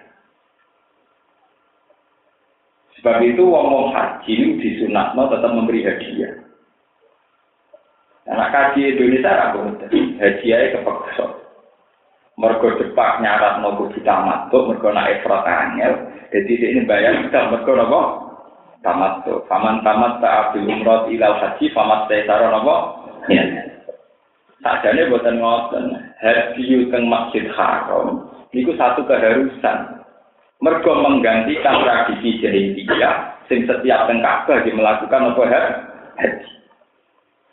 Sebab 2.99 3.17
itu 3.23 3.45
wong-wong 3.45 3.93
haji 3.93 4.59
disunatno 4.59 5.29
tetap 5.29 5.53
memberi 5.53 5.85
hadiah. 5.85 6.48
Anak 8.29 8.53
kaji 8.53 8.93
Indonesia 8.93 9.49
aku 9.49 9.73
hadiahnya 10.21 10.77
kepeksa. 10.77 11.25
Mergo 12.37 12.77
depak 12.77 13.19
nyarat 13.25 13.59
nopo 13.59 13.89
tamat 14.05 14.53
tuh, 14.53 14.69
mergo 14.69 14.93
nak 14.93 15.09
efrat 15.17 15.43
angel. 15.49 15.93
Jadi 16.29 16.53
ini 16.61 16.85
bayar 16.85 17.25
kita 17.25 17.49
mergo 17.49 17.73
nopo 17.73 18.01
tamat 18.85 19.25
tuh. 19.25 19.41
Faman 19.49 19.81
tamat 19.81 20.21
tak 20.21 20.53
abil 20.53 20.69
umrot 20.69 21.09
ilal 21.09 21.41
haji, 21.41 21.73
famat 21.73 22.05
tesaro 22.05 22.53
nopo. 22.53 22.75
Ya. 23.33 23.43
Sadane 24.61 25.09
boten 25.09 25.41
ngoten. 25.41 25.85
Hadiyu 26.19 26.91
teng 26.93 27.09
Masjid 27.09 27.49
Haram 27.57 28.29
niku 28.53 28.77
satu 28.77 29.07
keharusan. 29.09 30.05
Mergo 30.59 30.91
menggantikan 31.01 31.81
tradisi 31.81 32.43
jahiliyah 32.43 33.47
sing 33.47 33.65
setiap 33.65 34.05
teng 34.05 34.21
Ka'bah 34.21 34.61
melakukan 34.61 35.33
apa 35.33 35.43
haji. 36.19 36.58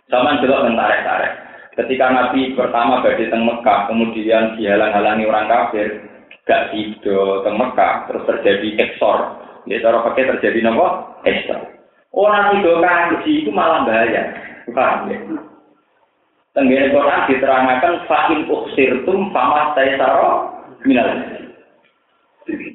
Sama 0.07 0.39
jelas 0.39 0.71
tarik-tarik. 0.71 1.33
Ketika 1.77 2.07
Nabi 2.09 2.57
pertama 2.57 3.05
badhe 3.05 3.29
teng 3.29 3.45
Mekah, 3.45 3.91
kemudian 3.93 4.57
dihalang-halangi 4.57 5.29
orang 5.29 5.51
kafir, 5.51 6.01
gak 6.49 6.73
sido 6.73 7.45
teng 7.45 7.61
Mekah, 7.61 8.09
terus 8.09 8.25
terjadi 8.25 8.69
eksor. 8.81 9.45
Ya 9.67 9.83
cara 9.83 10.01
pakai 10.07 10.31
terjadi 10.31 10.63
nopo? 10.63 11.21
Eksor. 11.27 11.59
Orang 12.17 12.63
itu 12.63 12.73
kaji 12.81 13.33
itu 13.45 13.51
malah 13.53 13.85
bahaya. 13.85 14.33
Paham 14.73 15.13
ya? 15.13 15.19
Tenggene 16.57 16.89
Quran 16.89 17.29
diterangkan 17.29 18.09
fa'in 18.09 18.49
uksirtum 18.49 19.29
fama 19.37 19.77
taisaro 19.77 20.49
minal. 20.89 21.13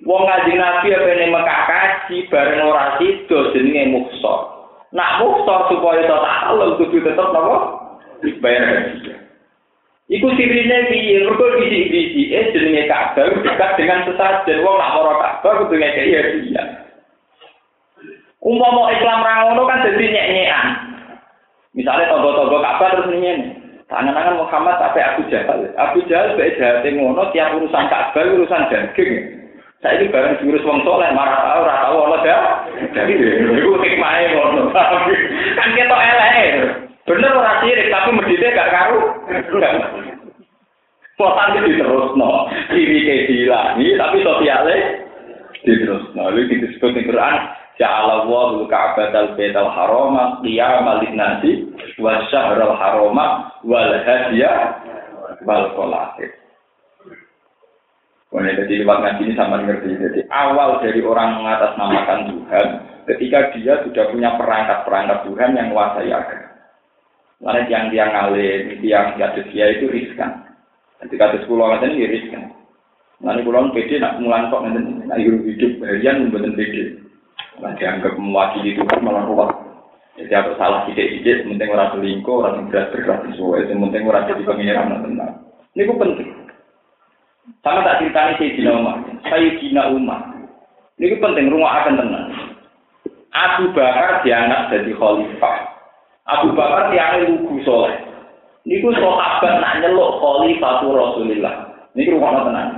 Wong 0.06 0.22
ngaji 0.30 0.54
Nabi 0.60 0.88
apa 0.94 1.10
ini 1.10 1.26
Mekah 1.34 1.62
kaji 1.66 2.18
bareng 2.30 2.70
ora 2.70 3.02
sido 3.02 3.56
jenenge 3.56 3.98
muksa. 3.98 4.61
Nak 4.92 5.24
muksa 5.24 5.72
supaya 5.72 6.04
iso 6.04 6.18
takalem 6.20 6.76
kudu 6.76 6.98
tetep 7.00 7.28
napa? 7.32 7.58
Bayar 8.44 8.64
haji. 8.68 9.12
Iku 10.12 10.28
sirine 10.36 10.92
piye? 10.92 11.24
Mergo 11.24 11.56
bisi-bisi 11.56 12.36
eh 12.36 12.52
jenenge 12.52 12.92
Ka'bah 12.92 13.32
dekat 13.32 13.80
dengan 13.80 14.04
sesajen 14.04 14.60
wong 14.68 14.76
nak 14.76 14.92
mara 15.00 15.14
Ka'bah 15.24 15.64
kudu 15.64 15.80
ngekeki 15.80 16.16
hadiah. 16.20 16.68
Umpama 18.44 18.92
Islam 18.92 19.24
ra 19.24 19.34
ngono 19.48 19.64
kan 19.64 19.88
dadi 19.88 20.12
nyek-nyekan. 20.12 20.68
Misalnya 21.72 22.12
togo-togo 22.12 22.60
Ka'bah 22.60 22.90
terus 22.92 23.08
nih 23.16 23.56
Tangan-tangan 23.88 24.40
Muhammad 24.40 24.76
sampai 24.80 25.04
Abu 25.04 25.22
Jahal. 25.28 25.68
Abu 25.76 26.00
Jahal 26.08 26.40
baik 26.40 26.56
jahat 26.60 26.84
ngono 26.84 27.32
tiap 27.32 27.56
urusan 27.56 27.88
Ka'bah 27.88 28.24
urusan 28.28 28.68
daging. 28.68 29.41
Saya 29.82 29.98
ini 29.98 30.14
bareng 30.14 30.38
diurus 30.38 30.62
wong 30.62 30.86
soleh 30.86 31.10
marah 31.18 31.42
tahu 31.42 31.60
ora 31.66 31.76
tahu 31.90 31.98
Allah 32.06 32.20
dah. 32.22 32.42
Jadi 32.94 33.14
itu 33.18 33.72
hikmahnya 33.74 34.38
ngono. 34.38 34.70
Kan 35.58 35.70
kita 35.74 35.98
elek. 35.98 36.50
Bener 37.10 37.34
ora 37.34 37.66
sirik 37.66 37.90
tapi 37.90 38.14
medite 38.14 38.54
gak 38.54 38.70
karu. 38.70 39.02
Potan 41.18 41.58
itu 41.58 41.82
no. 42.14 42.46
Kiri 42.70 42.98
ke 43.10 43.16
dihilangi 43.26 43.98
tapi 43.98 44.18
sosialnya 44.22 45.02
terus. 45.66 46.04
Lalu 46.14 46.46
disebut 46.62 46.92
di 46.94 47.02
Quran 47.10 47.36
Ja'ala 47.82 48.30
Allahu 48.30 48.70
al-Ka'batal 48.70 49.34
Baital 49.34 49.74
Harama 49.74 50.46
qiyamal 50.46 51.02
lin-nasi 51.02 51.66
wa 51.98 52.22
syahral 52.30 52.78
harama 52.78 53.50
wal 53.66 53.90
hadiya 54.06 54.78
wal. 55.42 55.74
Boleh 58.32 58.56
jadi 58.56 58.88
lewat 58.88 59.04
ngaji 59.04 59.22
ini 59.28 59.34
sama 59.36 59.60
ngerti. 59.60 59.92
Jadi 60.00 60.20
awal 60.32 60.80
dari 60.80 61.04
orang 61.04 61.44
mengatasnamakan 61.44 62.20
Tuhan, 62.32 62.68
ketika 63.12 63.52
dia 63.52 63.74
sudah 63.84 64.08
punya 64.08 64.40
perangkat-perangkat 64.40 65.20
Tuhan 65.28 65.52
yang 65.60 65.68
menguasai 65.76 66.16
agama. 66.16 66.48
Lalu 67.44 67.62
yang 67.68 67.92
dia 67.92 68.06
ngalim, 68.08 68.80
yang 68.80 69.20
kados 69.20 69.50
dia 69.52 69.66
itu 69.76 69.92
riskan. 69.92 70.48
Ketika 71.04 71.36
kados 71.36 71.44
kula 71.50 71.76
ngaten 71.76 71.92
ini 71.98 72.08
riskan. 72.08 72.56
Lalu 73.20 73.44
kula 73.44 73.68
pede 73.76 74.00
nak 74.00 74.16
mulan 74.24 74.48
kok 74.48 74.64
ngaten, 74.64 75.12
nak 75.12 75.20
hidup 75.20 75.72
harian 75.84 76.32
mboten 76.32 76.56
pede. 76.56 77.02
Nah, 77.60 77.76
dianggap 77.76 78.16
mewakili 78.16 78.80
Tuhan 78.80 79.04
malah 79.04 79.28
ruwet. 79.28 79.52
Jadi 80.16 80.34
aku 80.38 80.56
salah 80.56 80.88
sidik-sidik, 80.88 81.48
penting 81.48 81.72
orang 81.72 81.98
selingkuh, 81.98 82.44
orang 82.44 82.68
berat 82.68 82.92
berat 82.96 83.20
sesuai, 83.32 83.70
penting 83.72 84.04
orang 84.08 84.28
jadi 84.28 84.44
pengiran 84.44 85.04
tenang. 85.04 85.34
Ini 85.72 85.88
penting. 85.88 86.30
Sama 87.60 87.84
tak 87.84 88.00
ceritanya 88.00 88.40
Sayyidina 88.40 88.72
Umar. 88.80 88.96
Sayyidina 89.28 89.84
Umar. 89.92 90.22
Ini 90.98 91.14
ku 91.14 91.18
penting, 91.20 91.50
rumah 91.52 91.82
akan 91.82 91.98
tenang. 91.98 92.30
Abu 93.32 93.72
Bakar 93.72 94.22
diangkat 94.28 94.62
jadi 94.70 94.92
khalifah. 94.96 95.58
Abu 96.28 96.52
Bakar 96.52 96.92
tiangnya 96.92 97.32
lugu 97.32 97.64
soleh. 97.64 97.96
Niku 98.68 98.94
sahabat 98.94 99.64
nak 99.64 99.82
nyeluk 99.82 100.20
khalifah 100.20 100.84
Rasulullah. 100.84 101.56
Niku 101.96 102.20
rumah 102.20 102.44
tenang. 102.44 102.70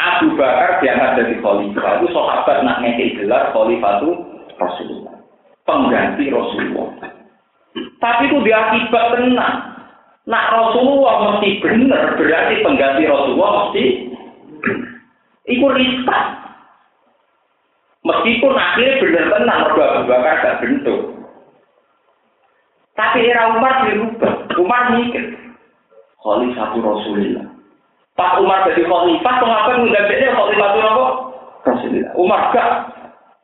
Abu 0.00 0.34
Bakar 0.34 0.80
diangkat 0.80 1.10
jadi 1.20 1.34
khalifah. 1.44 1.92
Itu 2.00 2.06
sahabat 2.16 2.56
nak 2.64 2.80
ngekei 2.80 3.18
gelar 3.20 3.52
khalifah 3.52 4.02
Rasulullah. 4.56 5.14
Pengganti 5.68 6.32
Rasulullah. 6.32 6.90
Tapi 8.00 8.22
itu 8.30 8.38
diakibat 8.40 9.04
tenang. 9.20 9.73
Nak 10.24 10.44
Rasulullah 10.56 11.36
mesti 11.36 11.60
benar, 11.60 12.16
berarti 12.16 12.54
pengganti 12.64 13.04
Rasulullah 13.04 13.68
mesti 13.68 13.84
Iku 15.44 15.66
riskan. 15.76 16.26
Meskipun 18.04 18.52
akhirnya 18.56 19.00
benar 19.00 19.24
tenang, 19.32 19.60
Abu 19.68 20.08
Bakar 20.08 20.34
gak 20.40 20.60
bentuk. 20.64 21.00
Tapi 22.96 23.28
era 23.28 23.52
Umar 23.52 23.84
dirubah. 23.84 24.48
Umar 24.56 24.82
mikir. 24.96 25.36
Khalifah 26.20 26.72
Rasulullah. 26.80 27.44
Pak 28.14 28.38
Umar 28.40 28.64
jadi 28.70 28.86
khalifah, 28.86 29.34
mengapa 29.42 29.70
menggantinya 29.82 30.36
khalifah 30.36 30.68
itu 30.72 30.80
apa? 30.80 31.06
Rasulullah. 31.64 32.12
Umar 32.16 32.40
gak. 32.52 32.70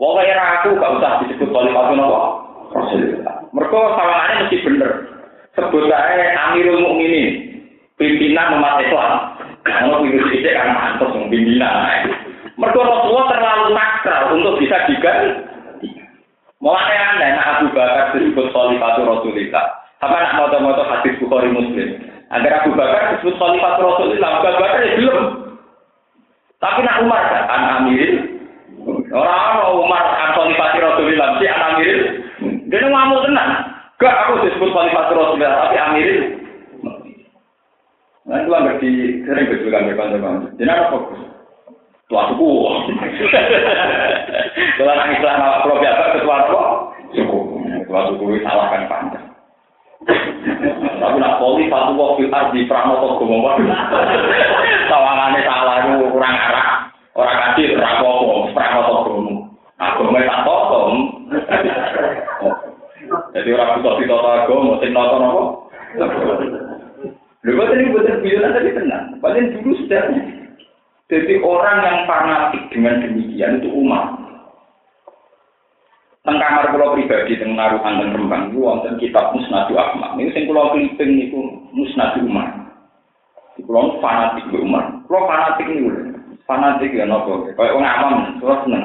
Wong 0.01 0.17
era 0.25 0.45
aku 0.61 0.81
gak 0.81 0.93
usah 0.97 1.13
disebut 1.25 1.49
khalifah 1.53 1.83
itu 1.85 2.01
apa? 2.01 2.21
Rasulullah. 2.73 3.35
Mereka 3.53 3.77
sawangannya 3.77 4.41
mesti 4.45 4.57
bener. 4.65 4.91
Sebut 5.61 5.93
aja 5.93 6.27
Amirul 6.49 6.81
Mukminin, 6.81 7.61
pimpinan 8.01 8.57
umat 8.57 8.81
Islam. 8.81 9.37
Kalau 9.61 10.01
itu 10.09 10.25
tidak 10.41 10.57
kan 10.57 10.69
mantus 10.73 11.13
pimpinan. 11.29 12.09
Mereka 12.57 12.81
Rasulullah 12.81 13.29
terlalu 13.29 13.67
sakral 13.77 14.23
untuk 14.37 14.57
bisa 14.57 14.77
diganti. 14.89 15.37
Mulai 16.61 16.93
aneh, 16.93 17.29
nah 17.37 17.47
Abu 17.57 17.73
Bakar 17.73 18.13
disebut 18.13 18.53
Khalifatu 18.53 19.01
Rasulullah. 19.05 19.81
Apa 20.01 20.17
nak 20.17 20.37
moto-moto 20.37 20.85
hadis 20.85 21.17
Bukhari 21.17 21.49
Muslim? 21.49 22.05
Agar 22.29 22.61
Abu 22.61 22.77
Bakar 22.77 23.17
disebut 23.17 23.37
Khalifatu 23.41 23.81
Rasulullah, 23.81 24.29
Abu 24.29 24.61
Bakar 24.61 24.81
ya 24.85 24.93
belum. 25.01 25.21
Tapi 26.61 26.81
nak 26.85 27.01
Umar 27.01 27.23
kan, 27.33 27.45
an 27.49 27.63
Amirin. 27.81 28.17
Orang 29.09 29.73
Umar 29.81 30.05
an 30.05 30.37
Khalifatu 30.37 30.77
Rasulullah, 30.85 31.41
si 31.41 31.49
an 31.49 31.65
Amirin. 31.65 32.01
Dia 32.69 32.85
ngamuk 32.85 33.25
tenang. 33.25 33.70
Gak 34.01 34.17
aku 34.17 34.49
disebut 34.49 34.73
Khalifatu 34.73 35.13
Rasulullah, 35.13 35.69
tapi 35.69 35.77
Amirin. 35.77 36.41
Nah, 38.25 38.37
itu 38.41 38.53
di 38.81 38.91
sering 39.29 39.45
berjuang 39.53 39.91
dengan 39.93 40.17
teman-teman. 40.17 40.57
Jadi 40.57 40.71
apa 40.73 40.85
fokus? 40.89 41.21
Tua 42.09 42.33
suku. 42.33 42.51
Kalau 44.81 44.93
nangis 44.97 45.21
Islam 45.21 45.45
awak 45.45 45.61
kalau 45.63 45.83
biasa 45.85 46.03
ketua 46.17 46.37
apa? 46.49 46.61
Suku. 47.13 47.39
Tua 47.85 48.01
suku 48.09 48.23
itu 48.33 48.41
salahkan 48.41 48.89
panjang. 48.89 49.27
Tapi 51.01 51.17
nak 51.21 51.37
poli 51.37 51.69
satu 51.69 51.93
waktu 51.93 52.33
di 52.57 52.65
pranoto 52.65 53.21
gomong 53.21 53.61
Tawangannya 54.89 55.41
salah 55.45 55.77
itu 55.85 56.09
kurang 56.09 56.35
arah. 56.35 56.89
Orang 57.13 57.37
kasih 57.37 57.77
rapopo, 57.77 58.49
pranoto 58.57 58.95
gomong. 59.13 59.39
Agama 59.77 60.25
tak 60.25 60.41
tokom. 60.49 60.95
Jadi 63.41 63.57
orang 63.57 63.81
butuh 63.81 63.97
di 63.97 64.05
total 64.05 64.45
agama, 64.45 64.77
sing 64.85 64.93
nonton 64.93 65.25
apa? 65.25 65.43
Lalu 67.41 67.73
ini 67.73 67.93
buatan 67.97 68.21
bilang 68.21 68.53
tadi 68.53 68.71
tenang. 68.77 69.17
Paling 69.25 69.57
dulu 69.57 69.73
sudah 69.81 70.03
jadi 71.09 71.41
orang 71.41 71.79
yang 71.81 71.99
fanatik 72.05 72.69
dengan 72.69 73.01
demikian 73.01 73.65
itu 73.65 73.73
umat. 73.81 74.13
Teng 76.21 76.37
kamar 76.37 76.69
pulau 76.69 76.93
pribadi 76.93 77.41
teng 77.41 77.57
naruhan 77.57 77.97
dan 77.97 78.13
rembang 78.13 78.53
itu 78.53 78.61
wonten 78.61 79.01
kitab 79.01 79.33
Musnadu 79.33 79.73
Ahmad. 79.81 80.21
Ini 80.21 80.37
sing 80.37 80.45
pulau 80.45 80.77
kliping 80.77 81.33
itu 81.33 81.41
Musnadu 81.73 82.29
Umar. 82.29 82.77
Pulau 83.57 83.99
fanatik 84.05 84.53
di 84.53 84.61
Umar. 84.61 85.01
Pulau 85.09 85.25
fanatik 85.25 85.65
ini 85.65 85.89
fanatik 86.45 86.93
ya 86.93 87.09
nopo. 87.09 87.49
Kayak 87.57 87.73
orang 87.73 87.89
awam, 87.89 88.21
pulau 88.37 88.61
seneng. 88.69 88.85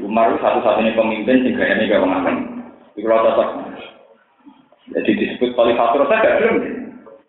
Umar 0.00 0.32
itu 0.32 0.40
satu-satunya 0.40 0.96
pemimpin 0.96 1.44
sehingga 1.44 1.68
ini 1.68 1.92
gak 1.92 2.00
awam. 2.00 2.57
Pulau 2.98 3.22
tetap. 3.22 3.48
Jadi 4.88 5.10
disebut 5.14 5.54
Khalifatul 5.54 6.02
Rasul 6.02 6.18
gak 6.18 6.36
belum. 6.42 6.56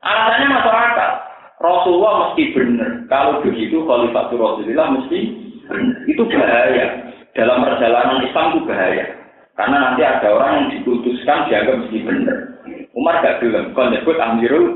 Alasannya 0.02 0.48
masyarakat. 0.50 1.12
Rasulullah 1.60 2.14
mesti 2.26 2.44
benar. 2.56 2.90
Kalau 3.12 3.44
begitu 3.44 3.84
Khalifatul 3.84 4.42
Rasulullah 4.42 4.88
mesti 4.98 5.20
benar. 5.68 5.96
Itu 6.10 6.24
bahaya. 6.26 6.86
Dalam 7.38 7.62
perjalanan 7.62 8.26
Islam 8.26 8.46
itu 8.56 8.60
bahaya. 8.66 9.06
Karena 9.60 9.78
nanti 9.78 10.02
ada 10.08 10.28
orang 10.34 10.52
yang 10.56 10.68
diputuskan 10.80 11.52
dianggap 11.52 11.76
mesti 11.86 11.98
benar. 12.02 12.38
Umar 12.96 13.22
gak 13.22 13.38
bilang, 13.44 13.76
kalau 13.76 13.92
nyebut 13.94 14.18
Amirul. 14.18 14.68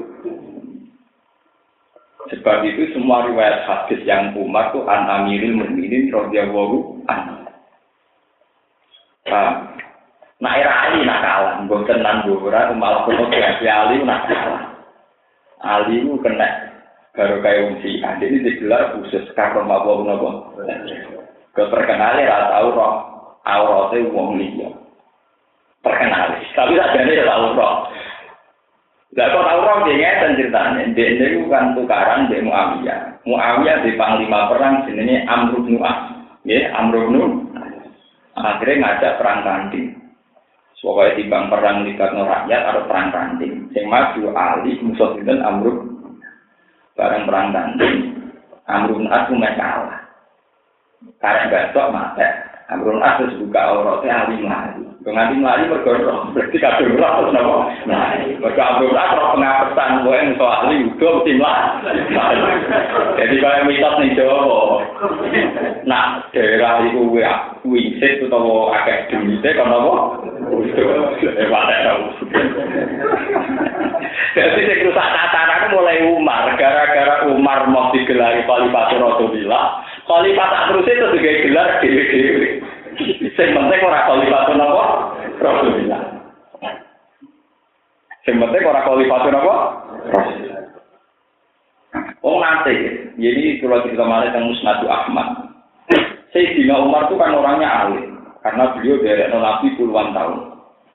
Sebab 2.32 2.64
itu 2.64 2.96
semua 2.96 3.28
riwayat 3.28 3.68
hadis 3.68 4.00
yang 4.08 4.32
Umar 4.36 4.72
itu 4.72 4.80
an 4.88 5.08
Amirul 5.08 5.60
Mukminin 5.60 6.08
radhiyallahu 6.12 7.04
anhu. 7.08 7.36
Nah, 9.24 9.76
era 10.44 10.92
Ali 10.92 11.08
nak 11.08 11.24
kalah, 11.24 11.56
mbok 11.64 11.88
tenan 11.88 12.28
mbok 12.28 12.52
malah 12.76 13.08
kono 13.08 13.32
Ali 13.32 13.96
nak 14.04 14.28
kalah. 14.28 14.64
Ali 15.64 16.04
itu 16.04 16.20
kena 16.20 16.76
baru 17.16 17.40
kayak 17.40 17.64
unsi 17.72 18.04
ini 18.04 18.44
digelar 18.44 18.98
khusus 18.98 19.24
karena 19.38 19.64
mabuk 19.64 20.04
nopo 20.04 20.60
keperkenalnya 21.54 22.26
rata 22.26 22.48
tahu 22.58 22.70
roh 22.74 22.94
auratnya 23.48 24.10
uang 24.10 24.42
liya. 24.42 24.70
Terkenal 25.86 26.42
tapi 26.58 26.74
tak 26.76 26.92
jadi 26.98 27.24
tahu 27.24 27.54
roh 27.54 27.76
Lah 29.14 29.30
kok 29.30 29.46
tahu 29.46 29.60
roh 29.62 29.78
dia 29.86 29.94
ngeten 29.94 30.38
ceritanya, 30.42 30.90
dia 30.98 31.06
ini 31.14 31.46
bukan 31.46 31.78
tukaran 31.78 32.26
dia 32.34 32.42
Muawiyah. 32.42 33.00
Muawiyah 33.30 33.86
di 33.86 33.94
panglima 33.94 34.50
perang 34.50 34.90
jenenge 34.90 35.22
Amr 35.30 35.62
bin. 35.62 35.78
Ya, 36.50 36.74
Amr 36.74 37.14
bin 37.14 37.46
Akhirnya 38.34 38.82
ngajak 38.82 39.22
perang 39.22 39.46
tanding. 39.46 40.03
Pokoknya 40.84 41.16
di 41.16 41.24
bang 41.32 41.48
perang 41.48 41.88
libat 41.88 42.12
rakyat 42.12 42.62
atau 42.68 42.84
perang 42.92 43.08
tanding. 43.16 43.72
Yang 43.72 43.88
maju 43.88 44.22
Ali 44.36 44.76
musuh 44.84 45.16
itu 45.16 45.32
Amr 45.32 45.72
bareng 47.00 47.24
perang 47.24 47.56
tanding 47.56 48.12
Amrun 48.68 49.08
As 49.08 49.32
cuma 49.32 49.56
kalah. 49.56 50.04
Karena 51.24 51.48
besok 51.48 51.88
mati 51.96 52.28
Amrun 52.68 53.00
As 53.00 53.16
terus 53.16 53.40
buka 53.40 53.64
auratnya 53.64 54.28
Ali 54.28 54.44
mati 54.44 54.83
Nganti 55.04 55.36
mari 55.36 55.68
mergo 55.68 55.92
berarti 56.32 56.58
kabeh 56.64 56.96
ora 56.96 57.20
terus 57.20 57.36
napa. 57.36 57.56
Nah, 57.92 58.24
mergo 58.40 58.62
Amrun 58.64 58.96
As 58.96 59.12
roh 59.12 59.36
pengapesan 59.36 60.08
kowe 60.08 60.16
iso 60.16 60.46
ahli 60.48 60.76
uga 60.88 61.08
mesti 61.20 61.34
Jadi 63.20 63.36
kaya 63.44 63.68
mitos 63.68 64.00
ning 64.00 64.16
Jawa. 64.16 64.80
Nah, 65.84 66.24
daerah 66.32 66.88
iku 66.88 67.12
kuwi 67.12 67.28
wisit 67.68 68.24
utawa 68.24 68.80
akeh 68.80 69.12
duwite 69.12 69.50
kono 69.60 69.76
apa? 69.76 69.94
Jadi 74.34 74.60
sing 74.64 74.80
rusak 74.88 75.08
tataran 75.20 75.76
mulai 75.76 76.00
Umar, 76.16 76.48
gara-gara 76.56 77.28
Umar 77.28 77.68
mau 77.68 77.92
digelari 77.92 78.48
Khalifatul 78.48 79.04
Rasulullah. 79.04 79.84
Khalifah 80.08 80.48
tak 80.48 80.64
terus 80.72 80.88
itu 80.88 81.06
juga 81.12 81.32
gelar 81.44 81.68
dewi-dewi. 81.84 82.63
Sing 82.98 83.50
penting 83.54 83.80
ora 83.82 84.06
Khalifatul 84.06 84.62
apa? 84.62 84.86
Rasulullah. 85.42 86.02
Sing 88.24 88.36
penting 88.38 88.64
ora 88.64 88.82
Khalifatul 88.86 89.36
apa? 89.38 89.56
Rasulullah. 90.14 90.62
Oh 92.24 92.40
nanti, 92.40 92.74
jadi 93.20 93.60
kalau 93.60 93.84
kita 93.84 94.00
malah 94.00 94.32
yang 94.32 94.48
Musnadu 94.48 94.88
Ahmad. 94.88 95.54
Sayyidina 96.32 96.82
Umar 96.82 97.06
itu 97.06 97.20
kan 97.20 97.36
orangnya 97.36 97.70
alim, 97.70 98.18
karena 98.42 98.74
beliau 98.74 98.98
dari 99.04 99.28
Nabi 99.30 99.68
puluhan 99.78 100.16
tahun. 100.16 100.40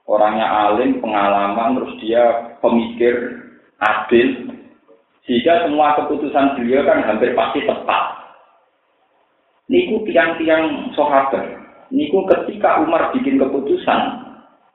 Orangnya 0.08 0.48
alim, 0.48 0.98
pengalaman, 1.04 1.78
terus 1.78 1.94
dia 2.00 2.56
pemikir, 2.64 3.44
adil, 3.78 4.56
sehingga 5.28 5.68
semua 5.68 6.00
keputusan 6.00 6.56
beliau 6.56 6.82
kan 6.88 7.04
hampir 7.04 7.36
pasti 7.36 7.60
tepat. 7.68 8.02
Niku 9.68 10.08
tiang-tiang 10.08 10.96
sahabat. 10.96 11.57
Niku 11.88 12.28
ketika 12.28 12.84
Umar 12.84 13.12
bikin 13.16 13.40
keputusan 13.40 14.00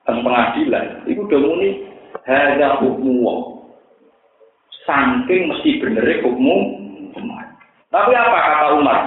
tentang 0.03 0.25
pengadilan, 0.25 1.05
itu 1.05 1.23
udah 1.23 1.39
muni 1.39 1.69
hanya 2.25 2.81
hukum 2.81 3.21
Saking 4.83 5.47
mesti 5.47 5.79
bener 5.79 6.03
hukum 6.25 6.43
Umar. 7.15 7.45
Tapi 7.93 8.11
apa 8.17 8.39
kata 8.41 8.67
Umar? 8.81 9.01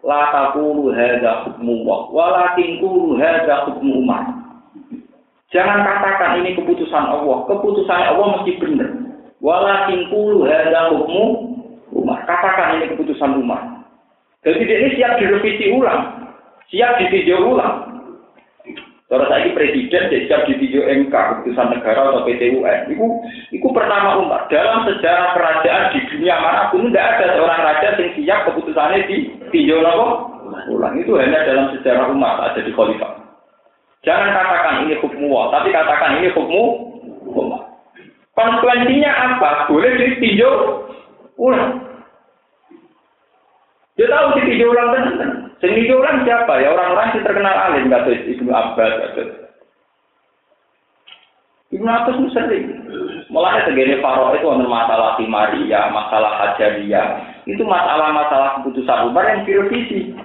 La 0.00 0.32
taqulu 0.32 0.96
hadza 0.96 1.44
hukmu 1.44 1.84
wa 1.84 2.08
walakin 2.08 2.80
qulu 2.80 3.20
hadza 3.20 3.68
hukmu 3.68 4.00
Umar. 4.00 4.32
Jangan 5.52 5.84
katakan 5.84 6.40
ini 6.40 6.56
keputusan 6.56 7.04
Allah. 7.04 7.44
Keputusan 7.44 8.00
Allah 8.16 8.40
mesti 8.40 8.52
benar. 8.64 8.88
Walakin 9.44 10.08
qulu 10.08 10.48
hadza 10.48 10.88
hukmu 10.88 11.24
Umar. 11.92 12.24
Katakan 12.24 12.80
ini 12.80 12.96
keputusan 12.96 13.44
Umar. 13.44 13.84
Jadi 14.40 14.64
ini 14.64 14.96
siap 14.96 15.20
direvisi 15.20 15.68
ulang, 15.76 16.19
siap 16.70 16.96
ditinjau 17.02 17.54
ulang. 17.54 17.90
Terus 19.10 19.26
saya 19.26 19.50
presiden 19.50 20.06
siap 20.30 20.46
ditinjau 20.46 20.86
MK 20.86 21.10
keputusan 21.10 21.66
negara 21.74 22.14
atau 22.14 22.22
PT 22.22 22.62
UN. 22.62 22.94
Itu, 22.94 23.06
itu 23.50 23.68
pertama 23.74 24.22
umat 24.22 24.46
dalam 24.46 24.86
sejarah 24.86 25.34
kerajaan 25.34 25.90
di 25.90 26.00
dunia 26.14 26.38
mana 26.38 26.70
pun 26.70 26.86
tidak 26.86 27.18
ada 27.18 27.26
seorang 27.34 27.60
raja 27.66 27.88
yang 27.98 28.10
siap 28.14 28.40
keputusannya 28.46 29.10
ditinjau 29.10 29.82
nopo 29.82 30.08
ulang. 30.70 30.94
Itu 31.02 31.18
hanya 31.18 31.42
dalam 31.42 31.74
sejarah 31.74 32.06
umat 32.14 32.54
ada 32.54 32.62
di 32.62 32.70
khalifah. 32.70 33.18
Jangan 34.00 34.32
katakan 34.32 34.88
ini 34.88 34.96
Allah, 34.96 35.44
tapi 35.52 35.68
katakan 35.74 36.22
ini 36.22 36.32
hukum 36.32 36.66
umat. 37.34 37.62
Konsekuensinya 38.32 39.10
apa? 39.10 39.50
Boleh 39.68 39.90
ditinjau 39.98 40.86
ulang. 41.34 41.82
Dia 43.98 44.06
tahu 44.06 44.38
ditinjau 44.38 44.70
ulang 44.70 44.88
tenan. 44.94 45.49
Sing 45.60 45.76
orang 45.92 46.24
siapa 46.24 46.56
ya 46.64 46.72
orang-orang 46.72 47.20
yang 47.20 47.24
terkenal 47.24 47.52
alim 47.52 47.92
kata 47.92 48.10
Ibnu 48.16 48.48
Abbas 48.48 48.92
kata. 48.96 49.22
Ibnu 51.76 51.84
Abbas 51.84 52.16
itu 52.16 52.28
sering. 52.32 52.64
Mulai 53.28 53.62
segini 53.68 54.00
Faro 54.00 54.32
itu 54.34 54.48
ada 54.48 54.66
masalah 54.66 55.20
Maria, 55.22 55.92
masalah 55.92 56.32
Hajariyah. 56.40 57.06
Itu 57.46 57.62
masalah-masalah 57.62 58.58
keputusan 58.58 59.12
Umar 59.12 59.22
yang 59.28 59.46
direvisi. 59.46 60.16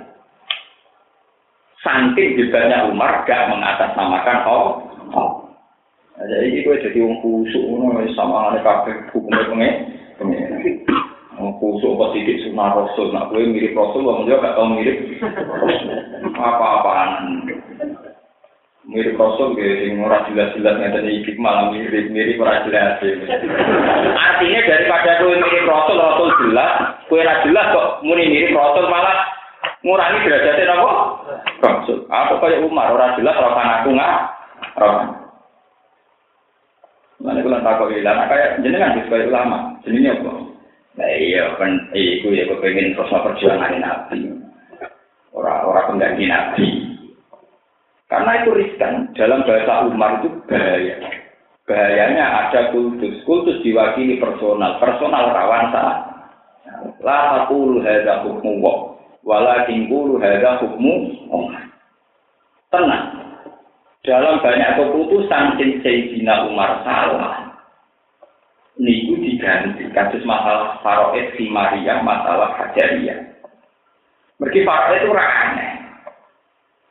Saking 1.86 2.34
jebatnya 2.40 2.90
Umar 2.90 3.22
gak 3.30 3.46
mengatasnamakan 3.46 4.40
oh, 4.50 4.82
oh. 5.14 5.32
Nah, 6.18 6.26
jadi 6.32 6.48
itu 6.50 6.72
jadi 6.82 6.98
orang 7.04 7.20
kusuk, 7.22 7.62
sama 8.16 8.56
ada 8.56 8.64
kafe 8.64 8.96
hukumnya 9.12 9.46
pengen. 9.52 10.80
Kusuk 11.36 12.00
apa 12.00 12.06
sidik 12.16 12.42
sunnah 12.48 12.72
rasul. 12.72 13.12
Nak 13.12 13.32
gue 13.32 13.44
mirip 13.44 13.76
rasul 13.76 14.08
wong 14.08 14.24
dia 14.24 14.40
gak 14.40 14.56
tau 14.56 14.72
mirip. 14.72 14.98
Apa-apaan? 16.36 17.10
Mirip 18.86 19.18
rasul 19.20 19.58
gue 19.58 19.70
sing 19.82 20.00
ora 20.00 20.24
jelas-jelas 20.30 20.78
ngeten 20.80 21.10
iki 21.10 21.36
malah 21.36 21.74
mirip 21.74 22.08
mirip 22.14 22.38
ora 22.38 22.62
jelas 22.70 23.02
artinya 24.16 24.60
daripada 24.62 25.12
gue 25.20 25.42
mirip 25.42 25.66
rasul 25.66 25.98
rasul 25.98 26.30
jelas 26.46 27.02
gue 27.10 27.18
ora 27.18 27.42
jelas 27.44 27.66
kok 27.74 27.90
muni 28.06 28.30
mirip 28.30 28.54
rasul 28.54 28.86
malah 28.88 29.26
ngurangi 29.82 30.26
derajatnya 30.26 30.74
apa? 30.78 30.92
Rasul. 31.66 31.98
Apa 32.14 32.34
kayak 32.40 32.62
Umar 32.62 32.94
ora 32.94 33.18
jelas 33.18 33.36
ora 33.38 33.58
ngaku 33.58 33.90
nggak 33.94 34.14
ora 34.78 35.26
Mana 37.16 37.42
kulan 37.42 37.66
takut 37.66 37.90
ilang, 37.90 38.28
kayak 38.30 38.62
jenengan 38.62 39.02
sebagai 39.02 39.34
ulama, 39.34 39.74
jenenge 39.82 40.14
apa? 40.20 40.55
Nah 40.96 41.12
iya 41.12 41.52
kan 41.60 41.92
iku 41.92 42.32
ya 42.32 42.48
kepengen 42.48 42.96
terus 42.96 43.12
perjuangan 43.12 43.84
nabi. 43.84 44.32
Orang-orang 45.36 45.88
pengganti 45.92 46.24
nabi. 46.24 46.68
Karena 48.08 48.32
itu 48.40 48.50
riskan 48.56 49.12
dalam 49.12 49.44
bahasa 49.44 49.92
Umar 49.92 50.24
itu 50.24 50.32
bahaya. 50.48 50.96
Bahayanya 51.68 52.26
ada 52.48 52.72
kultus. 52.72 53.20
Kultus 53.28 53.60
diwakili 53.60 54.22
personal. 54.24 54.80
Personal 54.80 55.36
rawan 55.36 55.74
salah. 55.76 56.00
La 57.04 57.20
taqulu 57.44 57.84
hadza 57.84 58.24
hukmu 58.24 58.64
wa 58.64 58.96
walakin 59.26 59.92
qulu 59.92 60.22
hadza 60.22 60.64
hukmu 60.64 61.12
Tenang. 62.72 63.06
Dalam 64.06 64.38
banyak 64.40 64.78
keputusan 64.78 65.58
Sayyidina 65.58 66.46
Umar 66.46 66.86
salah 66.86 67.45
diganti 69.36 69.84
kasus 69.92 70.24
masalah 70.24 70.80
faroid 70.80 71.36
si 71.36 71.52
Maria 71.52 72.00
masalah 72.00 72.56
hajaria 72.56 73.36
Mergi 74.40 74.64
faroid 74.64 75.04
itu 75.04 75.12
aneh. 75.16 75.72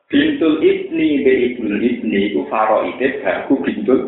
Bintul 0.09 0.61
ibni 0.61 1.25
be 1.25 1.33
ibnul 1.53 1.81
ibni 1.81 2.33
itu 2.33 2.45
faroid 2.53 3.01
baru 3.01 3.55
bintul 3.65 4.01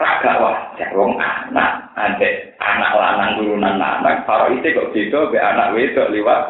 tak 0.00 0.24
wajar 0.24 0.96
wong 0.96 1.20
anak 1.20 1.92
ade 1.92 2.56
anak 2.56 2.96
lanang 2.96 3.36
turunan 3.36 3.76
anak 3.76 4.24
faroid 4.24 4.64
kok 4.64 4.96
beda 4.96 5.28
be 5.28 5.36
anak 5.36 5.76
wedok 5.76 6.08
liwat 6.08 6.40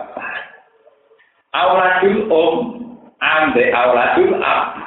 awladul 1.50 2.18
om 2.30 2.54
ambe 3.18 3.74
awladul 3.74 4.38
ab. 4.38 4.78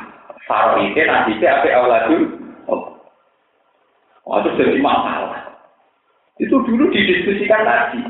Faroid 0.44 0.96
nanti 0.96 1.40
apa 1.40 1.68
awladul 1.72 2.44
Oh, 4.24 4.40
itu 4.40 4.56
jadi 4.56 4.80
masalah. 4.80 5.23
Itu 6.44 6.56
dulu 6.68 6.92
didiskusikan 6.92 7.64
lagi. 7.64 8.04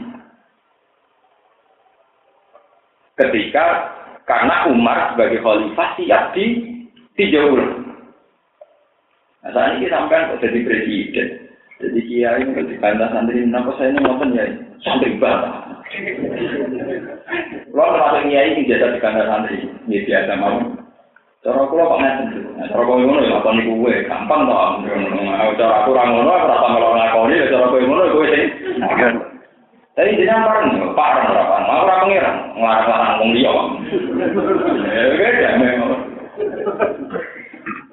Ketika 3.13 3.65
karena 4.25 4.65
Umar 4.73 5.13
sebagai 5.13 5.45
khalifah 5.45 5.89
siap 6.01 6.34
di 6.34 6.45
dijauh. 7.13 7.61
Nah, 9.43 9.51
saat 9.53 9.77
ini 9.77 9.86
sampai 9.91 10.34
jadi 10.41 10.59
presiden. 10.65 11.29
Jadi 11.77 11.99
kiai 12.09 12.41
ini 12.41 12.55
ketika 12.57 12.95
santri, 13.11 13.43
kenapa 13.43 13.75
saya 13.75 13.91
ini 13.91 13.99
ngomong 14.01 14.31
ya 14.34 14.45
santri 14.81 15.19
banget. 15.19 15.53
Lo 17.75 17.84
termasuk 17.86 18.23
kiai 18.31 18.55
ini 18.55 18.69
jasa 18.71 18.95
di 18.95 18.99
kandang 19.03 19.29
santri, 19.29 19.61
ini 19.61 20.07
biasa 20.07 20.31
mau. 20.39 20.82
Cara 21.44 21.68
kula 21.68 21.91
kok 21.91 22.00
ngeten. 22.00 22.28
Nah, 22.56 22.66
cara 22.72 22.88
kowe 22.88 23.04
ngono 23.04 23.20
ya 23.20 23.36
lakoni 23.36 23.68
kuwe, 23.68 24.08
gampang 24.08 24.48
to. 24.48 24.56
Cara 25.60 25.84
aku 25.84 25.91
ora 25.91 26.04
ngono, 26.08 26.32
aku 26.32 26.48
ora 26.48 26.64
tambah 26.64 26.96
lakoni, 26.96 27.36
cara 27.52 27.68
kowe 27.68 27.84
ngono 27.84 28.04
kowe 28.16 28.26
sing. 28.32 28.48
Tapi 29.94 30.18
jenengan 30.18 30.48
parang, 30.48 30.66
parang 30.96 31.26
ora 31.36 31.44
parang. 31.52 31.68
Mau 31.68 31.84
ora 31.84 32.02
pengiran, 32.02 32.36
nglarang-larang 32.56 33.20
wong 33.20 33.30
liya. 33.36 33.52
Ya 34.88 35.04
beda 35.20 35.50
memang. 35.60 35.91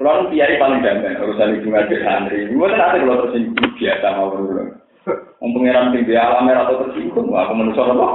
Kalau 0.01 0.31
kiai 0.33 0.57
paling 0.57 0.81
damai 0.81 1.19
urusan 1.19 1.61
ibu 1.61 1.69
ngaji 1.75 1.97
santri. 2.01 2.49
Gue 2.49 2.71
kan 2.73 2.81
ada 2.81 3.03
kalau 3.03 3.29
tersinggung 3.29 3.69
biasa 3.77 4.07
mau 4.17 4.33
berulang. 4.33 4.81
Om 5.45 5.51
pangeran 5.53 5.93
tinggi 5.93 6.17
alam 6.17 6.49
merah 6.49 6.65
atau 6.65 6.89
tersinggung, 6.89 7.35
aku 7.35 7.53
menusuk 7.53 7.85
apa? 7.85 8.09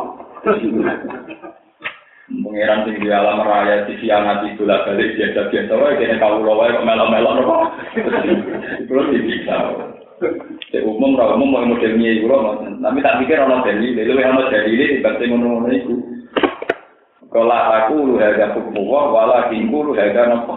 Pengiran 2.55 2.87
sing 2.87 3.03
di 3.03 3.11
alam 3.11 3.43
raya 3.43 3.83
di 3.83 3.99
siang 3.99 4.23
hati 4.31 4.55
bola 4.55 4.87
balik 4.87 5.19
biasa 5.19 5.51
biasa 5.51 5.75
wae 5.75 5.99
kene 5.99 6.15
kau 6.23 6.39
wae 6.39 6.71
kok 6.71 6.87
melo 6.87 7.11
melo 7.11 7.29
nopo. 7.35 7.67
Kulo 8.87 9.11
bisa. 9.11 9.75
Cek 10.71 10.87
umum 10.87 11.19
ra 11.19 11.35
umum 11.35 11.51
mau 11.51 11.67
model 11.67 11.99
nyai 11.99 12.23
kulo 12.23 12.55
tapi 12.79 13.03
tak 13.03 13.19
pikir 13.19 13.43
ana 13.43 13.59
dalil, 13.59 13.99
lha 13.99 14.23
ana 14.23 14.47
dalil 14.47 14.71
di 14.71 15.03
bangsa 15.03 15.27
ngono-ngono 15.27 15.67
iku. 15.75 15.95
Kalau 17.27 17.51
aku 17.51 17.95
lu 18.07 18.23
harga 18.23 18.55
hukum 18.55 18.87
wa 18.87 19.11
wala 19.11 19.51
kingku 19.51 19.91
lu 19.91 19.91
harga 19.91 20.23
nopo. 20.31 20.55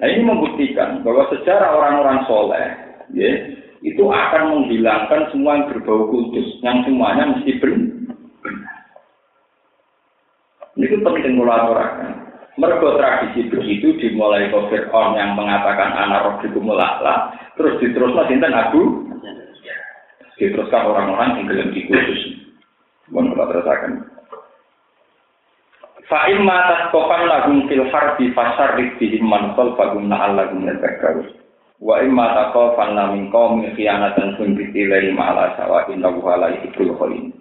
Nah 0.00 0.08
ini 0.08 0.24
membuktikan 0.24 1.04
bahwa 1.04 1.28
secara 1.28 1.76
orang-orang 1.76 2.24
soleh, 2.24 2.66
ya, 3.12 3.52
itu 3.84 4.00
akan 4.08 4.48
menghilangkan 4.48 5.28
semua 5.28 5.60
yang 5.60 5.68
berbau 5.68 6.08
kudus, 6.08 6.56
yang 6.64 6.80
semuanya 6.88 7.36
mesti 7.36 7.60
benar. 7.60 8.13
Itu 10.74 10.98
penting 11.02 11.38
mulaturkan. 11.38 12.24
Mergo 12.54 12.94
tradisi 12.94 13.50
begitu 13.50 13.98
dimulai 13.98 14.46
ke 14.46 14.58
Fir'aun 14.70 15.18
yang 15.18 15.34
mengatakan 15.34 15.90
anak 15.90 16.22
roh 16.22 16.36
itu 16.46 16.62
mulaklah, 16.62 17.34
terus 17.58 17.82
diteruskan 17.82 18.30
sinten 18.30 18.54
Abu, 18.54 19.10
diteruskan 20.38 20.86
orang-orang 20.86 21.42
yang 21.42 21.46
gelem 21.50 21.68
dikhusus. 21.74 22.46
Mohon 23.10 23.34
kita 23.34 23.44
terusakan. 23.50 23.92
Fa'im 26.06 26.46
matas 26.46 26.94
kofan 26.94 27.26
lagum 27.26 27.66
fil 27.66 27.90
harbi 27.90 28.30
fasar 28.36 28.78
rikbihim 28.78 29.24
man 29.26 29.56
bagum 29.58 30.06
na'al 30.06 30.38
lagum 30.38 30.62
nerbekarus. 30.62 31.32
Wa 31.82 32.00
imma 32.00 32.32
takofan 32.38 32.94
lamin 32.94 33.34
qawmin 33.34 33.74
khianatan 33.74 34.38
sun 34.38 34.54
bitilai 34.54 35.10
ma'ala 35.10 35.58
sawa 35.58 35.90
inna 35.90 36.06
wuhala 36.06 36.54
ikul 36.62 36.94
kholin. 36.94 37.34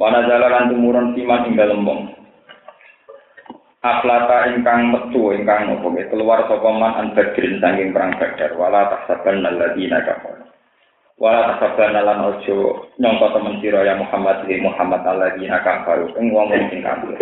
Wa 0.00 0.10
nazalalan 0.10 0.72
tumurun 0.72 1.12
siman 1.12 1.44
hingga 1.50 1.70
lembong. 1.70 2.23
Aflata 3.84 4.48
ingkang 4.48 4.88
metu 4.96 5.36
ingkang 5.36 5.68
nopo 5.68 5.92
keluar 6.08 6.48
sapa 6.48 6.70
man 6.72 6.96
an 6.96 7.06
badrin 7.12 7.60
sanging 7.60 7.92
perang 7.92 8.16
badar. 8.16 8.56
Wala 8.56 8.88
tahsaban 8.88 9.44
alladziina 9.44 10.00
kafar 10.08 10.44
wala 11.14 11.46
tahsaban 11.54 11.94
lan 11.94 12.26
ojo 12.26 12.90
nyangka 12.98 13.38
temen 13.38 13.62
sira 13.62 13.86
ya 13.86 13.94
Muhammad 13.94 14.42
di 14.50 14.58
Muhammad 14.58 15.06
alladziina 15.06 15.62
kafar 15.62 16.10
ing 16.18 16.34
wong 16.34 16.50
sing 16.50 16.82
kafir 16.82 17.14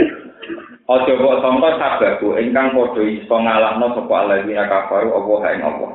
Ojo 0.91 1.13
kok 1.15 1.39
sangka 1.45 1.71
sababu 1.79 2.35
ingkang 2.41 2.73
padha 2.73 3.03
iso 3.05 3.37
ngalahno 3.37 3.93
sapa 3.93 4.15
alladziina 4.25 4.65
kafar 4.65 5.05
apa 5.05 5.49
ing 5.53 5.61
apa 5.61 5.89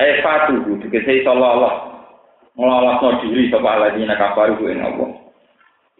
Eh 0.00 0.20
fatu 0.20 0.56
dikese 0.84 1.24
iso 1.24 1.32
Allah 1.32 1.74
ngelolosno 2.60 3.24
diri 3.24 3.48
sapa 3.48 3.68
alladziina 3.72 4.12
kafar 4.20 4.52
ing 4.52 4.84
apa 4.84 5.04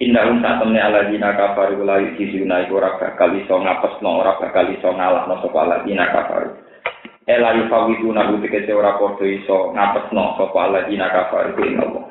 Innahum 0.02 0.42
saat 0.42 0.58
temne 0.58 0.82
ala 0.82 1.06
dina 1.06 1.30
kafaru 1.38 1.86
la 1.86 2.02
yusizuna 2.02 2.66
iku 2.66 2.82
ora 2.82 2.98
bakal 2.98 3.38
iso 3.38 3.54
ngapesno 3.54 4.10
ora 4.18 4.34
bakal 4.34 4.66
iso 4.74 4.90
ngalahno 4.90 5.38
sapa 5.38 5.58
ala 5.62 5.76
dina 5.86 6.10
kafaru. 6.10 6.58
Ela 7.30 7.54
yufawiduna 7.62 8.26
hu 8.26 8.42
tegese 8.42 8.74
ora 8.74 8.98
padha 8.98 9.22
iso 9.22 9.70
ngapesno 9.70 10.42
sapa 10.42 10.58
ala 10.58 10.90
dina 10.90 11.06
kafaru 11.06 11.54
ing 11.62 11.78
Allah. 11.78 12.04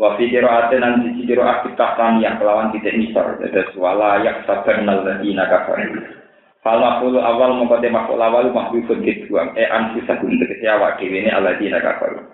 Wa 0.00 0.16
fi 0.16 0.24
qira'atin 0.32 0.80
an 0.80 1.04
sisi 1.04 1.28
qira'at 1.28 1.68
yang 2.16 2.40
kelawan 2.40 2.72
titik 2.72 2.96
nisar 2.96 3.36
dados 3.44 3.76
wala 3.76 4.24
yak 4.24 4.48
sabanal 4.48 5.04
ladina 5.04 5.44
kafaru. 5.52 6.00
Fal 6.64 6.80
mafulu 6.80 7.20
awal 7.20 7.60
mengkote 7.60 7.92
maful 7.92 8.24
awal 8.24 8.48
mahbubun 8.48 9.04
dibuang. 9.04 9.52
E 9.52 9.68
anfusakum 9.68 10.32
tegesi 10.40 10.64
awak 10.64 10.96
dewi 10.96 11.28
ini 11.28 11.28
aladina 11.28 11.76
kafaru. 11.76 12.24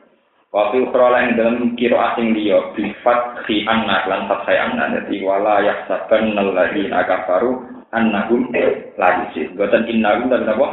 Wa 0.48 0.72
fi 0.72 0.80
ukhra 0.80 1.12
lain 1.12 1.36
dalam 1.36 1.56
kiro 1.76 2.00
asing 2.00 2.32
liya 2.32 2.72
bifat 2.72 3.44
fi 3.44 3.68
anna 3.68 4.08
lan 4.08 4.28
fathai 4.32 4.56
anna. 4.56 4.96
Jadi 4.96 5.20
wala 5.20 5.60
yahsaban 5.60 6.32
aladina 6.36 7.04
kafaru 7.04 7.62
annahum 7.92 8.48
lagi 8.96 9.24
sih. 9.36 9.46
Buatan 9.52 9.84
innahum 9.88 10.32
dan 10.32 10.48
apa? 10.48 10.66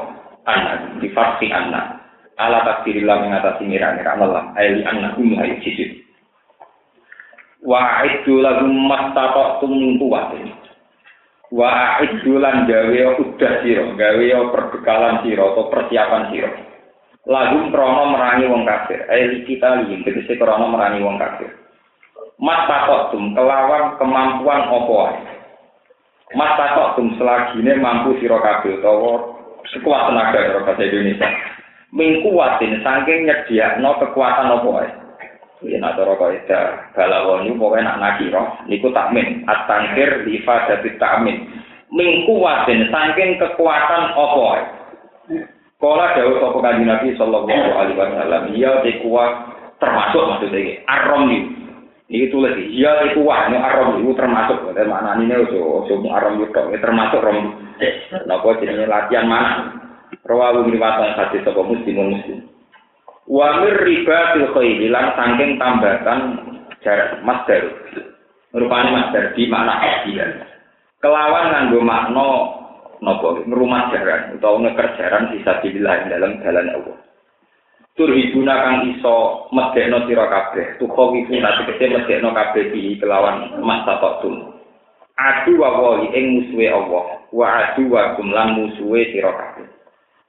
Anna. 0.47 0.95
Bifat 1.03 1.43
fi 1.43 1.51
anna. 1.51 1.99
Ala 2.39 2.63
takdirillah 2.63 3.19
mengatasi 3.27 3.67
mira-mira 3.67 4.15
Allah. 4.15 4.55
Ayli 4.55 4.83
annahum 4.87 5.35
lagi 5.35 5.59
sih. 5.67 5.89
Wa 7.65 8.05
aidu 8.05 8.39
lagum 8.39 8.71
mastata'tum 8.87 9.71
min 9.71 9.99
kuwatin. 9.99 10.65
wa 11.53 12.01
idulan 12.01 12.65
gawe 12.65 13.01
udah 13.21 13.53
sira 13.61 13.85
gawe 13.93 14.27
perbekalan 14.49 15.21
sira 15.21 15.43
atau 15.45 15.69
persiapan 15.69 16.23
sira 16.33 16.49
lagu 17.25 17.69
krono 17.73 18.13
merangi 18.13 18.45
wong 18.45 18.63
kafir. 18.65 19.01
Ayo 19.09 19.41
kita 19.45 19.85
lihat 19.85 20.05
tegese 20.05 20.37
krono 20.37 20.69
merangi 20.69 21.01
wong 21.01 21.17
kafir. 21.17 21.49
Mas 22.37 22.67
takotum 22.69 23.33
kelawan 23.33 23.95
kemampuan 23.97 24.67
opo 24.67 25.07
mas 26.35 26.51
takotum 26.59 27.15
selagine 27.15 27.79
mampu 27.79 28.17
sira 28.19 28.35
kabeh 28.43 28.81
utawa 28.81 29.39
sekuat 29.71 30.11
tenaga 30.11 30.39
karo 30.51 30.59
bahasa 30.67 30.83
Indonesia. 30.83 31.29
Mingkuatin 31.95 32.83
saking 32.83 33.29
nyediakno 33.29 33.89
kekuatan 34.03 34.51
opo 34.51 34.69
ae 34.83 34.89
Ya 35.63 35.79
nak 35.81 35.95
cara 35.97 36.19
kok 36.19 36.35
ida 36.35 36.61
balawani 36.93 37.55
pokoke 37.55 37.79
nak 37.81 37.97
nakira 37.97 38.43
niku 38.67 38.91
takmin. 38.91 39.47
At-tangkir 39.47 40.27
li 40.27 40.43
ifadati 40.43 40.99
takmin 40.99 41.47
min 41.95 42.27
kuwatin 42.27 42.91
saking 42.91 43.39
kekuatan 43.39 44.13
ae 44.13 44.61
Kala 45.85 46.17
dawuh 46.17 46.41
sapa 46.41 46.57
kanjeng 46.65 46.89
Nabi 46.89 47.13
sallallahu 47.13 47.69
alaihi 47.77 47.93
wasallam. 47.93 48.43
Ya 48.57 48.81
te 48.81 49.05
kuat 49.05 49.53
termasuk 49.77 50.17
maksudnya 50.25 50.57
iki 50.57 50.73
arom 50.89 51.29
iki 51.29 51.39
iki 52.09 52.25
tulis 52.33 52.57
ya 52.73 53.05
te 53.05 53.13
kuat 53.13 53.53
nek 53.53 53.61
arom 53.61 54.01
iku 54.01 54.17
termasuk. 54.17 54.65
Dan 54.73 54.89
maknane 54.89 55.29
ne 55.29 55.35
ojo 55.45 55.85
ojo 55.85 55.93
arom 56.09 56.41
itu 56.41 56.49
termasuk 56.81 57.21
rom. 57.21 57.53
Napa 58.25 58.57
jenenge? 58.57 58.89
Latihan 58.89 59.29
mana? 59.29 59.77
Rawahu 60.25 60.65
riwayat 60.73 61.21
hadis 61.21 61.45
sapa 61.45 61.61
muslimun 61.61 62.17
muslim. 62.17 62.49
Wa 63.29 63.61
mir 63.61 63.77
riba 63.85 64.33
fil 64.33 64.49
khayli 64.57 64.89
lan 64.89 65.13
saking 65.13 65.61
tambatan 65.61 66.19
jarak 66.81 67.21
masdar 67.21 67.61
rupane 68.53 68.89
masdar 68.93 69.33
di 69.35 69.49
makna 69.49 69.75
hadiah 69.81 70.31
kelawan 71.03 71.51
nganggo 71.51 71.79
makna 71.81 72.29
napa 73.05 73.45
ngrumah 73.45 73.93
jaran 73.93 74.33
utawa 74.33 74.57
ngeker 74.65 74.87
jaran 74.97 75.29
sisa 75.29 75.61
dibilah 75.61 76.09
dalam 76.09 76.41
dalan 76.41 76.73
Allah. 76.73 76.97
Turhibuna 77.95 78.55
kang 78.59 78.77
iso 78.91 79.47
medekno 79.53 80.03
sira 80.09 80.25
kabeh. 80.27 80.81
Tuko 80.81 81.13
wiku 81.13 81.37
nate 81.37 81.69
kete 81.69 81.85
medekno 81.93 82.33
kabeh 82.33 82.73
di 82.73 82.97
kelawan 82.97 83.61
masa 83.61 84.01
tum 84.19 84.57
adu 85.15 85.55
wa 85.55 86.03
ing 86.11 86.25
musuhe 86.41 86.67
Allah 86.67 87.23
wa 87.31 87.47
adu 87.47 87.87
wa 87.87 88.17
lan 88.19 88.49
musuhe 88.57 89.13
sira 89.13 89.31
kabeh. 89.31 89.69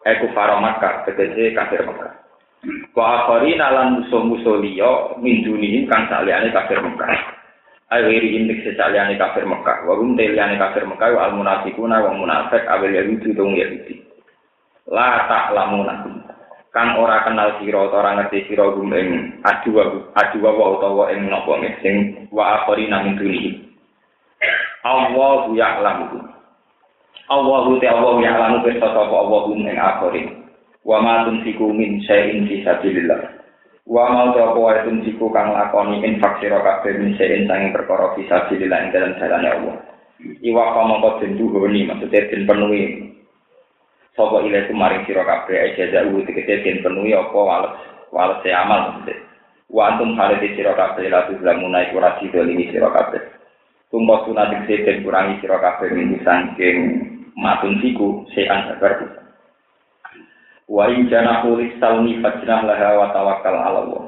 Eku 0.06 0.30
faro 0.30 0.62
Makkah, 0.62 1.02
tegese 1.02 1.50
kafir 1.50 1.82
Makkah. 1.82 2.14
Wa 2.94 3.26
akharina 3.26 3.74
lan 3.74 3.88
musuh-musuh 3.98 4.62
liya 4.62 5.18
min 5.18 5.42
dunihim 5.42 5.90
kang 5.90 6.06
saliyane 6.06 6.54
kafir 6.54 6.78
Mekah. 6.78 7.36
Akhiri 7.86 8.34
indik 8.42 8.66
sesaliyane 8.66 9.14
kafir 9.14 9.46
Mekah. 9.46 9.86
Wa 9.86 9.94
hum 9.94 10.18
teliyane 10.18 10.58
kafir 10.58 10.82
Mekah 10.86 11.14
wa 11.14 11.30
al-munafiquna 11.30 12.02
wa 12.02 12.10
munafik 12.18 12.66
awil 12.66 12.90
yahudi 12.90 13.30
dong 13.36 13.54
yahudi. 13.54 14.02
La 14.90 15.26
ta'lamuna 15.30 15.94
kang 16.74 16.98
ora 17.00 17.24
kenal 17.24 17.56
sira 17.58 17.88
utawa 17.88 18.04
ora 18.04 18.10
ngerti 18.20 18.52
sira 18.52 18.68
gum 18.68 18.92
ing 18.92 19.40
adu 19.48 19.80
adu 20.12 20.38
wa 20.44 20.52
utawa 20.76 21.08
ing 21.14 21.30
napa 21.32 21.56
sing 21.80 22.28
wa 22.34 22.60
akharina 22.62 23.00
min 23.06 23.16
dunihim. 23.16 23.54
Allahu 24.84 25.56
ya'lamu. 25.56 26.20
Allahu 27.32 27.80
ta'ala 27.80 28.20
ya'lamu 28.22 28.56
pirsa 28.62 28.86
sapa 28.92 29.14
Allahu 29.14 29.56
ing 29.56 29.74
akhirin. 29.78 30.46
wa 30.86 31.02
ma 31.02 31.26
tunfiku 31.26 31.74
min 31.74 31.98
syai'in 32.06 32.46
fi 32.46 32.62
sabilillah 32.62 33.35
wa 33.86 34.10
ma 34.10 34.34
ta 34.34 34.50
apa 34.50 34.58
wae 34.58 34.82
tunfiku 34.82 35.30
kang 35.30 35.54
lakoni 35.54 36.02
infak 36.02 36.42
sira 36.42 36.58
kabeh 36.58 36.98
min 36.98 37.14
syai'in 37.14 37.46
sanging 37.46 37.70
perkara 37.70 38.18
fi 38.18 38.26
sabilillah 38.26 38.78
ing 38.82 38.90
dalam 38.90 39.14
jalan 39.22 39.46
Allah. 39.46 39.76
Iwa 40.42 40.64
kama 40.74 40.94
kok 40.98 41.16
den 41.22 41.38
duhoni 41.38 41.86
maksudnya 41.86 42.26
den 42.26 42.42
penuhi. 42.50 42.82
Sapa 44.18 44.42
ile 44.42 44.66
kumaring 44.66 45.06
sira 45.06 45.22
kabeh 45.22 45.78
jaza 45.78 46.02
uwu 46.10 46.26
tegese 46.26 46.66
den 46.66 46.82
penuhi 46.82 47.14
apa 47.14 47.38
wales 47.38 47.74
wales 48.10 48.42
e 48.42 48.50
amal 48.50 48.90
maksudnya. 48.90 49.22
Wa 49.70 49.94
antum 49.94 50.18
hale 50.18 50.42
di 50.42 50.50
sira 50.58 50.74
kabeh 50.74 51.06
la 51.06 51.30
tuzlamuna 51.30 51.86
iku 51.86 52.02
ra 52.02 52.18
sida 52.18 52.42
limi 52.42 52.74
sira 52.74 52.90
kabeh. 52.90 53.22
Tumpa 53.86 54.26
sunat 54.26 54.66
den 54.66 55.06
kurangi 55.06 55.38
sira 55.38 55.62
kabeh 55.62 55.94
min 55.94 56.18
sangking 56.26 56.78
matun 57.38 57.78
siku 57.78 58.26
sean 58.34 58.66
sabar 58.66 59.25
wa 60.66 60.90
in 60.90 61.06
jana 61.06 61.46
kulis 61.46 61.70
salmi 61.78 62.18
fajnah 62.18 62.66
laha 62.66 62.88
wa 62.98 63.06
tawakal 63.14 63.54
ala 63.54 63.80
Allah. 63.86 64.04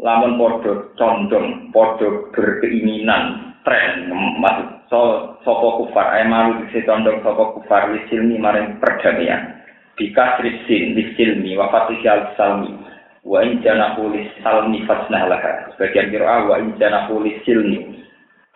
Lamun 0.00 0.40
podo 0.40 0.90
condong 0.98 1.70
podo 1.70 2.32
berkeinginan 2.34 3.54
tren 3.62 4.10
maksud 4.40 4.68
so 4.90 5.00
soko 5.44 5.84
kufar? 5.84 6.08
Ay 6.18 6.26
malu 6.26 6.64
dise 6.66 6.82
condong 6.88 7.20
soko 7.20 7.60
kufar? 7.60 7.92
Lisilmi 7.92 8.40
maring 8.40 8.80
perdamaian. 8.80 9.60
Bika 9.94 10.42
risin 10.42 10.98
lisilmi 10.98 11.54
wa 11.54 11.70
fatih 11.70 12.02
al 12.10 12.34
salmi 12.34 12.74
wa 13.22 13.38
in 13.44 13.62
jana 13.62 13.94
kulis 13.94 14.26
salmi 14.42 14.82
fajnah 14.88 15.22
laha. 15.30 15.70
Sebagian 15.76 16.10
kira 16.10 16.48
wa 16.48 16.58
in 16.58 16.74
jana 16.80 17.06
kulis 17.06 17.38
silmi. 17.44 18.02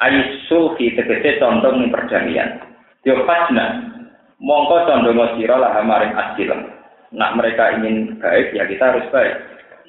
Ayi 0.00 0.42
sulhi 0.48 0.96
tegese 0.96 1.38
condong 1.38 1.92
perdamaian. 1.92 2.56
Yo 3.04 3.20
fajnah. 3.28 4.00
Mongko 4.42 4.90
condong 4.90 5.38
sira 5.38 5.54
laha 5.60 5.82
maring 5.86 6.14
asilam 6.14 6.77
nak 7.14 7.36
mereka 7.36 7.78
ingin 7.78 8.18
baik 8.20 8.52
ya 8.52 8.64
kita 8.68 8.84
harus 8.94 9.06
baik 9.14 9.34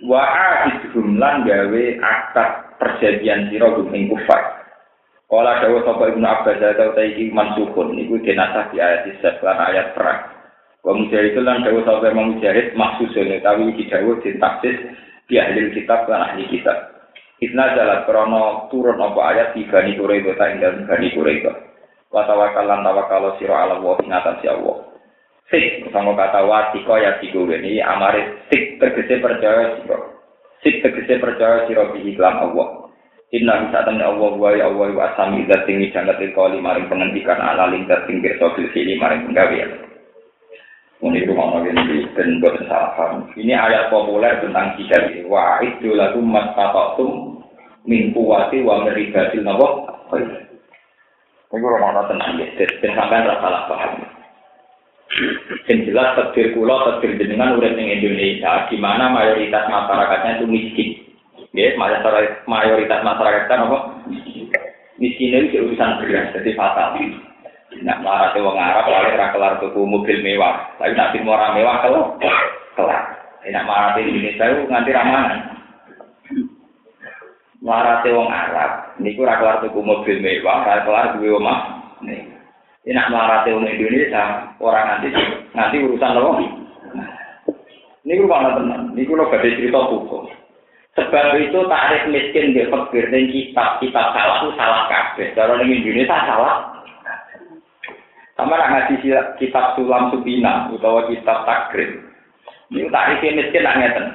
wa 0.07 0.23
ahidhum 0.23 1.19
lan 1.19 1.43
gawe 1.43 1.83
akad 1.99 2.49
perjanjian 2.79 3.51
sira 3.51 3.67
gumeng 3.75 4.07
kufar 4.07 4.59
Kala 5.29 5.61
dawa 5.61 5.85
sapa 5.85 6.09
Ibnu 6.09 6.25
Abbas 6.25 6.57
atau 6.57 6.89
ta 6.97 7.05
iki 7.05 7.29
mansukun 7.29 7.93
niku 7.93 8.17
dinasah 8.17 8.73
di 8.73 8.81
ayat 8.81 9.05
lan 9.21 9.61
ayat 9.61 9.93
perang. 9.93 10.25
Wa 10.81 10.97
mujahid 10.97 11.37
lan 11.37 11.61
dawa 11.61 11.85
sapa 11.85 12.09
Imam 12.09 12.33
Mujahid 12.33 12.73
maksusun 12.73 13.37
utawi 13.37 13.69
iki 13.77 13.93
dawa 13.93 14.17
sintaksis 14.25 14.89
di 15.29 15.37
ahli 15.37 15.69
kitab 15.69 16.09
lan 16.09 16.33
ahli 16.33 16.49
kitab. 16.49 16.97
Itna 17.45 17.77
jalan 17.77 18.09
krono 18.09 18.73
turun 18.73 18.97
apa 18.97 19.21
ayat 19.29 19.47
di 19.53 19.69
Bani 19.69 20.01
Quraidah 20.01 20.33
ta 20.33 20.49
ing 20.49 20.89
Bani 20.89 21.13
Quraidah. 21.13 21.55
Wa 22.09 22.25
tawakkal 22.25 22.65
lan 22.65 22.81
tawakkal 22.81 23.37
sira 23.37 23.69
ala 23.69 23.77
wa 23.85 24.01
ing 24.01 24.09
atas 24.09 24.41
Allah. 24.49 24.88
Sik 25.49 25.89
sama 25.89 26.13
kata 26.13 26.45
wati 26.45 26.85
ya 26.85 27.17
tigo 27.17 27.49
ini 27.49 27.81
amare 27.81 28.45
sik 28.53 28.77
tegese 28.77 29.17
percaya 29.17 29.81
siro 29.81 29.97
sik 30.61 30.85
tegese 30.85 31.17
percaya 31.17 31.65
siro 31.65 31.89
bi 31.93 32.05
iklam 32.13 32.37
Allah 32.37 32.89
Inna 33.29 33.61
bisa 33.61 33.85
temen 33.85 34.01
Allah 34.01 34.33
wa 34.33 34.49
ya 34.57 34.65
Allah 34.65 34.89
wa 34.89 35.05
asami 35.13 35.45
dat 35.45 35.69
tinggi 35.69 35.93
jangat 35.93 36.17
kali 36.33 36.57
maring 36.57 36.89
penghentikan 36.89 37.37
ala 37.37 37.69
ling 37.69 37.85
dat 37.85 38.09
tinggi 38.09 38.33
sobil 38.41 38.65
sini 38.73 38.97
maring 38.97 39.29
penggawean. 39.29 39.69
Ini 40.99 41.29
rumah 41.29 41.61
nabi 41.61 41.71
ini 41.71 42.09
dan 42.17 42.41
salah 42.65 43.21
Ini 43.37 43.53
ayat 43.53 43.93
populer 43.93 44.33
tentang 44.41 44.73
hijab. 44.81 45.29
Wa 45.29 45.61
itu 45.61 45.93
lagu 45.93 46.19
mas 46.25 46.57
tapatum 46.57 47.39
min 47.85 48.17
kuwati 48.17 48.65
wa 48.65 48.81
meribatil 48.81 49.45
nawa. 49.45 49.93
Ini 51.53 51.53
rumah 51.53 52.01
nabi 52.01 52.09
tenang 52.09 52.33
ya. 52.41 52.65
Dan 52.81 52.91
sampai 52.97 53.29
salah 53.29 53.63
paham. 53.69 54.18
Yang 55.65 55.89
jelas 55.89 56.13
takdir 56.13 56.53
kula, 56.53 56.85
takdir 56.85 57.17
jenengan 57.17 57.57
urip 57.57 57.73
ning 57.73 57.89
Indonesia, 57.89 58.69
di 58.69 58.77
mana 58.77 59.09
mayoritas 59.09 59.65
masyarakatnya 59.65 60.37
itu 60.37 60.45
miskin. 60.45 60.89
Ya, 61.49 61.73
mayoritas 62.45 63.01
masyarakat 63.01 63.49
kan 63.49 63.65
apa? 63.65 63.77
Miskin 65.01 65.49
itu 65.49 65.65
urusan 65.65 65.97
beras, 66.05 66.29
jadi 66.37 66.53
fatal. 66.53 66.93
Nah, 67.81 67.97
marah 68.01 68.33
wong 68.33 68.57
Arab, 68.57 68.85
kalau 68.85 69.13
ora 69.13 69.27
kelar 69.29 69.53
tuku 69.61 69.81
mobil 69.85 70.17
mewah, 70.25 70.73
tapi 70.81 70.97
nak 70.97 71.13
mau 71.21 71.37
orang 71.37 71.53
mewah 71.53 71.75
kalau 71.85 72.01
kelar. 72.73 73.03
Nak 73.45 73.67
marah 73.69 73.93
di 73.93 74.09
Indonesia 74.09 74.45
itu 74.49 74.65
nganti 74.65 74.89
ramanan. 74.89 75.39
Marah 77.61 78.01
wong 78.01 78.29
Arab, 78.29 78.71
niku 78.97 79.21
ora 79.21 79.37
kelar 79.37 79.57
tuku 79.61 79.79
mobil 79.85 80.17
mewah, 80.17 80.65
ora 80.65 80.81
kelar 80.81 81.05
duwe 81.17 81.29
omah. 81.37 81.59
Nih. 82.01 82.38
Ini 82.89 82.97
nak 82.97 83.13
melarati 83.13 83.53
orang 83.53 83.69
Indonesia, 83.69 84.49
orang 84.57 84.85
nanti 84.89 85.13
nanti 85.53 85.77
urusan 85.77 86.09
apa? 86.09 86.41
Ini 88.01 88.17
gue 88.17 88.25
mana 88.25 88.57
tenang, 88.57 88.97
ini 88.97 89.05
gue 89.05 89.13
lo 89.13 89.29
gak 89.29 89.45
cerita 89.45 89.77
hukum. 89.93 90.25
Sebab 90.97 91.37
itu 91.37 91.69
tarif 91.69 92.09
miskin 92.09 92.57
di 92.57 92.65
fakir 92.65 93.13
dan 93.13 93.29
kitab 93.29 93.77
kitab 93.77 94.09
salah 94.09 94.41
itu 94.41 94.57
salah 94.57 94.89
kabeh. 94.89 95.37
Kalau 95.37 95.61
di 95.61 95.69
Indonesia 95.69 96.17
salah. 96.17 96.81
Sama 98.33 98.57
nak 98.57 98.71
ngaji 98.73 99.05
kitab 99.37 99.77
Sulam 99.77 100.09
Subina 100.09 100.73
utawa 100.73 101.05
kitab 101.13 101.45
Takrib. 101.45 101.93
Ini 102.73 102.89
tak 102.89 103.21
isi 103.21 103.37
miskin 103.37 103.69
nak 103.69 103.77
ngeten. 103.85 104.05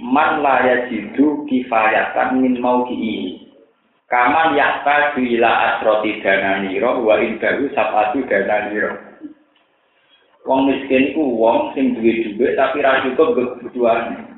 Man 0.00 0.40
laya 0.40 0.88
jidu 0.88 1.44
kifayatan 1.52 2.40
min 2.40 2.56
mau 2.64 2.88
ini. 2.88 3.43
Kaman 4.04 4.52
yakta 4.52 5.16
bila 5.16 5.80
asroti 5.80 6.20
dana 6.20 6.60
wa 7.00 7.14
indahu 7.18 7.72
sapatu 7.72 8.20
dana. 8.28 8.68
Wong 10.44 10.68
miskin 10.68 11.16
iku 11.16 11.24
wong 11.40 11.72
sing 11.72 11.96
duwe 11.96 12.36
duwe 12.36 12.52
tapi 12.52 12.84
ra 12.84 13.00
cukup 13.00 13.32
nggo 13.32 13.44
kebutuhane. 13.56 14.28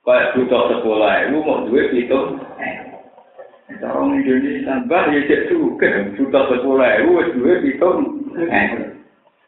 Kaya 0.00 0.32
butuh 0.32 0.72
sekolah, 0.72 1.28
lu 1.28 1.44
mau 1.44 1.68
duwe 1.68 1.92
itu. 1.92 2.20
Cara 3.76 4.00
ngendi 4.00 4.64
tambah 4.64 5.12
ya 5.12 5.20
cek 5.28 5.52
suke, 5.52 6.16
butuh 6.16 6.44
sekolah, 6.48 7.04
lu 7.04 7.20
wis 7.20 7.28
duwe 7.36 7.52
itu. 7.68 7.90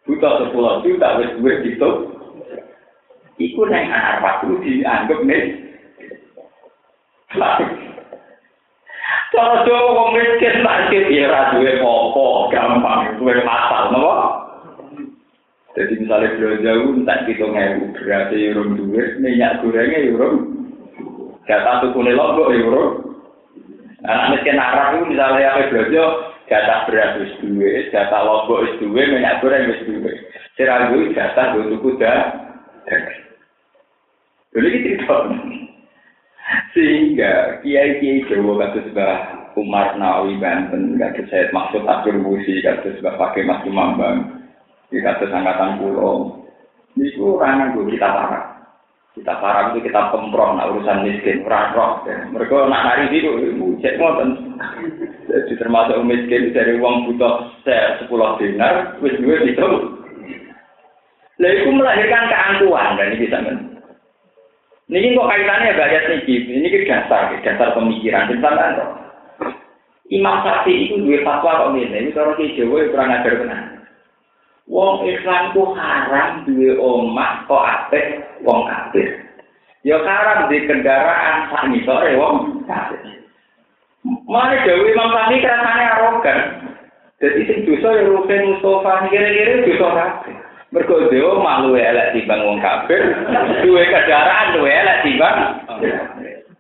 Butuh 0.05 0.33
sekolah, 0.45 0.85
iku 0.85 1.01
tak 1.01 1.17
wis 1.17 1.33
duwe 1.41 1.53
pitung. 1.65 1.97
Iku 3.41 3.65
nek 3.65 3.89
arep 3.89 4.45
kudu 4.45 4.61
dianggep 4.61 5.21
nek. 5.25 5.45
Cara 9.33 9.65
Jawa 9.65 9.97
wong 9.97 10.09
miskin 10.13 10.61
sakit 10.61 11.09
ya 11.09 11.25
ra 11.33 11.57
duwe 11.57 11.81
apa 11.81 12.25
gampang 12.53 13.17
duwe 13.17 13.41
masal 13.41 13.89
napa? 13.89 14.15
Jadi 15.73 16.05
misalnya 16.05 16.37
belum 16.37 16.61
jauh, 16.61 16.93
tak 17.09 17.25
kita 17.25 17.49
ngewu 17.49 17.97
berarti 17.97 18.53
urung 18.53 18.77
duit, 18.77 19.17
minyak 19.25 19.65
gorengnya 19.65 20.05
urung. 20.13 20.53
Jatah 21.49 21.81
tuku 21.81 21.97
nelok 22.05 22.37
kok 22.37 22.53
urung. 22.61 22.93
Anak 24.05 24.37
miskin 24.37 24.61
arab 24.61 25.01
itu 25.01 25.17
misalnya 25.17 25.49
apa 25.49 25.73
belanja, 25.73 26.05
jatah 26.53 26.79
beras 26.85 27.17
wis 27.25 27.33
duwe, 27.41 27.89
jatah 27.89 28.21
lombok 28.21 28.69
wis 28.69 28.77
duwe, 28.85 29.01
minyak 29.01 29.41
goreng 29.41 29.73
wis 29.73 29.81
duwe. 29.89 30.13
Sira 30.61 30.93
duwe 30.93 31.17
jatah 31.17 31.57
go 31.57 31.73
tuku 31.73 31.89
dah. 31.97 32.37
Dulu 34.53 34.67
iki 34.69 35.01
cerita. 35.01 35.17
Sehingga 36.73 37.61
kiai-kiai 37.61 38.27
Jawa 38.27 38.59
kados 38.59 38.89
Mbah 38.91 39.17
Umar 39.61 39.95
Nawawi 40.01 40.41
Banten, 40.41 40.97
kados 40.97 41.29
saya 41.29 41.53
maksud 41.53 41.85
Abdul 41.85 42.25
Musi, 42.25 42.65
kados 42.65 42.99
Mbah 42.99 43.15
Pakai 43.21 43.47
Mas 43.47 43.63
Mambang, 43.69 44.43
kados 44.89 45.33
angkatan 45.33 45.79
pulau. 45.79 46.43
Niku 46.93 47.41
ora 47.41 47.57
nganggo 47.57 47.89
kita 47.89 48.05
parah. 48.05 48.45
Kita 49.13 49.45
parah 49.45 49.73
itu 49.73 49.85
kita 49.85 50.09
pemprov 50.09 50.57
nak 50.57 50.73
urusan 50.73 51.05
miskin, 51.05 51.45
ora 51.45 51.73
roh. 51.77 52.01
Mereka 52.05 52.69
nak 52.69 52.85
nari 52.85 53.13
itu, 53.13 53.33
cek 53.81 53.97
ngoten. 54.01 54.57
Jadi 55.29 55.53
termasuk 55.57 56.01
miskin 56.05 56.53
dari 56.57 56.81
uang 56.81 57.09
butuh 57.09 57.53
sepuluh 58.01 58.37
dinar, 58.41 58.97
wis 59.05 59.17
duwe 59.21 59.53
itu. 59.53 59.69
Lah 61.41 61.49
itu 61.49 61.71
melahirkan 61.73 62.29
keangkuhan 62.29 62.97
dan 63.01 63.09
ini 63.13 63.25
bisa 63.25 63.39
men. 63.41 63.72
Ini 64.93 65.17
kok 65.17 65.25
kaitannya 65.25 65.73
banyak 65.73 66.03
nih, 66.05 66.37
ini 66.53 66.69
ke 66.69 66.85
dasar, 66.85 67.33
dasar 67.41 67.73
pemikiran. 67.73 68.29
Misalkan 68.29 68.77
kok. 68.77 68.91
Imam 70.13 70.45
Syafi'i 70.45 70.93
itu 70.93 71.01
dua 71.01 71.25
fatwa 71.25 71.65
kok 71.65 71.71
ini, 71.73 71.89
ini 71.89 72.13
kalau 72.13 72.37
di 72.37 72.53
Jawa 72.53 72.93
kurang 72.93 73.17
ajar 73.17 73.35
benar. 73.41 73.63
Wong 74.69 75.09
Islam 75.09 75.57
ku 75.57 75.73
haram 75.73 76.45
duwe 76.45 76.77
omah 76.77 77.49
kok 77.49 77.65
apik 77.65 78.21
wong 78.45 78.69
kafir. 78.69 79.25
Ya 79.81 79.97
haram 80.05 80.53
di 80.53 80.61
kendaraan 80.69 81.49
sak 81.49 81.73
ngisore 81.73 82.13
wong 82.21 82.61
kafir. 82.69 83.01
Mana 84.29 84.61
Dewi 84.61 84.93
Imam 84.93 85.09
Syafi'i 85.09 85.41
kerasane 85.41 85.85
arogan. 85.89 86.39
Jadi 87.17 87.41
sing 87.49 87.59
dosa 87.65 87.89
ya 87.97 88.03
Rukin 88.13 88.51
Mustafa 88.51 89.09
kira-kira 89.09 89.65
dosa 89.65 89.89
kabeh. 89.95 90.42
Mergo 90.73 91.05
dewa 91.13 91.37
malu 91.45 91.77
elek 91.77 92.17
timbang 92.17 92.49
wong 92.49 92.57
kafir, 92.65 93.13
duwe 93.61 93.85
kendaraan 93.93 94.57
duwe 94.57 94.73
elek 94.73 95.05
timbang. 95.05 95.37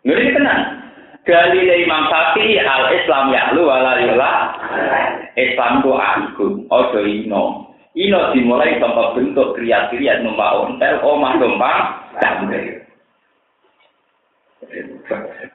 Lha 0.04 0.14
iki 0.20 0.36
tenan. 0.36 0.60
Dalile 1.22 1.86
Imam 1.86 2.10
Syafi'i 2.10 2.60
al 2.60 2.92
Islam 2.92 3.32
ya 3.32 3.54
lu 3.56 3.64
wala 3.64 3.96
Islam 5.38 5.80
ku 5.80 5.96
agung, 5.96 6.68
ojo 6.68 7.00
ino. 7.08 7.72
Ino 7.92 8.32
dimulai 8.32 8.80
tanpa 8.80 9.12
bentuk 9.12 9.52
kriat-kriat 9.56 10.24
numpak 10.24 10.60
ontel, 10.64 10.96
omah 11.04 11.36
numpak 11.36 11.76
damai. 12.20 12.80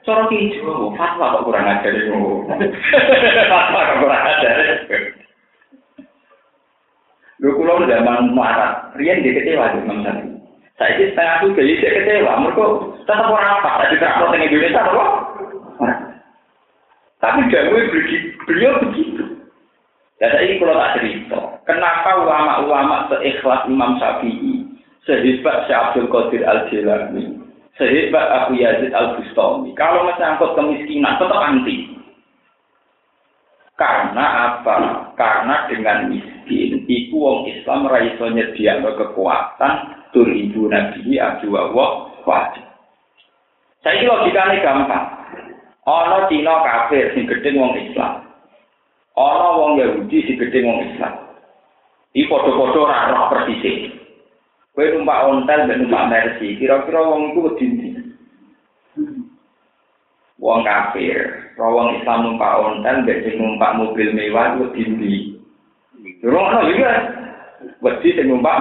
Cara 0.06 0.22
ki 0.30 0.62
fatwa 0.94 1.34
kok 1.34 1.44
kurang 1.46 1.66
ajar. 1.66 1.90
Fatwa 3.50 3.80
kok 3.82 3.98
kurang 3.98 4.22
ajar. 4.22 4.56
Lho 7.38 7.54
kula 7.54 7.86
zaman 7.86 8.34
marat, 8.34 8.90
riyen 8.98 9.22
di 9.22 9.30
kecewa 9.30 9.70
di 9.70 9.78
Imam. 9.86 10.02
Saya 10.78 10.94
ini 10.94 11.10
setengah 11.10 11.54
jadi 11.54 11.74
saya 11.78 11.90
kecewa, 12.02 12.32
mereka 12.42 12.64
tetap 13.06 13.30
orang 13.30 13.62
apa? 13.62 13.70
Tadi 13.82 13.98
terakhir 13.98 14.26
dengan 14.30 14.46
Indonesia 14.46 14.82
apa? 14.82 15.04
Tapi 17.18 17.50
Jawa 17.50 17.78
beliau 18.46 18.72
begitu. 18.86 19.24
Ya 20.18 20.34
saya 20.34 20.50
ini 20.50 20.58
kalau 20.58 20.74
tak 20.74 20.98
cerita, 20.98 21.40
kenapa 21.62 22.10
ulama-ulama 22.18 23.06
seikhlas 23.10 23.66
Imam 23.70 23.98
Syafi'i, 24.02 24.66
sehebat 25.06 25.66
Syekh 25.70 25.78
Abdul 25.78 26.10
Qadir 26.10 26.42
Al-Jilani, 26.42 27.38
sehebat 27.78 28.26
Abu 28.26 28.58
Yazid 28.58 28.90
Al-Bustami. 28.90 29.70
Kalau 29.78 30.10
menyangkut 30.10 30.58
kemiskinan, 30.58 31.18
tetap 31.22 31.38
anti. 31.38 31.86
Karena 33.78 34.26
apa? 34.58 35.06
Karena 35.14 35.70
dengan 35.70 36.10
miskin, 36.10 36.77
itu 36.88 37.20
wong 37.20 37.44
Islam 37.52 37.84
raiso 37.84 38.32
nyediakno 38.32 38.96
kekuatan 38.96 39.72
tur 40.16 40.24
ibu 40.24 40.72
nabi 40.72 41.20
adu 41.20 41.52
Allah 41.52 42.08
wajib. 42.24 42.64
Saya 43.84 44.00
ini 44.00 44.08
logikanya 44.08 44.64
gampang. 44.64 45.06
Ono 45.84 46.26
Cina 46.32 46.64
kafir 46.64 47.12
sing 47.12 47.28
gede 47.28 47.52
wong 47.60 47.76
Islam. 47.76 48.24
Ono 49.14 49.48
wong 49.60 49.72
Yahudi 49.84 50.24
sing 50.24 50.40
gede 50.40 50.64
wong 50.64 50.88
Islam. 50.88 51.14
Iki 52.16 52.24
padha-padha 52.32 52.78
ora 52.80 52.98
roh 53.12 53.24
persis. 53.36 53.92
Kowe 54.72 54.86
numpak 54.88 55.26
ontel 55.28 55.60
dan 55.68 55.78
numpak 55.82 56.06
mercy, 56.08 56.54
kira-kira 56.56 57.02
wong 57.02 57.34
iku 57.34 57.50
wedi 57.50 57.66
ndi? 57.66 57.88
Wong 60.38 60.62
kafir, 60.62 61.50
wong 61.58 61.98
Islam 62.00 62.18
numpak 62.32 62.56
ontel 62.62 63.04
sing 63.04 63.34
numpak 63.36 63.76
mobil 63.76 64.08
mewah 64.16 64.56
iku 64.56 64.72
wedi 64.72 65.37
ndi? 66.18 66.26
Durung 66.26 66.46
ono 66.50 66.60
juga. 66.66 66.90
Wedi 67.78 68.14
sing 68.14 68.26
numpak 68.26 68.58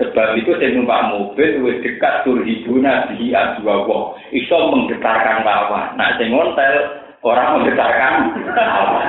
Sebab 0.00 0.32
itu 0.40 0.56
saya 0.56 0.72
numpak 0.72 1.12
mobil 1.12 1.60
wis 1.60 1.84
dekat 1.84 2.24
turhibuna 2.24 3.12
bihi 3.12 3.36
adwa 3.36 4.16
Iso 4.32 4.56
menggetarkan 4.72 5.44
lawan. 5.44 5.96
Nah 5.96 6.16
sing 6.16 6.32
ontel 6.32 6.74
orang 7.20 7.60
menggetarkan 7.60 8.12
lawan. 8.56 9.08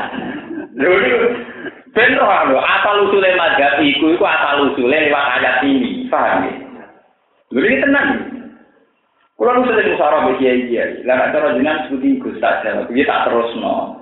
Lho 0.76 0.92
Ben 1.92 2.16
roh 2.16 2.64
asal 2.64 3.04
usule 3.04 3.36
mazhab 3.36 3.84
iku 3.84 4.16
iku 4.16 4.24
asal 4.24 4.72
usule 4.72 4.96
lewat 4.96 5.44
ayat 5.44 5.60
ini, 5.68 6.08
paham 6.08 6.48
ya? 6.48 6.56
Lha 7.52 7.68
iki 7.68 7.84
tenan. 7.84 8.08
Kulo 9.36 9.60
nu 9.60 9.68
sering 9.68 9.92
musara 9.92 10.24
mbek 10.24 10.40
kiai-kiai. 10.40 11.04
Lah 11.04 11.20
nek 11.20 11.36
cara 11.36 11.52
jenengan 11.52 11.92
sebuti 11.92 12.16
Gus 12.24 12.40
Tajal, 12.40 12.88
piye 12.88 13.04
tak 13.04 13.28
terusno. 13.28 14.01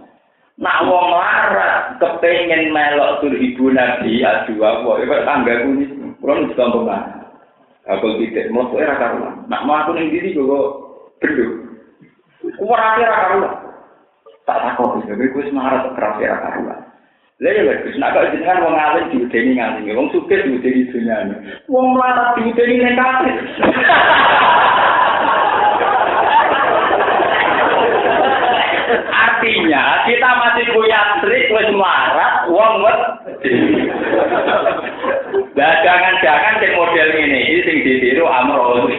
Nak 0.59 0.91
wong 0.91 1.07
larat 1.15 1.95
kepengin 2.03 2.75
melok 2.75 3.23
tur 3.23 3.31
ibu 3.31 3.71
nabi 3.71 4.19
adu 4.19 4.59
apa, 4.59 4.91
iku 4.99 5.15
tangga 5.23 5.63
kuni. 5.63 5.87
Nu 5.87 6.51
contoh 6.51 6.83
kan. 6.83 7.31
Aku 7.87 8.19
tidak 8.19 8.51
mau 8.51 8.67
era 8.75 8.99
karuan. 8.99 9.47
Nak 9.47 9.63
mau 9.63 9.79
aku 9.79 9.95
ning 9.95 10.11
diri 10.11 10.35
kok 10.35 10.67
benduk. 11.23 11.51
Kuwi 12.43 12.75
ora 12.75 12.99
karuan. 12.99 13.55
Tak 14.43 14.59
takut, 14.65 14.99
jadi 15.07 15.31
gue 15.31 15.47
semangat 15.47 15.95
keras 15.95 16.19
ya 16.19 16.35
karuan. 16.43 16.79
Lha 17.39 17.49
ya 17.55 17.63
bagus, 17.63 17.95
nek 17.95 18.11
kok 18.11 18.35
jenengan 18.35 18.63
wong 18.67 18.75
alim 18.75 19.05
diudeni 19.15 19.55
nganti, 19.55 19.95
wong 19.95 20.11
sugih 20.11 20.43
diudeni 20.43 20.91
dunyane. 20.91 21.35
Wong 21.71 21.95
mlarat 21.95 22.35
diudeni 22.35 22.83
ning 22.83 22.99
kafir. 22.99 23.35
Artinya 29.49 30.05
kita 30.05 30.29
masih 30.29 30.65
punya 30.77 31.17
trik 31.25 31.49
wis 31.49 31.73
melarat, 31.73 32.45
wong 32.53 32.85
wet. 32.85 33.01
Nah, 35.57 35.73
jangan-jangan 35.81 36.61
sing 36.61 36.77
model 36.77 37.09
ini, 37.17 37.49
ini 37.49 37.65
sing 37.65 37.81
ditiru 37.81 38.29
Amro. 38.29 38.93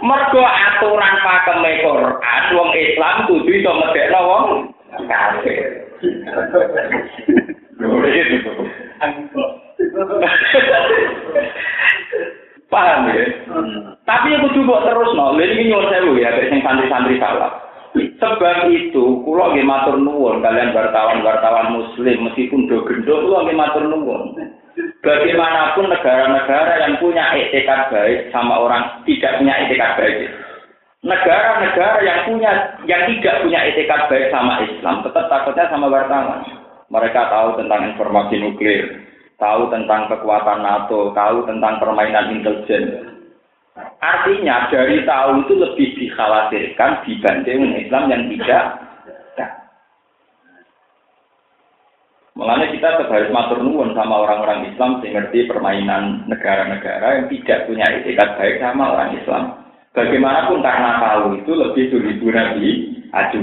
Mergo 0.00 0.40
aturan 0.48 1.14
pakeme 1.20 1.84
Quran 1.84 2.42
wong 2.56 2.72
Islam 2.72 3.28
kudu 3.28 3.52
iso 3.52 3.72
medekno 3.84 4.20
wong 4.24 4.72
kafir. 5.04 5.92
Paham 12.68 13.08
ya? 13.16 13.24
Tapi 14.04 14.28
aku 14.36 14.52
coba 14.60 14.84
terus 14.84 15.16
no, 15.16 15.32
ini 15.40 15.72
nyuwun 15.72 15.88
sewu 15.88 16.20
ya, 16.20 16.36
sing 16.52 16.60
santri-santri 16.60 17.16
salah. 17.16 17.68
Sebab 17.96 18.68
itu, 18.68 19.24
kulo 19.24 19.44
nggih 19.56 19.64
matur 19.64 19.96
nuwun 19.96 20.44
kalian 20.44 20.76
wartawan-wartawan 20.76 21.72
muslim 21.72 22.28
meskipun 22.28 22.68
do 22.68 22.84
gendho 22.84 23.24
kulo 23.24 23.48
nggih 23.48 23.56
matur 23.56 23.88
nuwun. 23.88 24.36
Bagaimanapun 25.00 25.88
negara-negara 25.88 26.84
yang 26.84 27.00
punya 27.00 27.24
etikat 27.34 27.88
baik 27.88 28.28
sama 28.30 28.60
orang 28.60 29.02
tidak 29.08 29.40
punya 29.40 29.54
etikat 29.64 29.96
baik. 29.96 30.28
Negara-negara 31.00 31.98
yang 32.04 32.20
punya 32.28 32.52
yang 32.84 33.02
tidak 33.08 33.34
punya 33.42 33.60
etikat 33.64 34.00
baik 34.12 34.28
sama 34.28 34.60
Islam 34.62 35.00
tetap 35.02 35.24
takutnya 35.32 35.64
sama 35.72 35.88
wartawan. 35.88 36.44
Mereka 36.92 37.20
tahu 37.32 37.48
tentang 37.60 37.94
informasi 37.94 38.40
nuklir, 38.40 39.07
tahu 39.38 39.70
tentang 39.70 40.10
kekuatan 40.10 40.60
NATO, 40.60 41.14
tahu 41.14 41.46
tentang 41.46 41.78
permainan 41.78 42.34
intelijen. 42.34 43.14
Artinya 44.02 44.66
dari 44.70 45.06
tahu 45.06 45.46
itu 45.46 45.54
lebih 45.54 45.88
dikhawatirkan 45.94 47.06
dibanding 47.06 47.78
Islam 47.78 48.10
yang 48.10 48.22
tidak. 48.34 48.64
Makanya 52.38 52.70
kita 52.70 53.02
harus 53.02 53.34
matur 53.34 53.58
nuwun 53.66 53.98
sama 53.98 54.22
orang-orang 54.22 54.70
Islam 54.70 55.02
yang 55.02 55.26
ngerti 55.26 55.50
permainan 55.50 56.22
negara-negara 56.30 57.18
yang 57.18 57.26
tidak 57.34 57.66
punya 57.66 57.82
etikat 57.90 58.38
baik 58.38 58.62
sama 58.62 58.94
orang 58.94 59.10
Islam. 59.18 59.44
Bagaimanapun 59.90 60.62
karena 60.62 61.02
tahu 61.02 61.34
itu 61.42 61.50
lebih 61.58 61.90
sulit 61.90 62.22
Nabi 62.22 62.66
adu 63.10 63.42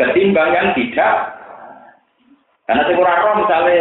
ketimbang 0.00 0.56
yang 0.56 0.68
tidak. 0.72 1.36
Karena 2.64 2.80
saya 2.88 2.96
kurang 2.96 3.44
misalnya 3.44 3.76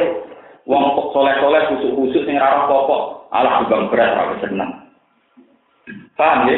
uang 0.70 0.86
soleh-soleh 1.10 1.66
khusus-khusus 1.74 2.30
yang 2.30 2.38
rara 2.38 2.70
pokok, 2.70 3.26
Allah 3.34 3.66
juga 3.66 3.90
berat, 3.90 4.12
rara 4.14 4.36
senang. 4.38 4.72
Paham 6.14 6.46
ya? 6.46 6.58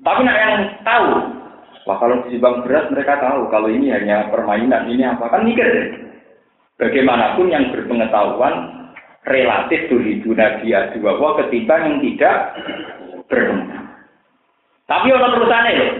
Tapi 0.00 0.20
nak 0.24 0.38
yang 0.40 0.54
tahu, 0.80 1.08
wah 1.84 1.96
kalau 2.00 2.24
di 2.24 2.40
bank 2.40 2.64
beras 2.64 2.88
mereka 2.88 3.20
tahu 3.20 3.52
kalau 3.52 3.68
ini 3.68 3.92
hanya 3.92 4.32
permainan, 4.32 4.88
ini 4.88 5.04
apa 5.04 5.28
kan 5.28 5.44
mikir. 5.44 5.68
Bagaimanapun 6.80 7.52
yang 7.52 7.72
berpengetahuan 7.72 8.88
relatif 9.28 9.88
tulidu 9.92 10.32
nabi 10.32 10.72
bahwa 11.00 11.36
ketimbang 11.44 11.82
yang 11.84 11.96
tidak 12.00 12.36
berpengetahuan. 13.28 13.84
Tapi 14.86 15.06
orang 15.10 15.32
terusannya 15.34 15.72
loh, 15.76 15.92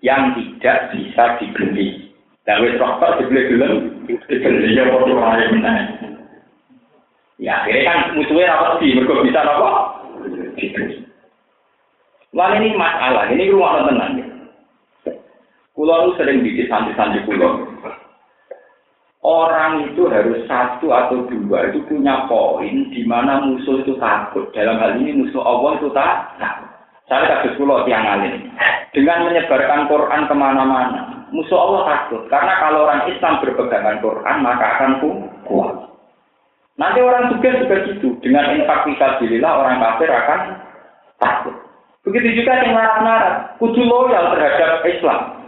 yang 0.00 0.32
tidak 0.32 0.78
bisa 0.96 1.24
dibeli. 1.38 2.08
Dan 2.48 2.64
wis 2.64 2.80
rokok 2.80 3.20
dibeli 3.20 3.52
dulu, 3.52 3.68
dibeli 4.08 4.74
ya 4.74 4.88
waktu 4.88 5.12
lain. 5.12 6.09
Ya 7.40 7.64
akhirnya 7.64 7.88
kan 7.88 7.98
musuhnya 8.20 8.52
apa 8.52 8.76
sih? 8.84 8.92
Mereka 8.92 9.24
bisa 9.24 9.40
apa? 9.40 9.70
Wah 12.36 12.52
ini 12.54 12.76
masalah, 12.76 13.26
ini 13.32 13.48
rumah 13.48 13.88
tenang. 13.88 14.22
Pulau 15.72 16.12
sering 16.20 16.44
bikin 16.44 16.68
santri-santri 16.68 17.24
pulau. 17.24 17.64
Orang 19.20 19.88
itu 19.88 20.08
harus 20.08 20.44
satu 20.48 20.92
atau 20.92 21.28
dua 21.28 21.68
itu 21.68 21.84
punya 21.88 22.24
poin 22.24 22.88
di 22.92 23.04
mana 23.04 23.44
musuh 23.44 23.80
itu 23.84 23.96
takut. 23.96 24.48
Dalam 24.52 24.80
hal 24.80 24.96
ini 25.00 25.24
musuh 25.24 25.40
Allah 25.40 25.76
itu 25.80 25.88
tak 25.92 26.36
takut. 26.40 26.68
Saya 27.08 27.26
kasus 27.28 27.56
pulau 27.56 27.84
tiang 27.88 28.04
alim. 28.04 28.48
Dengan 28.96 29.28
menyebarkan 29.28 29.90
Quran 29.92 30.24
ke 30.24 30.34
mana-mana, 30.36 31.28
musuh 31.32 31.58
Allah 31.58 31.82
takut. 31.88 32.22
Karena 32.32 32.52
kalau 32.60 32.88
orang 32.88 33.12
Islam 33.12 33.40
berpegangan 33.44 34.00
Quran, 34.00 34.36
maka 34.40 34.66
akan 34.76 34.90
kuat. 35.44 35.89
Nanti 36.80 37.04
orang 37.04 37.36
juga 37.36 37.60
juga 37.60 37.76
gitu. 37.92 38.16
Dengan 38.24 38.56
infak 38.56 38.88
fisabilillah, 38.88 39.52
orang 39.52 39.84
kafir 39.84 40.08
akan 40.08 40.40
takut. 41.20 41.52
Begitu 42.08 42.40
juga 42.40 42.64
yang 42.64 42.72
narat-narat, 42.72 43.60
kudu 43.60 43.84
loyal 43.84 44.32
terhadap 44.32 44.80
Islam. 44.88 45.44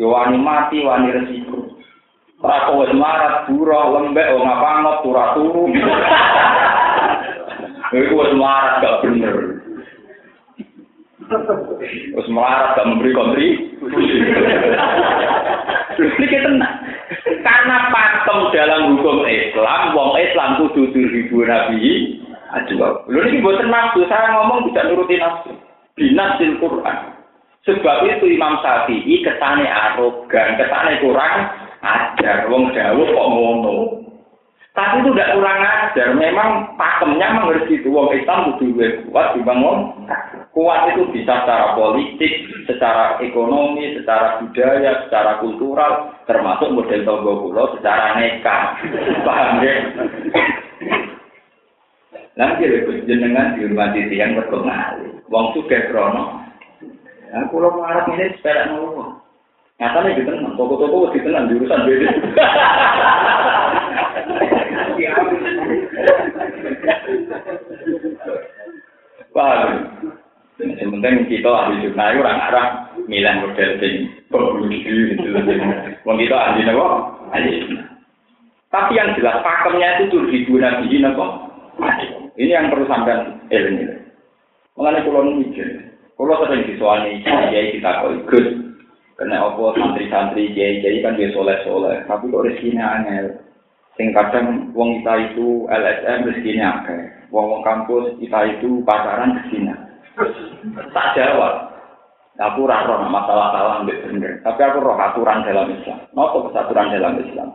Ya 0.00 0.08
wani 0.08 0.40
mati, 0.40 0.80
wani 0.80 1.12
resiko. 1.12 1.76
Ora 2.40 2.72
wis 2.72 2.96
marat, 2.96 3.52
buruh, 3.52 4.00
lembek, 4.00 4.32
ora 4.32 4.44
ngapangot, 4.48 4.96
turah 5.04 5.28
turu. 5.36 5.68
Iku 8.00 8.16
wis 8.16 8.32
marat 8.32 8.80
gak 8.80 9.04
bener. 9.04 9.36
Wis 11.30 12.26
marat 12.34 12.74
gak 12.74 12.86
memberi 12.90 13.14
kontri. 13.14 13.48
Iki 16.00 16.38
tenang. 16.42 16.74
Karena 17.46 17.76
pakem 17.94 18.38
dalam 18.50 18.98
hukum 18.98 19.22
Islam, 19.26 19.94
wong 19.94 20.18
Islam 20.18 20.50
kudu 20.58 20.90
diribu 20.90 21.46
nabi. 21.46 22.18
Aduh, 22.50 23.06
lho 23.06 23.20
ini 23.30 23.46
buat 23.46 23.62
nafsu, 23.62 24.02
saya 24.10 24.34
ngomong 24.34 24.66
tidak 24.70 24.90
nuruti 24.90 25.22
nafsu 25.22 25.54
binasil 25.94 26.58
Quran. 26.58 26.98
Sebab 27.62 28.08
itu 28.08 28.26
Imam 28.34 28.58
Syafi'i 28.64 29.22
kesane 29.22 29.68
arogan, 29.68 30.58
kesane 30.58 30.98
kurang 30.98 31.34
ajar. 31.84 32.50
Wong 32.50 32.74
jauh 32.74 33.06
kok 33.06 33.28
ngono. 33.30 33.74
Tapi 34.80 35.04
itu 35.04 35.12
tidak 35.12 35.36
kurang 35.36 35.60
ajar. 35.60 36.08
Memang 36.16 36.72
pakemnya 36.80 37.36
mengerti 37.36 37.84
itu. 37.84 37.92
Wong 37.92 38.08
Islam 38.16 38.56
kudu 38.56 38.80
kuat 39.12 39.36
dibangun. 39.36 40.08
Kuat 40.56 40.96
itu 40.96 41.04
bisa 41.12 41.44
secara 41.44 41.76
politik, 41.76 42.48
secara 42.64 43.20
ekonomi, 43.20 43.92
secara 44.00 44.40
budaya, 44.40 45.04
secara 45.04 45.36
kultural, 45.44 46.16
termasuk 46.24 46.72
model 46.72 47.04
tonggo 47.04 47.44
pulau 47.44 47.76
secara 47.76 48.16
neka. 48.16 48.80
Paham 49.28 49.60
ya? 49.60 49.74
Nanti 52.40 52.64
lebih 52.64 53.04
jenengan 53.04 53.60
dihormati 53.60 54.08
tiang 54.08 54.32
berkenali. 54.32 55.12
Wong 55.28 55.52
suka 55.52 55.92
krono. 55.92 56.40
Ya, 57.28 57.44
kalau 57.52 57.76
marah 57.76 58.08
ini 58.16 58.32
sepeda 58.32 58.72
nol. 58.72 59.20
Nyatanya 59.76 60.12
gitu 60.16 60.28
tenang, 60.28 60.56
toko-toko 60.56 61.12
di 61.12 61.20
tenang 61.24 61.48
di 61.48 61.56
urusan 61.56 61.84
beda. 61.84 62.08
Paham? 69.30 69.70
Yang 70.60 70.90
penting 70.92 71.14
kita 71.32 71.48
ahli 71.48 71.80
jurnal 71.80 72.12
itu 72.12 72.20
orang 72.20 72.40
arah 72.52 72.66
milih 73.08 73.34
model 73.40 73.70
sing 73.80 73.94
berbudi 74.28 74.84
gitu. 74.84 75.32
Wong 76.04 76.16
kita 76.20 76.36
ahli 76.36 76.68
apa? 76.68 76.86
Ahli 77.32 77.64
Tapi 78.70 78.92
yang 78.94 79.16
jelas 79.16 79.40
pakemnya 79.40 79.98
itu 79.98 80.14
tuh 80.14 80.22
di 80.28 80.44
dua 80.46 80.68
nabi 80.68 81.00
apa? 81.00 81.26
Ini 82.36 82.52
yang 82.52 82.70
perlu 82.70 82.86
sampai 82.86 83.40
ilmu. 83.50 83.84
Mengenai 84.78 85.04
pulau 85.04 85.26
mikir, 85.26 85.90
pulau 86.14 86.40
sering 86.46 86.64
disuani 86.68 87.20
kiai 87.24 87.74
kita 87.74 88.00
kau 88.00 88.14
ikut. 88.14 88.46
Karena 89.18 89.44
apa 89.44 89.76
santri-santri 89.76 90.54
kiai 90.54 90.80
kiai 90.80 91.02
kan 91.04 91.18
dia 91.18 91.32
soleh 91.34 91.58
soleh, 91.66 92.00
tapi 92.06 92.30
kok 92.30 92.44
rezekinya 92.46 93.00
angel. 93.00 93.26
Sing 94.00 94.16
kadang 94.16 94.72
wong 94.72 95.04
kita 95.04 95.12
itu 95.28 95.68
LSM 95.68 96.24
rezekinya 96.24 96.80
akeh. 96.80 97.28
Wong 97.28 97.52
wong 97.52 97.60
kampus 97.60 98.16
kita 98.16 98.48
itu 98.56 98.80
pacaran 98.80 99.36
rezekinya. 99.36 99.76
Tak 100.96 101.20
jawab. 101.20 101.68
Aku 102.40 102.64
raro 102.64 103.04
masalah 103.12 103.52
salah 103.52 103.84
ambil 103.84 104.00
bener. 104.08 104.40
Tapi 104.40 104.60
aku 104.64 104.80
roh 104.80 104.96
aturan 104.96 105.44
dalam 105.44 105.68
Islam. 105.76 106.00
Nopo 106.16 106.48
kesaturan 106.48 106.96
dalam 106.96 107.20
Islam. 107.20 107.52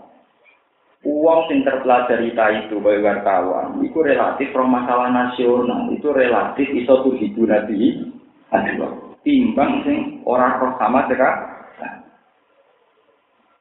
uang 1.06 1.40
sing 1.46 1.62
terpelajari 1.62 2.34
ta 2.34 2.50
itu 2.50 2.82
kaya 2.82 2.98
wartawan 2.98 3.78
itu 3.86 3.94
relatif 4.02 4.50
pro 4.50 4.66
masalah 4.66 5.14
nasional 5.14 5.86
itu 5.94 6.10
relatif 6.10 6.66
iso 6.74 7.06
tuh 7.06 7.14
nabi 7.46 8.10
aduh 8.50 9.14
timbang 9.22 9.86
sing 9.86 10.26
orang 10.26 10.58
pro 10.58 10.74
sama 10.82 11.06
cekak 11.06 11.36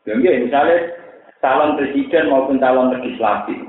jadi 0.08 0.40
misalnya 0.48 1.03
calon 1.44 1.76
presiden 1.76 2.32
maupun 2.32 2.56
calon 2.56 2.96
legislatif. 2.96 3.60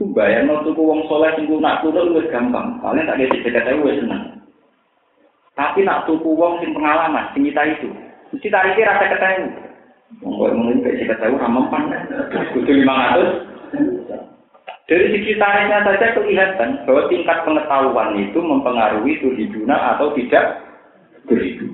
Itu 0.00 0.08
bayar 0.16 0.48
mau 0.48 0.64
tuh 0.64 0.72
uang 0.72 1.04
soleh 1.12 1.28
sing 1.36 1.44
nak 1.60 1.84
turun 1.84 2.16
lebih 2.16 2.32
gampang. 2.32 2.80
Paling 2.80 3.04
tak 3.04 3.20
ada 3.20 3.28
dekat 3.28 3.68
saya 3.68 3.92
senang 4.00 4.42
tapi 5.52 5.84
nak 5.84 6.08
tuku 6.08 6.32
uang 6.32 6.64
sing 6.64 6.72
pengalaman 6.72 7.28
sing 7.36 7.44
kita 7.44 7.62
itu 7.76 7.88
mesti 8.32 8.48
tariknya 8.48 8.88
rasa 8.96 9.04
ketemu 9.12 9.48
Monggo 10.20 10.52
mungkin 10.52 10.84
kayak 10.84 11.08
kita 11.08 11.14
tahu 11.24 11.40
ramempan, 11.40 11.88
kudu 12.52 12.84
lima 12.84 13.16
ratus. 13.16 13.48
Dari 14.84 15.08
sisi 15.08 15.40
tariknya 15.40 15.88
saja 15.88 16.12
kelihatan 16.12 16.84
bahwa 16.84 17.08
tingkat 17.08 17.38
pengetahuan 17.48 18.12
itu 18.20 18.36
mempengaruhi 18.44 19.16
tuhiduna 19.24 19.96
atau 19.96 20.12
tidak 20.12 20.68
beribu. 21.24 21.64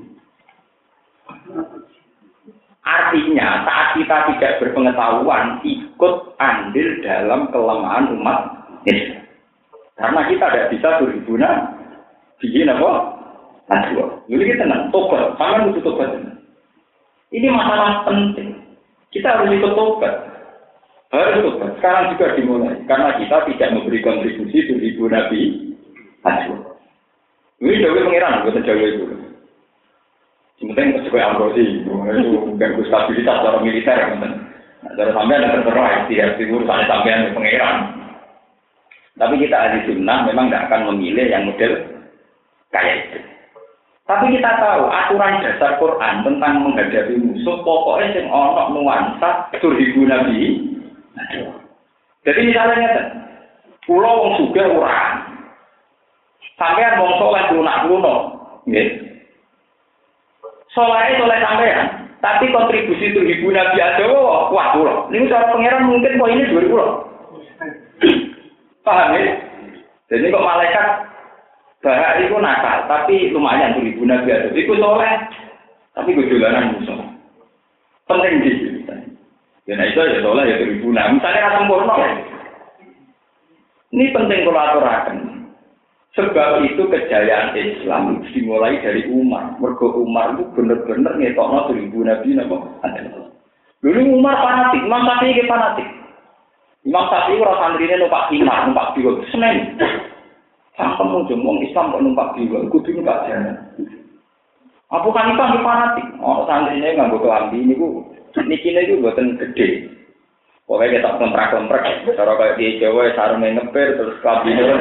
Artinya 2.87 3.67
saat 3.67 3.89
kita 3.99 4.17
tidak 4.35 4.53
berpengetahuan 4.63 5.61
ikut 5.67 6.15
andil 6.39 6.89
dalam 7.03 7.51
kelemahan 7.51 8.15
umat 8.17 8.41
Islam. 8.87 9.25
Karena 9.99 10.21
kita 10.31 10.47
tidak 10.47 10.69
bisa 10.73 10.89
berhubungan 11.03 11.59
bikin 12.39 12.71
apa? 12.71 13.19
Najwa. 13.69 14.07
Ini 14.31 14.43
kita 14.49 14.65
tenang, 14.65 14.89
tobat. 14.89 15.37
Sangat 15.37 15.69
butuh 15.69 15.83
tobat. 15.93 16.11
Ini 17.29 17.53
masalah 17.53 18.09
penting. 18.09 18.57
Kita 19.13 19.29
harus 19.37 19.53
ikut 19.53 19.73
tobat. 19.77 20.15
Harus 21.13 21.45
tobat. 21.45 21.71
Sekarang 21.77 22.15
juga 22.17 22.27
dimulai. 22.39 22.79
Karena 22.89 23.19
kita 23.21 23.45
tidak 23.53 23.73
memberi 23.77 24.01
kontribusi 24.01 24.59
ibu 24.73 25.05
Nabi 25.11 25.41
Hajjul. 26.25 26.59
Ini 27.59 27.83
Dewi 27.83 28.07
pengiran, 28.07 28.47
bukan 28.47 28.63
Jawa 28.63 28.87
itu. 28.87 29.05
Sementing 30.59 31.07
sesuai 31.07 31.23
Ambrosi, 31.23 31.87
itu 31.87 32.35
ganggu 32.59 32.83
stabilitas 32.91 33.37
secara 33.39 33.59
militer, 33.63 33.99
Nah, 34.79 34.95
cara 34.95 35.11
sampean 35.11 35.43
yang 35.43 35.59
terserah, 35.59 36.07
setiap 36.07 36.39
urusan 36.39 36.87
sampean 36.87 37.27
di 37.27 37.35
pengeran. 37.35 37.77
Tapi 39.19 39.35
kita 39.43 39.57
ahli 39.59 39.79
sunnah 39.91 40.23
memang 40.31 40.47
tidak 40.47 40.71
akan 40.71 40.95
memilih 40.95 41.27
yang 41.27 41.51
model 41.51 41.73
kayak 42.71 43.11
itu. 43.11 43.19
Tapi 44.07 44.39
kita 44.39 44.51
tahu 44.63 44.87
aturan 44.87 45.43
dasar 45.43 45.77
Quran 45.83 46.15
tentang 46.23 46.65
menghadapi 46.65 47.15
musuh 47.19 47.61
pokoknya 47.67 48.23
yang 48.23 48.31
ono 48.31 48.73
nuansa 48.73 49.51
turhibu 49.59 50.07
nabi. 50.07 50.63
Jadi 52.23 52.41
misalnya 52.47 52.89
pulau 53.83 54.23
wong 54.23 54.33
suga 54.39 54.65
orang, 54.71 55.13
sampean 56.55 57.03
wong 57.03 57.13
soleh 57.19 57.45
lunak 57.51 57.79
luno, 57.91 58.17
nggih. 58.71 59.08
Soleh 60.77 61.17
soleh 61.17 61.39
sampean, 61.41 61.87
tapi 62.21 62.53
kontribusi 62.53 63.09
itu 63.09 63.21
ibu 63.25 63.49
Nabi 63.49 63.81
Adawa, 63.81 64.53
wah 64.53 64.77
pulau. 64.77 65.09
Ini 65.09 65.33
cara 65.33 65.49
pangeran 65.49 65.89
mungkin 65.89 66.21
ini 66.21 66.51
dua 66.53 66.63
pulau. 66.69 66.91
Paham 68.87 69.17
ya? 69.17 69.33
Jadi 70.13 70.29
kok 70.29 70.45
malaikat 70.45 70.87
bahak 71.79 72.21
itu 72.21 72.37
nakal, 72.37 72.85
tapi 72.85 73.33
lumayan 73.33 73.81
tuh 73.81 73.85
ibu 73.85 74.03
Nabi 74.05 74.29
Adawa. 74.29 74.57
Itu 74.61 74.73
soleh, 74.77 75.13
tapi 75.97 76.13
gue 76.13 76.29
jalanan 76.29 76.77
musuh. 76.77 77.01
Penting 78.09 78.41
di 78.45 78.53
Ya 79.69 79.77
nah 79.77 79.85
itu 79.85 80.01
ya 80.01 80.21
soleh 80.25 80.45
ya 80.49 80.57
ibu 80.65 80.89
Nabi. 80.93 81.17
Misalnya 81.21 81.45
kan 81.45 81.53
sempurna. 81.65 81.95
Ini 83.89 84.05
penting 84.13 84.41
kalau 84.45 84.61
aturakan. 84.61 85.17
Sebab 86.17 86.65
itu 86.65 86.89
kejayaan 86.89 87.53
Islam 87.53 88.25
dimulai 88.33 88.81
dari 88.81 89.05
Umar. 89.13 89.61
Mergo 89.61 89.93
Umar 90.01 90.35
itu 90.35 90.49
benar-benar 90.57 91.21
ngetokno 91.21 91.69
seribu 91.69 92.01
nabi 92.01 92.33
napa? 92.33 92.57
Dulu 93.79 94.19
Umar 94.19 94.35
fanatik, 94.43 94.83
Imam 94.83 95.07
Syafi'i 95.07 95.39
ke 95.39 95.47
fanatik. 95.47 95.87
Imam 96.83 97.07
Syafi'i 97.07 97.39
ora 97.39 97.55
santrine 97.63 97.95
numpak 98.01 98.27
himar, 98.35 98.67
numpak 98.67 98.91
biwa, 98.99 99.23
senen. 99.31 99.79
Sampai 100.75 101.11
ujung 101.11 101.43
wong 101.47 101.63
Islam 101.63 101.95
kok 101.95 102.03
numpak 102.03 102.35
biwa, 102.35 102.67
kudu 102.67 102.91
numpak 102.99 103.31
jalan. 103.31 103.55
Abu 104.89 105.13
Hanifah 105.15 105.49
ke 105.55 105.59
fanatik, 105.63 106.07
oh 106.19 106.43
santrine 106.49 106.97
nganggo 106.97 107.23
kelambi 107.23 107.63
niku 107.63 108.03
nikine 108.43 108.89
iku 108.89 108.99
mboten 108.99 109.39
gede. 109.39 109.87
Pokoknya 110.69 111.01
kita 111.01 111.11
kontrak-kontrak, 111.17 111.81
cara 112.13 112.33
kayak 112.37 112.57
di 112.61 112.77
Jawa, 112.77 113.09
sarungnya 113.17 113.57
ngepir, 113.57 113.97
terus 113.97 114.21
kabinnya 114.21 114.77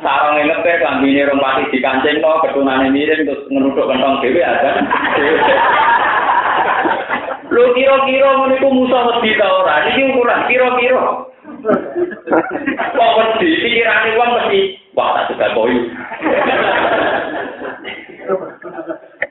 sarung 0.00 0.36
yang 0.40 0.48
ngetek 0.52 0.84
lambine 0.84 1.28
rong 1.28 1.40
pati 1.40 1.62
dikancing 1.72 2.20
no 2.20 2.40
ketunane 2.40 2.88
miring 2.88 3.24
terus 3.28 3.44
ngeruduk 3.48 3.88
kentong 3.88 4.20
dhewe 4.20 4.40
ada 4.40 4.70
Lu 7.54 7.70
kira-kira 7.70 8.34
ngono 8.34 8.54
iku 8.58 8.68
musuh 8.72 9.14
wedi 9.14 9.38
ta 9.38 9.46
ora? 9.46 9.86
Iki 9.86 10.10
ukuran 10.10 10.50
kira-kira. 10.50 11.06
Kok 12.98 13.14
wedi 13.14 13.48
pikirane 13.62 14.18
wong 14.18 14.30
mesti 14.34 14.60
wah 14.98 15.14
tak 15.14 15.30
suka 15.30 15.54
koyo. 15.54 15.80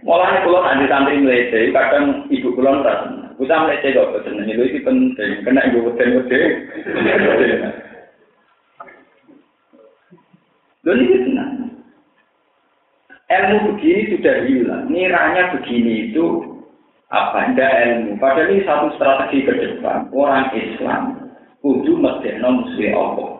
Mulane 0.07 0.39
kula 0.47 0.59
nanti 0.63 0.85
santri 0.87 1.19
mlete, 1.19 1.75
kadang 1.75 2.23
ibu 2.31 2.55
kula 2.55 2.79
ora. 2.79 3.11
Usah 3.35 3.59
mlete 3.67 3.91
kok. 3.91 4.23
Lha 4.23 4.63
iki 4.71 4.79
penting, 4.87 5.31
kena 5.43 5.67
ibu 5.67 5.91
weden-weden. 5.91 6.51
Lalu 10.84 10.99
ini 11.07 11.17
tenang. 11.23 11.51
Ilmu 13.31 13.57
begini 13.71 14.01
sudah 14.13 14.36
hilang. 14.43 14.84
Niranya 14.91 15.55
begini 15.55 16.11
itu 16.11 16.25
apa? 17.07 17.49
Tidak 17.49 17.73
ilmu. 17.88 18.11
Padahal 18.19 18.51
ini 18.51 18.67
satu 18.67 18.88
strategi 18.99 19.47
ke 19.47 19.53
depan. 19.55 20.11
Orang 20.11 20.51
Islam 20.51 21.23
kudu 21.63 21.95
medekno 21.95 22.61
musuh 22.61 22.91
Allah. 22.91 23.31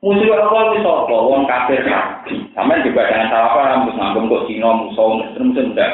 Musuh 0.00 0.30
Allah 0.32 0.62
itu 0.72 0.88
apa? 0.88 1.16
Wong 1.20 1.44
kafir 1.44 1.84
nabi. 1.84 2.48
Sama 2.56 2.80
juga 2.80 3.12
dengan 3.12 3.28
salah 3.28 3.52
paham. 3.52 3.80
Terus 3.84 3.96
nganggep 4.00 4.24
kok 4.32 4.44
Cina 4.48 4.70
musuh 4.72 5.08
Muslim 5.20 5.46
sudah. 5.52 5.92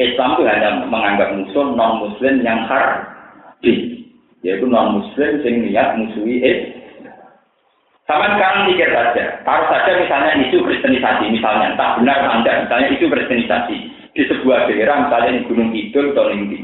Islam 0.00 0.28
itu 0.38 0.42
hanya 0.48 0.70
menganggap 0.88 1.28
musuh 1.36 1.66
non 1.76 2.06
Muslim 2.06 2.40
yang 2.40 2.64
harbi, 2.64 4.08
yaitu 4.40 4.64
non 4.64 5.02
Muslim 5.02 5.42
yang 5.44 5.54
niat 5.68 5.88
musuhi 6.00 6.40
Islam. 6.40 6.81
Sama 8.12 8.28
sekarang 8.36 8.68
pikir 8.68 8.92
saja, 8.92 9.40
taruh 9.40 9.72
saja 9.72 9.96
misalnya 9.96 10.36
isu 10.44 10.60
kristenisasi, 10.60 11.32
misalnya, 11.32 11.72
tak 11.80 11.96
benar 11.96 12.20
Anda, 12.28 12.68
misalnya 12.68 12.92
isu 12.92 13.08
kristenisasi 13.08 13.76
di 14.12 14.22
sebuah 14.28 14.68
daerah, 14.68 15.08
misalnya 15.08 15.40
di 15.40 15.48
Gunung 15.48 15.72
Kidul 15.72 16.12
atau 16.12 16.28
Linggi. 16.28 16.60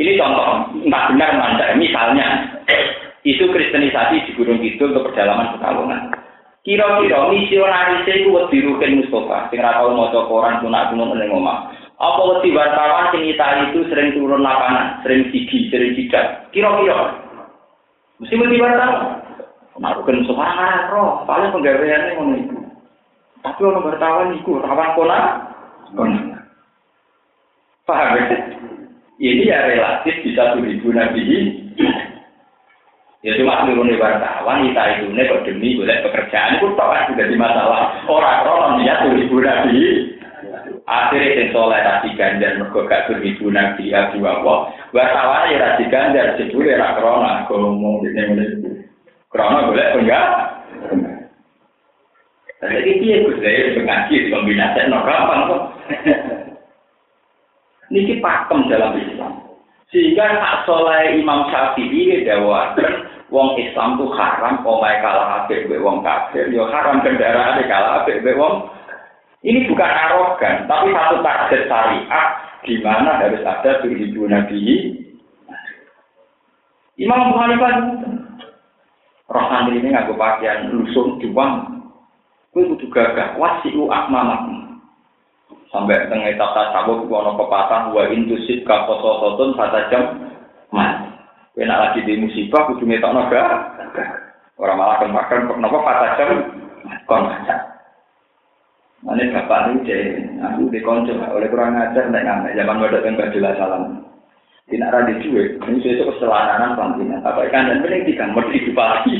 Ini 0.00 0.16
contoh, 0.16 0.72
entah 0.88 1.04
benar 1.12 1.36
Anda, 1.36 1.76
misalnya, 1.76 2.48
isu 3.28 3.44
kristenisasi 3.52 4.24
di 4.24 4.32
Gunung 4.40 4.64
Kidul 4.64 4.96
untuk 4.96 5.12
perjalanan 5.12 5.52
Pekalongan. 5.60 6.16
Kira-kira 6.64 7.28
misionaris 7.28 8.08
itu 8.08 8.32
wedi 8.32 8.64
Rukin 8.64 9.04
Mustafa, 9.04 9.52
sing 9.52 9.60
ra 9.60 9.84
tau 9.84 9.92
maca 9.92 10.24
koran 10.24 10.64
sunat 10.64 10.96
gunung 10.96 11.12
ning 11.12 11.28
omah. 11.28 11.68
Apa 12.00 12.20
wedi 12.24 12.56
wartawan 12.56 13.12
sing 13.12 13.28
itu 13.28 13.84
sering 13.92 14.16
turun 14.16 14.40
lapangan, 14.40 15.04
sering 15.04 15.28
sigi, 15.28 15.68
sering 15.68 15.92
sidak. 15.92 16.48
Kira-kira 16.56 17.20
mesti 18.16 18.32
wedi 18.32 18.56
wartawan. 18.56 19.23
Melakukan 19.74 20.22
semangat 20.30 20.86
roh, 20.94 21.26
paling 21.26 21.50
penggaweannya 21.50 22.14
ngono 22.14 22.34
itu. 22.38 22.58
Tapi 23.42 23.60
orang 23.66 23.86
bertawan 23.90 24.38
itu, 24.38 24.52
rawan 24.62 24.94
kona. 24.94 25.20
Paham 27.84 28.16
ya? 28.16 28.38
Ini 29.18 29.50
ya 29.50 29.58
relatif 29.66 30.14
bisa 30.22 30.56
ribu 30.58 30.94
nabi. 30.94 31.22
Ya 33.24 33.32
cuma 33.40 33.64
turun 33.64 33.94
wartawan, 33.96 34.68
kita 34.68 34.82
itu 35.00 35.06
nih 35.10 35.24
kok 35.26 35.42
demi 35.48 35.80
boleh 35.80 35.96
pekerjaan 36.04 36.60
itu 36.60 36.66
tak 36.76 36.88
kan 36.88 37.16
jadi 37.18 37.34
masalah. 37.34 38.04
Orang-orang 38.06 38.84
dia 38.84 39.00
ribu 39.10 39.42
nabi. 39.42 39.80
Akhirnya 40.84 41.40
yang 41.40 41.48
soleh 41.56 41.80
rasi 41.80 42.12
ganjar 42.12 42.60
mergo 42.60 42.84
gak 42.84 43.08
ribu 43.08 43.48
nabi 43.48 43.88
dua 43.90 44.44
wah. 44.44 44.68
Wartawan 44.92 45.48
ya 45.48 45.56
rasi 45.56 45.88
ganjar 45.88 46.36
sebule 46.36 46.76
ra 46.76 47.00
krona 47.00 47.48
ngomong 47.48 48.04
ini 48.04 48.22
mulai 48.28 48.83
Karena 49.34 49.66
boleh 49.66 49.86
enggak? 49.98 50.26
Jadi 52.64 52.90
dia 53.02 53.18
saya 53.42 53.76
mengaji 53.76 54.16
kombinasi 54.30 54.80
no 54.88 54.98
gampang 55.02 55.40
kok. 55.50 55.62
Niki 57.92 58.22
pakem 58.22 58.70
dalam 58.70 58.96
Islam. 58.96 59.32
Sehingga 59.92 60.40
tak 60.40 60.64
soleh 60.64 61.18
Imam 61.18 61.50
Syafi'i 61.50 62.24
dawa 62.24 62.72
wong 63.28 63.58
Islam 63.60 64.00
tuh 64.00 64.14
haram 64.16 64.62
omai 64.62 65.02
kalah 65.02 65.44
ape 65.44 65.66
be 65.66 65.76
wong 65.82 66.00
kafir, 66.06 66.48
yo 66.54 66.70
haram 66.70 67.02
kendaraan 67.02 67.62
kalah 67.66 68.02
ape 68.02 68.22
be 68.22 68.32
wong. 68.38 68.70
Ini 69.44 69.68
bukan 69.68 69.92
arogan, 69.92 70.64
tapi 70.64 70.88
satu 70.96 71.20
target 71.20 71.68
syariat 71.68 72.28
di 72.64 72.80
mana 72.80 73.20
harus 73.20 73.44
ada 73.44 73.84
tujuh 73.84 74.24
nabi. 74.24 74.62
Imam 76.96 77.28
Abu 77.28 77.36
Hanifah 77.36 77.74
roh 79.30 79.44
santri 79.48 79.80
ini 79.80 79.92
nganggo 79.92 80.14
pakaian 80.18 80.68
lusung 80.72 81.16
juang 81.20 81.84
kuwi 82.52 82.70
kudu 82.70 82.86
gagah 82.92 83.34
wasiu 83.40 83.90
akmamakum. 83.90 84.78
Sampai 85.74 86.06
tengah 86.06 86.30
etap 86.30 86.54
tasawuf 86.54 87.10
ku 87.10 87.14
ana 87.18 87.34
pepatah 87.34 87.90
wa 87.90 88.06
intusit 88.06 88.62
ka 88.62 88.86
sotun 88.86 89.58
sata 89.58 89.90
jam 89.90 90.04
mas 90.70 91.02
enak 91.58 91.80
lagi 91.90 92.06
di 92.06 92.22
musibah 92.22 92.70
kudu 92.70 92.86
ngetokno 92.86 93.26
gak 93.26 93.50
orang 94.54 94.78
malah 94.78 94.96
kemakan 95.02 95.50
kenapa 95.50 96.14
jam 96.14 96.30
kon 97.10 97.26
Ini 99.04 99.36
bapak 99.36 99.84
ini 99.84 99.92
aku 100.40 100.72
dikonco, 100.72 101.12
oleh 101.12 101.52
kurang 101.52 101.76
ajar, 101.76 102.08
tidak 102.08 102.24
ngamek, 102.24 102.56
zaman 102.56 102.80
wadok 102.80 103.04
yang 103.04 103.20
gak 103.20 103.36
jelas 103.36 103.52
salam. 103.60 104.00
Tidak 104.64 104.88
ada 104.88 105.04
duit, 105.20 105.60
ini 105.60 105.76
sesuatu 105.84 106.16
keselananan 106.16 106.72
panggilan. 106.72 107.20
Apa 107.20 107.44
ikan 107.52 107.68
dan 107.68 107.84
mending 107.84 108.08
tiga 108.08 108.32
mesti 108.32 108.64
lagi. 108.72 109.12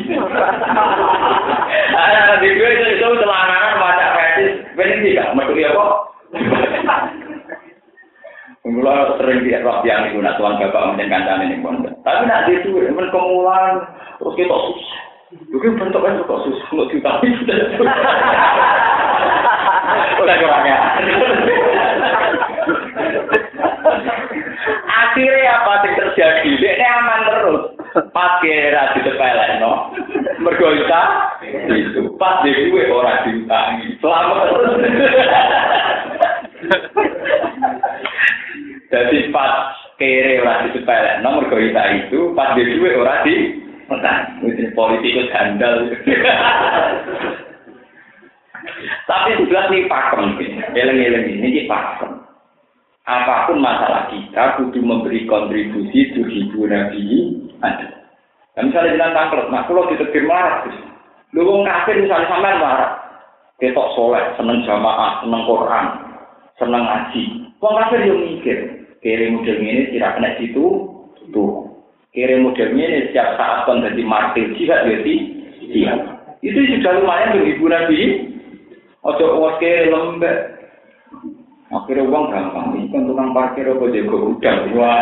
Ada 1.92 2.40
di 2.40 2.48
duit 2.56 2.80
itu 2.80 2.96
itu 2.96 3.04
keselananan 3.04 3.76
macam 3.76 4.08
fetis, 4.16 4.64
mending 4.72 5.04
tiga 5.04 5.36
mesti 5.36 5.68
apa? 5.68 5.84
Mula 8.64 9.20
sering 9.20 9.44
dia 9.44 9.60
roh 9.60 9.84
yang 9.84 10.08
itu 10.08 10.24
tuan 10.24 10.56
bapak 10.56 10.82
mungkin 10.88 11.12
kancan 11.12 11.44
ini 11.44 11.60
pun. 11.60 11.84
Tapi 12.00 12.24
nak 12.24 12.48
di 12.48 12.64
duit, 12.64 12.88
men 12.96 13.12
kemulan 13.12 13.84
terus 14.16 14.32
kita 14.40 14.56
susah. 14.56 15.00
Mungkin 15.52 15.76
bentuknya 15.76 16.24
kok 16.24 16.40
susah, 16.48 16.88
kita 16.88 17.10
sudah. 17.20 17.56
Udah 20.24 20.36
kurangnya. 20.40 20.78
Akhirnya 25.04 25.52
apa 25.60 25.72
yang 25.84 25.94
terjadi? 25.98 26.48
ini 26.48 26.86
aman 26.86 27.20
terus. 27.28 27.62
Pas 28.10 28.42
kira 28.42 28.96
di 28.96 29.00
tepelek, 29.06 29.62
no. 29.62 29.94
mergoyta 30.42 31.02
itu 31.70 32.10
pas 32.18 32.42
di 32.42 32.50
gue 32.50 32.90
orang 32.90 33.22
bintang 33.22 33.78
Selamat 34.02 34.36
terus. 34.50 34.72
Jadi 38.90 39.18
pas 39.30 39.70
kere 40.00 40.42
orang 40.42 40.60
di 40.66 40.68
tepelek, 40.74 41.22
no. 41.22 41.38
mergoyta 41.38 41.82
itu 41.94 42.34
pas 42.34 42.56
di 42.58 42.62
gue 42.66 42.90
orang 42.98 43.22
di 43.22 43.36
politikus 44.74 45.30
handal. 45.30 45.86
Tapi 49.04 49.36
sebelah 49.36 49.68
nih 49.68 49.84
pakem, 49.84 50.40
eleng-eleng 50.72 51.28
ini 51.28 51.68
pakem. 51.68 52.23
Apa 53.04 53.52
pun 53.52 53.60
masalah 53.60 54.08
kita, 54.08 54.56
kudu 54.56 54.80
memberi 54.80 55.28
kontribusi 55.28 56.16
tuh 56.16 56.24
ibu 56.24 56.64
nabi 56.64 57.36
ada. 57.60 58.08
Dan 58.56 58.72
misalnya 58.72 58.96
dengan 58.96 59.12
tangklet, 59.12 59.46
nah 59.52 59.62
kalau 59.68 59.84
ditetir 59.92 60.24
marah, 60.24 60.64
lu 61.36 61.44
wong 61.44 61.68
kafir 61.68 62.00
misalnya 62.00 62.32
sampai 62.32 62.56
marah, 62.56 62.92
ketok 63.60 63.92
soleh, 63.92 64.24
seneng 64.40 64.64
jamaah, 64.64 65.20
seneng 65.20 65.42
Quran, 65.44 65.86
seneng 66.56 66.82
ngaji. 66.86 67.22
Wong 67.60 67.74
kafir 67.76 68.00
yang 68.08 68.20
mikir, 68.24 68.58
kiri 69.04 69.26
model 69.36 69.56
ini 69.60 69.92
tidak 69.92 70.16
kena 70.16 70.30
situ, 70.40 70.64
tuh. 71.28 71.76
Kiri 72.16 72.40
model 72.40 72.72
ini 72.72 73.10
setiap 73.10 73.36
saat 73.36 73.68
kon 73.68 73.84
jadi 73.84 74.00
martir 74.00 74.54
jihad 74.56 74.86
ya 74.86 74.96
iya. 75.68 75.94
Itu 76.40 76.56
sudah 76.56 77.04
lumayan 77.04 77.36
untuk 77.36 77.52
ibu 77.52 77.64
nabi. 77.68 77.98
Ojo 79.04 79.44
was 79.44 79.58
kiri 79.60 79.92
lembek. 79.92 80.54
Akhirnya 81.72 82.04
uang 82.04 82.28
gampang, 82.28 82.76
ini 82.76 82.92
kan 82.92 83.08
tukang 83.08 83.32
parkir 83.32 83.64
apa 83.64 83.88
jago 83.88 84.36
udang. 84.36 84.68
Wah, 84.76 85.00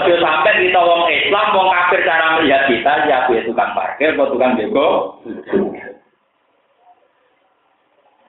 ojo 0.00 0.16
sampai 0.16 0.64
kita 0.64 0.80
wong 0.80 1.04
Islam, 1.12 1.52
wong 1.52 1.68
kafir 1.68 2.00
cara 2.08 2.40
melihat 2.40 2.64
kita, 2.72 3.04
ya 3.04 3.28
aku 3.28 3.36
tukang 3.44 3.76
parkir, 3.76 4.16
apa 4.16 4.24
tukang 4.32 4.56
jago 4.56 5.20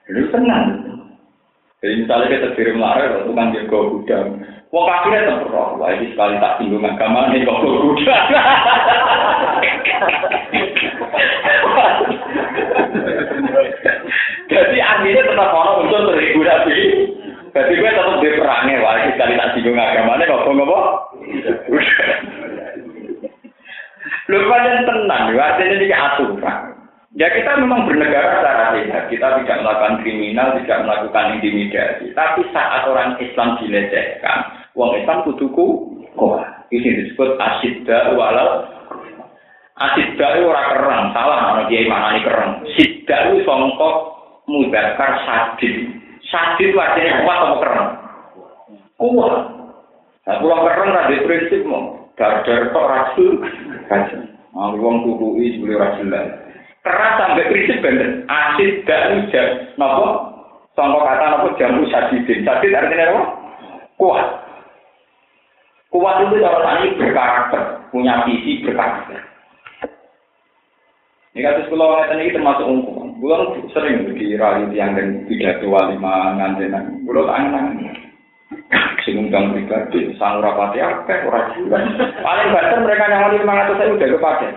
Itu 0.04 0.22
senang. 0.28 0.84
Jadi 1.80 2.04
misalnya 2.04 2.28
kita 2.28 2.48
kirim 2.60 2.76
lari, 2.76 3.24
tukang 3.24 3.56
jago 3.56 4.04
udang. 4.04 4.36
Wong 4.68 4.84
kafirnya 4.84 5.24
terperok, 5.24 5.80
wah 5.80 5.88
ini 5.96 6.12
sekali 6.12 6.36
tak 6.36 6.60
singgung 6.60 6.84
agama, 6.84 7.32
ini 7.32 7.48
kok 7.48 7.64
udang. 7.64 8.24
Jadi 14.46 14.76
artinya 14.78 15.22
tetap 15.24 15.50
orang 15.56 15.88
untuk 15.88 16.12
terhibur. 16.12 16.44
Jadi 17.56 17.72
gue 17.72 17.88
tetap 17.88 18.20
di 18.20 18.36
perangnya, 18.36 18.84
wah 18.84 19.00
sekali 19.00 19.32
tak 19.40 19.56
singgung 19.56 19.80
agamanya, 19.80 20.28
kok 20.28 20.44
ngopo? 20.44 20.80
Lu 24.28 24.36
pada 24.44 24.84
tenang, 24.84 25.32
artinya 25.32 25.74
ini 25.80 25.88
aturan. 25.88 26.76
Ya 27.16 27.32
kita 27.32 27.56
memang 27.56 27.88
bernegara 27.88 28.44
secara 28.44 28.76
sehat, 28.76 29.08
kita 29.08 29.40
tidak 29.40 29.64
melakukan 29.64 30.04
kriminal, 30.04 30.52
tidak 30.60 30.84
melakukan 30.84 31.40
intimidasi. 31.40 32.12
Tapi 32.12 32.44
saat 32.52 32.84
orang 32.84 33.16
Islam 33.16 33.56
dilecehkan, 33.56 34.68
uang 34.76 35.00
Islam 35.00 35.24
kuduku 35.24 35.96
kok 36.12 36.44
ini 36.68 37.08
disebut 37.08 37.40
asidda 37.40 38.12
walau 38.12 38.68
asidda 39.80 40.26
itu 40.36 40.44
orang 40.44 40.68
kerang, 40.76 41.04
salah 41.16 41.38
mana 41.40 41.62
dia 41.72 41.88
mana 41.88 42.12
ini 42.12 42.20
kerang. 42.20 42.52
Sidda 42.76 43.16
itu 43.32 43.48
songkok 43.48 43.96
mudakar 44.44 45.24
sadid. 45.24 45.95
Sadid 46.26 46.74
artinya 46.74 47.22
kuat 47.22 47.38
atau 47.38 47.58
keren? 47.62 47.86
Kuat. 48.98 49.34
Nah, 50.26 50.36
pulang 50.42 50.62
keren 50.66 50.90
ada 50.90 51.16
prinsip 51.22 51.62
mau. 51.62 52.10
Dar-dar 52.18 52.72
kok 52.72 52.88
rasul. 52.90 53.44
Nah, 54.56 54.72
uang 54.74 55.06
tubuhi 55.06 55.54
sebelum 55.54 55.78
rasul 55.78 56.10
Keras 56.82 57.18
sampai 57.18 57.50
prinsip 57.50 57.78
bener. 57.82 58.26
Asid 58.26 58.86
dan 58.86 59.22
hujan. 59.22 59.48
Nopo? 59.74 60.06
Sangka 60.78 61.02
kata 61.02 61.24
nopo 61.34 61.48
jamu 61.58 61.82
sadidin. 61.90 62.46
Sadid 62.46 62.74
artinya 62.74 63.10
apa? 63.10 63.22
Kuat. 63.98 64.26
Kuat 65.90 66.26
itu 66.26 66.42
kalau 66.42 66.60
tadi 66.62 66.94
berkarakter. 66.98 67.62
Punya 67.94 68.26
visi 68.26 68.62
berkarakter. 68.66 69.18
Ini 71.36 71.68
sekolah 71.68 71.86
ngeten 72.08 72.18
ini 72.24 72.32
termasuk 72.32 72.64
umum. 72.64 73.05
Bulan 73.16 73.64
sering 73.72 74.12
di 74.12 74.36
rayu 74.36 74.68
tiang 74.72 74.92
dan 74.92 75.24
pidato 75.24 75.66
walima 75.72 76.36
ngantenan. 76.36 77.04
Bulan 77.08 77.32
angan 77.32 77.66
Sing 79.06 79.22
undang 79.22 79.54
pribadi, 79.54 80.10
sang 80.18 80.42
rapati 80.42 80.82
akeh 80.82 81.30
ora 81.30 81.54
jualan. 81.54 81.82
Paling 82.26 82.48
banter 82.50 82.78
mereka 82.82 83.06
yang 83.06 83.30
lima 83.38 83.54
ratus 83.54 83.78
saya 83.78 83.94
udah 83.94 84.08
kepakai. 84.18 84.50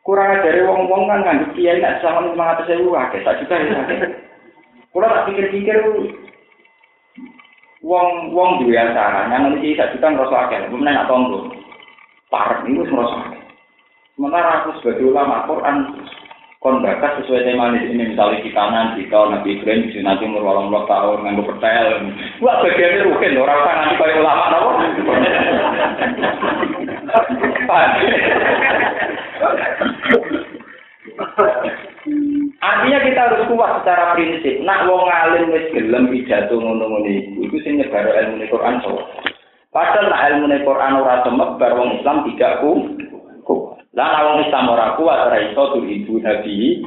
Kurang 0.00 0.40
dari 0.40 0.64
wong-wong 0.64 1.08
kan 1.08 1.20
nganggep 1.24 1.52
kiai 1.52 1.80
nak 1.80 2.00
sama 2.00 2.24
lima 2.24 2.56
ratus 2.56 2.72
saya 2.72 2.80
akeh, 2.80 3.20
tak 3.20 3.36
juga 3.44 3.56
ya. 3.60 3.80
Kalau 4.96 5.12
tak 5.12 5.24
pikir-pikir, 5.28 5.76
wong 7.84 8.32
wong 8.32 8.64
dua 8.64 8.80
acara, 8.80 9.28
yang 9.28 9.52
nanti 9.52 9.76
saya 9.76 9.92
juga 9.92 10.12
ngerasa 10.12 10.36
akeh, 10.48 10.58
belum 10.72 10.84
nak 10.84 11.08
tonggo. 11.08 11.52
Parah 12.32 12.64
ini 12.64 12.80
ngerasa 12.80 13.16
akeh. 13.28 13.42
Sementara 14.16 14.50
aku 14.64 14.80
sebagai 14.80 15.12
ulama 15.12 15.44
Quran 15.44 15.76
kon 16.64 16.80
bakat 16.80 17.20
sesuai 17.20 17.44
tema 17.44 17.76
ini 17.76 17.92
misalnya 17.92 18.40
di 18.40 18.48
kanan 18.48 18.96
di 18.96 19.04
kau 19.12 19.28
nabi 19.28 19.60
Ibrahim 19.60 19.92
di 19.92 20.00
nanti 20.00 20.24
umur 20.24 20.48
walang 20.48 20.72
puluh 20.72 20.88
tahun 20.88 21.20
nganggo 21.20 21.44
pertel 21.44 22.08
wah 22.40 22.56
bagiannya 22.64 23.04
rugen 23.04 23.36
orang 23.36 23.60
usah 23.60 23.74
nanti 23.84 23.94
kayak 24.00 24.16
ulama 24.16 24.44
nopo 24.48 24.70
Artinya 32.64 32.98
kita 33.04 33.20
harus 33.28 33.44
kuat 33.52 33.84
secara 33.84 34.16
prinsip. 34.16 34.64
Nak 34.64 34.88
wong 34.88 35.04
alim 35.04 35.52
wis 35.52 35.68
gelem 35.72 36.08
pidato 36.08 36.56
ngono-ngono 36.56 37.06
iku, 37.06 37.44
iku 37.44 37.56
sing 37.60 37.76
nyebaro 37.76 38.08
ilmu 38.12 38.44
Quran. 38.48 38.80
Padahal 39.68 40.08
nak 40.08 40.22
ilmu 40.32 40.56
Quran 40.64 40.96
ora 40.96 41.20
semebar 41.22 41.72
wong 41.76 42.00
Islam 42.00 42.24
tidak 42.28 42.64
ku 42.64 42.72
lah 43.94 44.08
kalau 44.10 44.42
Islam 44.42 44.74
orang 44.74 44.94
kuat, 44.98 45.18
ora 45.30 45.38
iso 45.38 45.62
tuh 45.70 45.86
ibu 45.86 46.18
Nabi. 46.18 46.82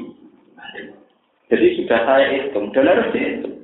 Jadi 1.47 1.67
sudah 1.79 1.99
saya 2.03 2.25
hitung 2.35 2.75
dan 2.75 2.91
harus 2.91 3.11
dihitung. 3.15 3.55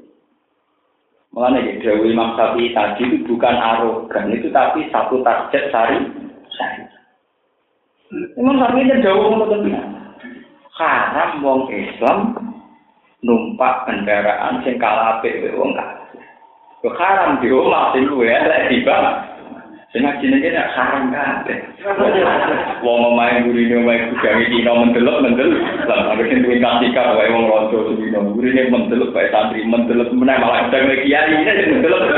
Mengenai 1.35 1.81
ya, 1.83 1.91
Dewi 1.91 2.15
Imam 2.15 2.39
Syafi'i 2.39 2.71
tadi 2.71 3.03
itu 3.09 3.25
bukan 3.27 3.57
arogan 3.57 4.31
itu 4.31 4.47
tapi 4.53 4.87
satu 4.87 5.19
target 5.27 5.63
sari. 5.75 5.99
Imam 8.39 8.55
Syafi'i 8.55 9.03
jauh 9.03 9.27
menurut 9.27 9.67
Haram 10.79 11.43
wong 11.43 11.67
Islam 11.75 12.39
numpak 13.19 13.83
kendaraan 13.91 14.63
sing 14.63 14.79
kalah 14.79 15.19
wong 15.59 15.75
kafir. 15.75 16.23
Haram 16.95 17.43
di 17.43 17.51
rumah 17.51 17.91
sing 17.91 18.07
luwe 18.07 18.31
elek 18.31 18.71
tiba 18.71 19.32
Sing 19.93 20.01
jenenge 20.01 20.49
nek 20.49 20.73
haram 20.73 21.13
kabeh. 21.13 21.57
Wong 22.81 23.13
omahe 23.13 23.45
gurine 23.45 23.77
omahe 23.77 24.09
kudange 24.09 24.49
dina 24.49 24.73
mendelok 24.73 25.21
mendelok. 25.21 25.61
Lah 25.85 26.09
ambek 26.09 26.33
sing 26.33 26.41
duwe 26.41 26.57
kasika 26.57 27.13
wae 27.13 27.29
wong 27.29 27.45
ronco 27.45 27.93
dina 27.93 28.17
gurine 28.25 28.73
mendelok 28.73 29.13
bae 29.13 29.29
santri 29.29 29.61
mendelok 29.61 30.09
meneh 30.17 30.33
malah 30.41 30.65
sedang 30.65 30.89
kiai 30.97 31.45
ini 31.45 31.77
mendelok. 31.77 32.09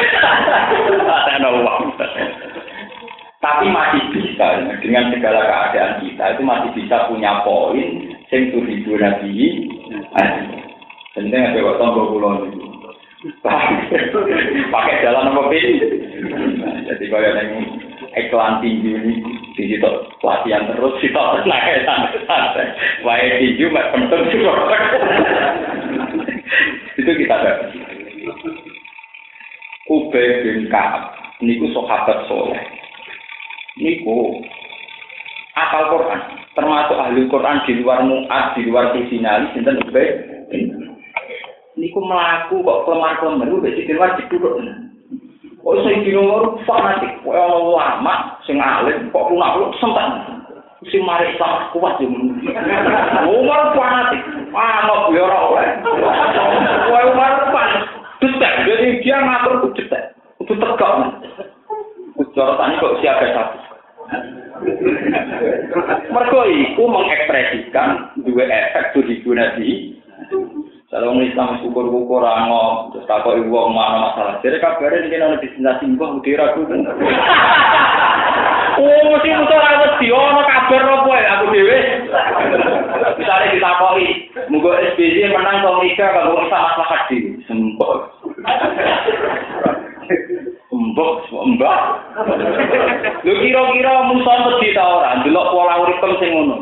Ana 1.35 1.49
wong. 1.51 1.99
Tapi 3.43 3.67
masih 3.67 4.03
bisa 4.15 4.47
dengan 4.79 5.11
segala 5.11 5.43
keadaan 5.43 5.99
kita 5.99 6.25
itu 6.31 6.41
masih 6.47 6.69
bisa 6.79 7.11
punya 7.11 7.43
poin 7.43 8.07
sing 8.31 8.55
tuh 8.55 8.63
nabi. 8.95 9.67
Penting 11.11 11.43
ada 11.43 11.59
waktu 11.59 11.79
tombol 11.83 12.07
kulon 12.07 12.35
itu. 12.55 12.64
Pakai 14.69 14.95
jalan 15.01 15.33
apa 15.33 15.41
pin 15.49 15.65
jadi 16.85 17.05
kalau 17.09 17.25
yang 17.25 17.49
iklan 18.15 18.53
tinggi 18.61 18.91
ini 18.93 19.13
di 19.57 19.63
situ 19.71 19.91
pelatihan 20.21 20.69
terus 20.69 20.93
situ 21.01 21.17
naik 21.49 21.85
santai 21.89 22.69
wae 23.01 23.27
tinggi 23.41 23.65
mak 23.69 23.89
penting 23.93 24.45
itu 26.95 27.11
kita 27.21 27.33
ada. 27.35 27.53
Ubay 29.85 30.41
bin 30.41 30.65
Kaab 30.73 31.13
niku 31.43 31.69
sahabat 31.75 32.25
soleh. 32.25 32.57
Niku 33.77 34.41
akal 35.53 35.93
Quran 35.93 36.19
termasuk 36.55 36.97
ahli 36.97 37.27
Quran 37.27 37.61
di 37.67 37.73
luar 37.83 38.01
muat 38.07 38.55
di 38.57 38.65
luar 38.65 38.95
sinali 38.95 39.51
sinten 39.53 39.77
Ubay 39.85 40.07
bin 40.49 40.94
niku 41.75 41.99
melaku 41.99 42.63
kok 42.63 42.83
kelemar-kelemar 42.87 43.47
udah 43.51 43.71
sih 43.75 43.85
keluar 43.87 44.15
duduk. 44.17 44.55
Oh 45.65 45.81
sing 45.81 46.05
dino 46.05 46.61
fanatik, 46.69 47.25
kowe 47.25 47.33
ono 47.33 47.73
lama 47.73 48.37
sing 48.45 48.61
alim 48.61 49.09
kok 49.09 49.33
lunak 49.33 49.57
lu 49.57 49.73
sempat. 49.81 50.37
Sing 50.93 51.01
mari 51.01 51.33
Islam 51.33 51.73
kuat 51.73 51.97
yo. 51.97 52.07
Umar 53.25 53.73
fanatik, 53.73 54.21
manut 54.53 55.09
yo 55.09 55.25
ora 55.25 55.39
oleh. 55.49 55.69
Kowe 56.85 57.01
Umar 57.11 57.49
pan 57.49 57.69
detek, 58.21 58.53
jadi 58.69 58.87
dia 59.01 59.17
ngatur 59.25 59.53
ku 59.65 59.67
detek. 59.73 60.13
Kudu 60.37 60.53
tegak. 60.53 60.93
Cara 62.35 62.53
tani 62.59 62.79
kok 62.79 62.99
siaga 63.01 63.27
satu. 63.33 63.57
Mergo 66.13 66.41
iku 66.45 66.83
mengekspresikan 66.87 68.11
dua 68.21 68.45
efek 68.45 68.93
tuh 68.93 69.03
di 69.07 69.19
Kalau 70.95 71.11
orang 71.11 71.27
Islam 71.27 71.59
syukur-syukur 71.59 72.23
angom, 72.23 72.95
terus 72.95 73.03
takut 73.03 73.35
ibu 73.35 73.51
wong 73.51 73.75
mana 73.75 74.15
masalah. 74.15 74.39
Jadi 74.39 74.63
kabarnya 74.63 75.03
ini 75.03 75.19
ada 75.19 75.43
destinasi 75.43 75.91
mbah 75.91 76.23
udah 76.23 76.35
ragu. 76.39 76.63
Oh, 78.75 79.07
mesti 79.07 79.31
musuh 79.31 79.55
ora 79.55 79.87
wedi 79.87 80.11
ono 80.11 80.43
kabar 80.43 80.83
apa 80.83 81.13
ya 81.15 81.39
aku 81.39 81.45
dhewe. 81.55 81.79
Misale 83.15 83.55
ditakoki, 83.55 84.07
mugo 84.51 84.75
SBY 84.75 85.31
menang 85.31 85.63
to 85.63 85.79
Liga 85.79 86.11
kanggo 86.11 86.43
isa 86.43 86.59
maslahat 86.59 87.07
di 87.07 87.39
sempok. 87.47 88.11
Mbok, 90.75 91.23
mbak. 91.31 91.79
Lho 93.23 93.33
kira-kira 93.39 94.11
musuh 94.11 94.43
wedi 94.43 94.75
ta 94.75 94.83
ora? 94.83 95.23
Delok 95.23 95.55
pola 95.55 95.79
uripem 95.79 96.11
sing 96.19 96.29
ngono. 96.35 96.55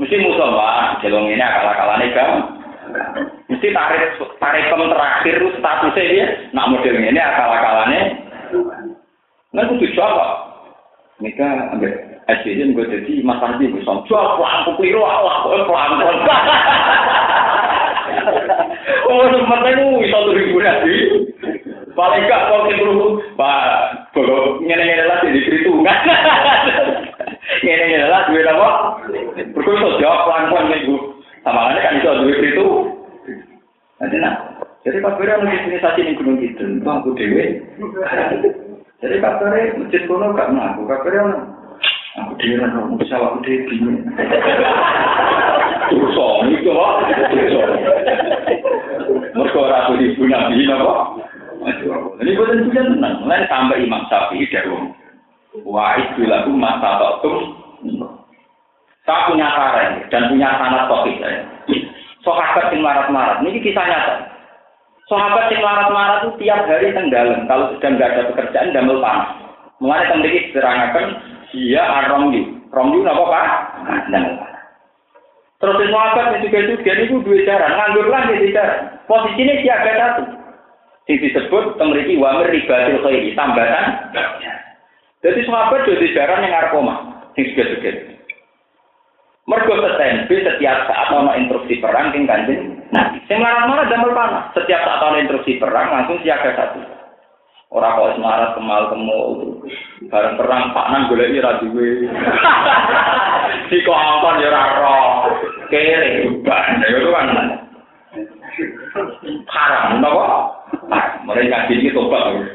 Mesti 0.00 0.16
musuh, 0.24 0.48
Pak. 0.48 1.04
Jelong 1.04 1.28
ini 1.28 1.44
akal-akalane 1.44 2.06
gam. 2.16 2.30
Mesti 3.44 3.76
tarik 3.76 4.16
tarik 4.40 4.64
terakhir 4.72 5.36
statusnya 5.60 6.04
dia 6.08 6.24
nak 6.56 6.72
model 6.72 6.96
ini 6.96 7.20
akal-akalane. 7.20 8.00
Nah 9.52 9.64
kudu 9.68 9.86
jawab. 9.92 10.56
Mereka 11.20 11.46
ambil 11.76 11.92
SBY 12.24 12.72
gue 12.72 12.90
jadi 12.90 13.12
Mas 13.22 13.38
Andi 13.44 13.70
gue 13.70 13.84
sama 13.84 14.02
jual 14.08 14.24
pelan 14.40 14.64
keliru 14.80 15.04
Allah 15.04 15.44
pelan 15.44 15.62
pelan. 15.68 15.90
Oh 19.04 19.28
sebenarnya 19.28 19.70
itu 19.76 20.08
satu 20.08 20.30
ribu 20.32 20.56
nanti. 20.64 20.96
Paling 21.94 22.26
gak 22.26 22.42
kalau 22.50 22.66
kita 22.66 22.90
Pak, 23.38 23.63
dewe. 37.24 37.44
Jadi 39.00 39.16
kabarnya 39.20 39.80
masjid 39.80 40.02
kuno 40.04 40.36
gak 40.36 40.52
ngaku, 40.52 40.80
kabarnya 40.84 41.20
ono. 41.24 41.38
Aku 42.14 42.32
dewe 42.38 42.62
lah, 42.62 42.70
aku 42.84 42.94
bisa 43.00 43.16
aku 43.16 43.40
dewe 43.40 43.64
bingung. 43.72 43.98
Dosa, 45.88 46.26
itu 46.48 46.68
kok, 46.68 46.92
dosa. 47.32 47.62
Mereka 49.34 49.60
ratu 49.66 49.92
ibu 49.98 50.22
nabi, 50.28 50.68
apa? 50.68 50.94
Ini 52.20 52.36
bukan 52.36 52.60
tujuan 52.68 52.92
tenang, 52.92 53.24
lain 53.24 53.48
tambah 53.48 53.76
Imam 53.80 54.04
Syafi'i 54.12 54.52
dari 54.52 54.68
Wah 55.64 55.96
itu 55.96 56.26
lagu 56.26 56.50
masa 56.50 56.98
waktu 56.98 57.30
saya 59.04 59.28
punya 59.28 59.46
saran 59.52 59.90
dan 60.08 60.32
punya 60.32 60.48
sanat 60.56 60.88
topik 60.88 61.20
saya. 61.20 61.44
Sahabat 62.24 62.72
yang 62.72 62.80
marat-marat, 62.80 63.44
ini 63.44 63.60
kisah 63.60 63.84
nyata. 63.84 64.33
Sahabat 65.14 65.46
yang 65.54 65.62
marat-marat 65.62 66.18
itu 66.26 66.30
tiap 66.42 66.66
hari 66.66 66.90
tenggelam. 66.90 67.46
Kalau 67.46 67.70
sedang 67.78 67.94
nggak 67.94 68.10
ada 68.10 68.22
pekerjaan, 68.34 68.74
damel 68.74 68.98
panas. 68.98 69.30
Mulai 69.78 70.10
memiliki 70.10 70.50
serangakan 70.50 71.06
dia 71.54 71.82
aromyu. 71.86 72.42
Romyu 72.74 73.06
apa 73.06 73.22
pak? 73.22 73.48
Damel 74.10 74.34
panas. 74.42 74.62
Terus 75.62 75.86
sahabat 75.86 76.34
yang 76.34 76.42
juga 76.42 76.58
juga 76.66 76.92
itu 76.98 77.14
dua 77.22 77.46
cara. 77.46 77.66
Nganggur 77.78 78.10
lagi 78.10 78.42
di 78.42 78.50
cara. 78.50 78.74
Posisinya 79.06 79.54
siaga 79.62 79.92
satu. 79.94 80.22
Yang 81.06 81.18
disebut 81.30 81.78
memiliki 81.78 82.18
wamir 82.18 82.50
ribatil 82.50 82.98
khairi. 83.06 83.38
Tambatan. 83.38 83.86
Jadi 85.22 85.40
sahabat 85.46 85.86
jadi 85.86 86.06
jarang 86.10 86.42
yang 86.42 86.58
arpoma. 86.58 87.22
Yang 87.38 87.54
juga 87.54 87.64
juga. 87.70 87.90
Mergo 89.46 89.74
setempe 89.78 90.42
setiap 90.42 90.90
saat 90.90 91.08
ono 91.14 91.30
instruksi 91.38 91.78
perang 91.78 92.10
kanjeng 92.10 92.73
Nabi. 92.94 93.18
Sing 93.26 93.42
marah-marah 93.42 93.90
damel 93.90 94.14
panah. 94.14 94.54
Setiap 94.54 94.86
saat 94.86 95.02
ono 95.02 95.18
instruksi 95.18 95.58
perang 95.58 95.90
langsung 95.90 96.22
siaga 96.22 96.54
satu. 96.54 96.78
Ora 97.74 97.98
kok 97.98 98.14
semarat 98.14 98.54
kemal 98.54 98.86
kemu 98.86 99.20
bareng 100.06 100.38
perang 100.38 100.70
Pak 100.70 100.88
Nang 100.94 101.10
golek 101.10 101.34
ora 101.42 101.58
duwe. 101.58 102.06
Si 103.66 103.82
kok 103.82 103.98
ampun 103.98 104.38
ya 104.38 104.54
ora. 104.54 104.64
Kere 105.74 106.30
ban 106.46 106.78
ya 106.78 106.86
itu 106.94 107.10
kan. 107.10 107.26
Haram 109.50 109.98
napa? 109.98 110.26
Mereka 111.26 111.66
ini 111.74 111.90
tobat. 111.90 112.46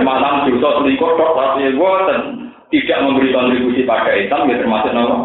Malam 0.00 0.48
dosa 0.48 0.80
selingkuh 0.80 1.12
tok 1.20 1.36
tapi 1.36 1.76
boten 1.76 2.48
tidak 2.72 3.04
memberi 3.04 3.36
kontribusi 3.36 3.84
pada 3.84 4.16
Islam 4.16 4.48
ya 4.48 4.64
termasuk 4.64 4.92
napa? 4.96 5.16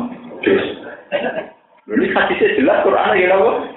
Ini 1.87 2.05
hadisnya 2.11 2.55
jelas 2.59 2.83
Quran 2.83 3.15
ya 3.15 3.31
apa? 3.31 3.76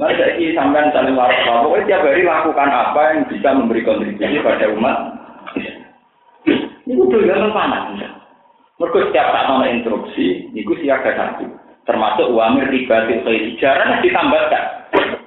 Mari 0.00 0.16
saya 0.16 0.48
sampai 0.56 0.88
saling 0.96 1.12
waras 1.12 1.44
pokoknya 1.44 1.84
tiap 1.84 2.08
hari 2.08 2.24
lakukan 2.24 2.72
apa 2.72 3.00
yang 3.12 3.20
bisa 3.28 3.48
memberi 3.52 3.84
kontribusi 3.84 4.40
pada 4.40 4.72
umat. 4.72 4.96
Ini 6.88 6.96
gak 6.96 7.52
panas. 7.52 8.00
Mereka 8.80 8.98
setiap 9.12 9.28
saat 9.28 9.46
mau 9.52 9.60
instruksi, 9.68 10.48
itu 10.56 10.72
siaga 10.80 11.12
satu. 11.12 11.44
Termasuk 11.84 12.32
wamir 12.32 12.72
riba 12.72 13.12
khairi. 13.12 13.60
Jarang 13.60 14.00
ditambahkan. 14.00 14.64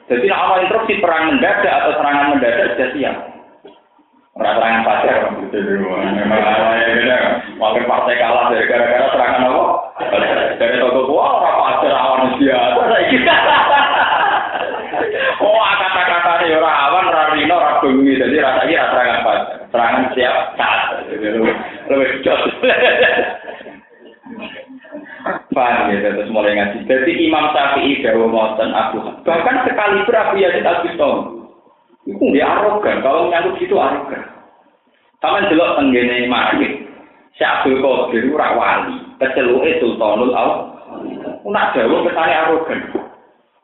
Jadi 0.09 0.27
awal 0.33 0.65
instruksi 0.65 0.97
perang 0.97 1.29
mendadak 1.29 1.69
atau 1.85 1.93
serangan 2.01 2.33
mendadak 2.33 2.73
sudah 2.73 2.89
siap. 2.97 3.15
Orang 4.33 4.57
serangan 4.57 4.81
pacar 4.89 5.15
Memang 5.53 6.41
awalnya 6.41 6.97
beda. 6.97 7.17
Wakil 7.61 7.85
partai 7.85 8.17
kalah 8.17 8.49
dari 8.49 8.65
gara-gara 8.65 9.05
serangan 9.13 9.47
apa? 9.53 9.65
Dari 10.57 10.75
toko 10.81 11.01
tua 11.05 11.25
orang 11.37 11.57
pacar 11.61 11.93
awan 11.93 12.41
biasa 12.41 12.81
saya 12.89 13.05
Oh 13.13 13.82
kata-kata 16.43 16.51
ini 16.51 16.59
orang 16.59 16.77
awan, 16.91 17.05
orang 17.07 17.31
rino. 17.39 17.57
Jadi 18.19 18.35
rasanya 18.39 18.79
serangan 19.71 20.03
siap 20.11 20.35
saat. 20.59 20.99
Lebih 21.07 22.19
ya, 26.03 26.09
terus 26.11 26.31
mulai 26.31 26.55
ngaji. 26.59 26.83
Jadi 26.83 27.11
Imam 27.23 27.55
Syafi'i 27.55 28.03
Dawa 28.03 28.27
Moten 28.27 28.75
Abu 28.75 28.99
Bahkan 29.23 29.63
sekali 29.63 30.03
Abu 30.03 30.35
Yazid 30.35 30.67
Al 30.67 30.83
Bistami 30.83 31.47
Itu 32.03 32.25
dia 32.35 32.43
arogan, 32.51 32.99
kalau 32.99 33.31
nyangkut 33.31 33.63
gitu 33.63 33.79
arogan. 33.79 34.19
Sama 35.23 35.47
jelok 35.47 35.79
tenggene 35.79 36.27
market. 36.27 36.83
Si 37.39 37.41
Abdul 37.41 37.79
Qadir 37.79 38.27
ora 38.35 38.59
wali, 38.59 38.99
keceluke 39.23 39.79
Sultanul 39.79 40.35
Al. 40.35 40.51
Nak 41.47 41.71
dawa 41.71 42.03
kesane 42.03 42.33
arogan. 42.35 42.79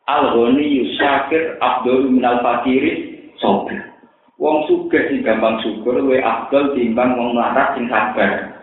Al 0.10 0.34
Ghani 0.34 0.66
Yusakir 0.66 1.62
Abdul 1.62 2.10
Minal 2.10 2.42
Fakiri 2.42 3.22
Sobir. 3.38 3.78
Wong 4.42 4.66
sugih 4.66 5.06
sing 5.06 5.22
gampang 5.22 5.62
syukur 5.62 6.02
luwe 6.02 6.18
Abdul 6.18 6.74
timbang 6.74 7.14
wong 7.14 7.38
melarat 7.38 7.78
sing 7.78 7.86
sabar. 7.94 8.58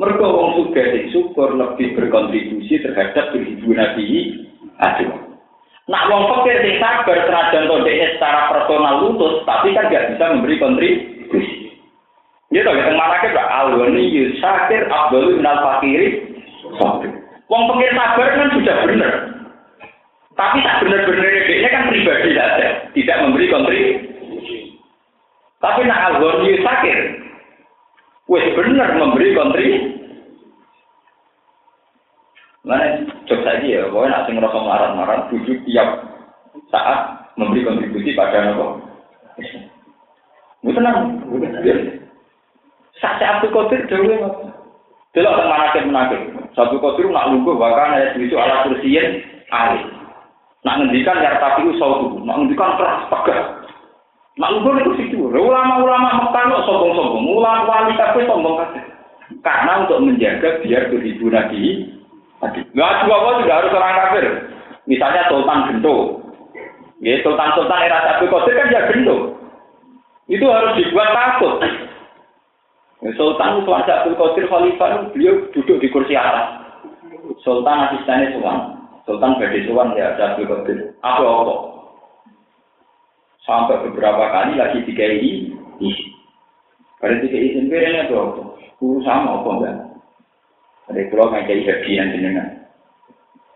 Mergo 0.00 0.26
wong 0.32 0.50
sugih 0.56 0.88
sing 0.88 1.04
syukur 1.12 1.52
lebih 1.52 1.92
berkontribusi 1.92 2.80
terhadap 2.80 3.36
kehidupan 3.36 3.76
Nabi 3.76 4.32
Aduh. 4.78 5.28
Nak 5.88 6.06
wong 6.08 6.22
fakir 6.28 6.56
sing 6.64 6.76
sabar 6.80 7.16
senajan 7.24 7.68
to 7.68 7.76
secara 7.84 8.52
personal 8.52 8.94
lulus, 9.04 9.40
tapi 9.48 9.72
kan 9.72 9.88
gak 9.88 10.12
bisa 10.12 10.24
memberi 10.36 10.56
kontribusi. 10.60 11.72
Ya 12.48 12.64
toh 12.64 12.72
kita 12.72 12.96
mana 12.96 13.20
ke 13.20 13.28
alwani 13.36 14.08
yusakir 14.08 14.88
abdul 14.88 15.36
minal 15.36 15.60
fakiri 15.60 16.32
Wong 17.48 17.62
fakir 17.72 17.90
sabar 17.92 18.28
kan 18.40 18.48
sudah 18.56 18.76
benar. 18.88 19.12
Tapi 20.38 20.62
tak 20.62 20.86
benar-benar 20.86 21.34
ini 21.50 21.66
kan 21.66 21.90
pribadi 21.90 22.30
saja, 22.38 22.68
tidak 22.94 23.20
memberi 23.26 23.50
kontribusi. 23.50 24.78
Tapi 25.58 25.82
nak 25.82 26.14
alwani 26.14 26.54
yusakir, 26.54 26.98
wes 28.30 28.46
benar 28.54 28.94
memberi 28.94 29.34
kontribusi. 29.34 29.98
Mana 32.62 33.02
jok 33.26 33.42
saja 33.42 33.66
ya, 33.66 33.90
pokoknya 33.90 34.14
nak 34.14 34.24
sing 34.30 34.38
rasa 34.38 34.58
marah-marah, 34.62 35.26
bujuk 35.26 35.58
tiap 35.66 36.06
saat 36.70 37.26
memberi 37.34 37.66
kontribusi 37.66 38.14
pada 38.14 38.54
nopo. 38.54 38.78
Itu 40.62 40.70
tenang, 40.70 41.18
Saksi 42.98 43.24
Abdul 43.26 43.54
Qadir 43.54 43.80
dhewe 43.86 44.14
Delok 45.16 45.34
teng 45.34 45.48
manakib 45.50 45.84
menakib. 45.88 46.20
Abdul 46.54 46.82
Qadir 46.82 47.06
nak 47.10 47.26
lungguh 47.34 47.58
bahkan 47.58 47.96
ayat 47.96 48.14
itu 48.22 48.38
ala 48.38 48.70
kursiyin 48.70 49.24
ali. 49.50 49.97
Nak 50.66 50.76
ngendikan 50.82 51.22
ya 51.22 51.38
tapi 51.38 51.70
usau 51.70 52.18
nak 52.26 52.42
ngendikan 52.42 52.74
keras 52.74 53.06
tegas. 53.10 53.42
Nak 54.38 54.50
lungguh 54.54 54.82
itu 54.82 54.92
situ. 54.98 55.18
Ulama-ulama 55.28 56.24
Mekah 56.24 56.42
kok 56.46 56.64
sombong-sombong, 56.66 57.26
ulama 57.26 57.66
wali 57.66 57.92
tapi 57.98 58.22
sombong 58.26 58.58
kabeh. 58.62 58.84
Karena 59.42 59.84
untuk 59.84 60.02
menjaga 60.02 60.62
biar 60.62 60.88
beribu 60.88 61.28
Nabi 61.28 61.98
Tadi. 62.38 62.60
Nggak 62.70 62.92
juga 63.02 63.14
apa 63.18 63.30
juga 63.42 63.54
harus 63.58 63.74
orang 63.74 63.98
kafir. 63.98 64.26
Misalnya 64.86 65.26
Sultan 65.26 65.58
Gento. 65.68 65.96
Ya, 67.02 67.14
Sultan-Sultan 67.22 67.82
era 67.82 67.98
Sabi 68.06 68.26
Qadir 68.30 68.54
kan 68.54 68.74
ya 68.74 68.80
Gento. 68.90 69.16
Itu 70.30 70.46
harus 70.46 70.78
dibuat 70.78 71.10
takut. 71.14 71.58
Ya, 73.02 73.10
Sultan 73.18 73.62
Sultan 73.66 73.90
Abdul 73.90 74.18
Qadir 74.18 74.44
Khalifah 74.46 75.10
beliau 75.10 75.50
duduk 75.50 75.82
di 75.82 75.90
kursi 75.90 76.14
atas. 76.14 76.62
Sultan 77.42 77.90
asistennya 77.90 78.38
Sultan. 78.38 78.77
Sultan 79.08 79.40
Badi 79.40 79.64
Sultan 79.64 79.96
ya 79.96 80.12
Abdul 80.20 80.44
Qadir. 80.44 80.78
Apa 81.00 81.24
apa? 81.24 81.54
Sampai 83.48 83.80
beberapa 83.88 84.20
kali 84.28 84.60
lagi 84.60 84.84
dikai 84.84 85.24
isi. 85.80 86.12
Berarti 87.00 87.32
ke 87.32 87.38
izin 87.40 87.72
berenya 87.72 88.04
itu 88.04 88.20
apa? 88.20 88.42
Guru 88.76 89.00
sama 89.08 89.40
apa 89.40 89.50
enggak? 89.56 89.76
Ada 90.92 91.00
pulau 91.08 91.32
ngajai 91.32 91.64
hadiah 91.64 92.06
jenengan. 92.12 92.48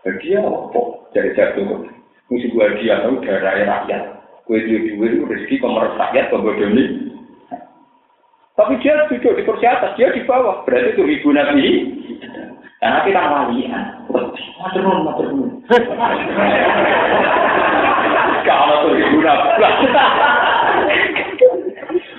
Hadiah 0.01 0.41
apa? 0.41 0.81
Dari 1.13 1.37
jatuh. 1.37 1.85
Musuh 2.33 2.49
hadiah 2.57 3.05
itu 3.05 3.21
darah 3.21 3.53
rakyat. 3.61 4.03
Kue 4.49 4.57
duit 4.57 4.97
duit 4.97 5.13
itu 5.13 5.29
rezeki 5.29 5.61
pemerintah 5.61 6.09
rakyat 6.09 6.25
pembodoh 6.33 6.67
ini. 6.73 7.13
Tapi 8.57 8.73
dia 8.81 9.05
duduk 9.09 9.37
di 9.37 9.45
kursi 9.45 9.65
atas, 9.65 9.93
dia 9.97 10.09
di 10.13 10.25
bawah. 10.25 10.65
Berarti 10.65 10.97
itu 10.97 11.03
ibu 11.05 11.29
nabi. 11.29 11.92
Nah, 12.83 12.99
kita 13.07 13.15
walian. 13.15 13.83
Maturun, 14.59 15.07
maturun. 15.07 15.63
Kalau 18.43 18.75
tuh 18.83 18.91
ibu 18.99 19.23
nabi. 19.23 19.87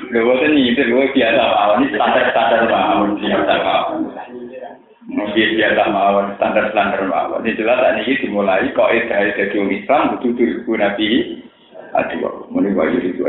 Lho, 0.09 0.25
boten 0.25 0.57
nyindir, 0.57 0.89
gue 0.89 1.13
biasa 1.13 1.43
mawon, 1.53 1.85
standar-standar 1.93 2.65
mawon, 2.65 3.21
biasa 3.21 3.55
mawon. 3.61 4.01
Mungkin 5.05 5.49
biasa 5.61 5.83
mawon, 5.93 6.27
standar-standar 6.41 7.03
mawon. 7.13 7.45
Ini 7.45 7.61
jelas, 7.61 8.01
ini 8.01 8.25
dimulai, 8.25 8.73
kok 8.73 8.89
edah-edah 8.89 9.47
di 9.53 9.85
Islam, 9.85 10.17
butuh 10.17 10.33
ibu 10.65 10.73
nabi. 10.81 11.09
Aduh, 11.93 12.49
ini 12.57 12.73
wajib 12.73 13.05
itu 13.05 13.21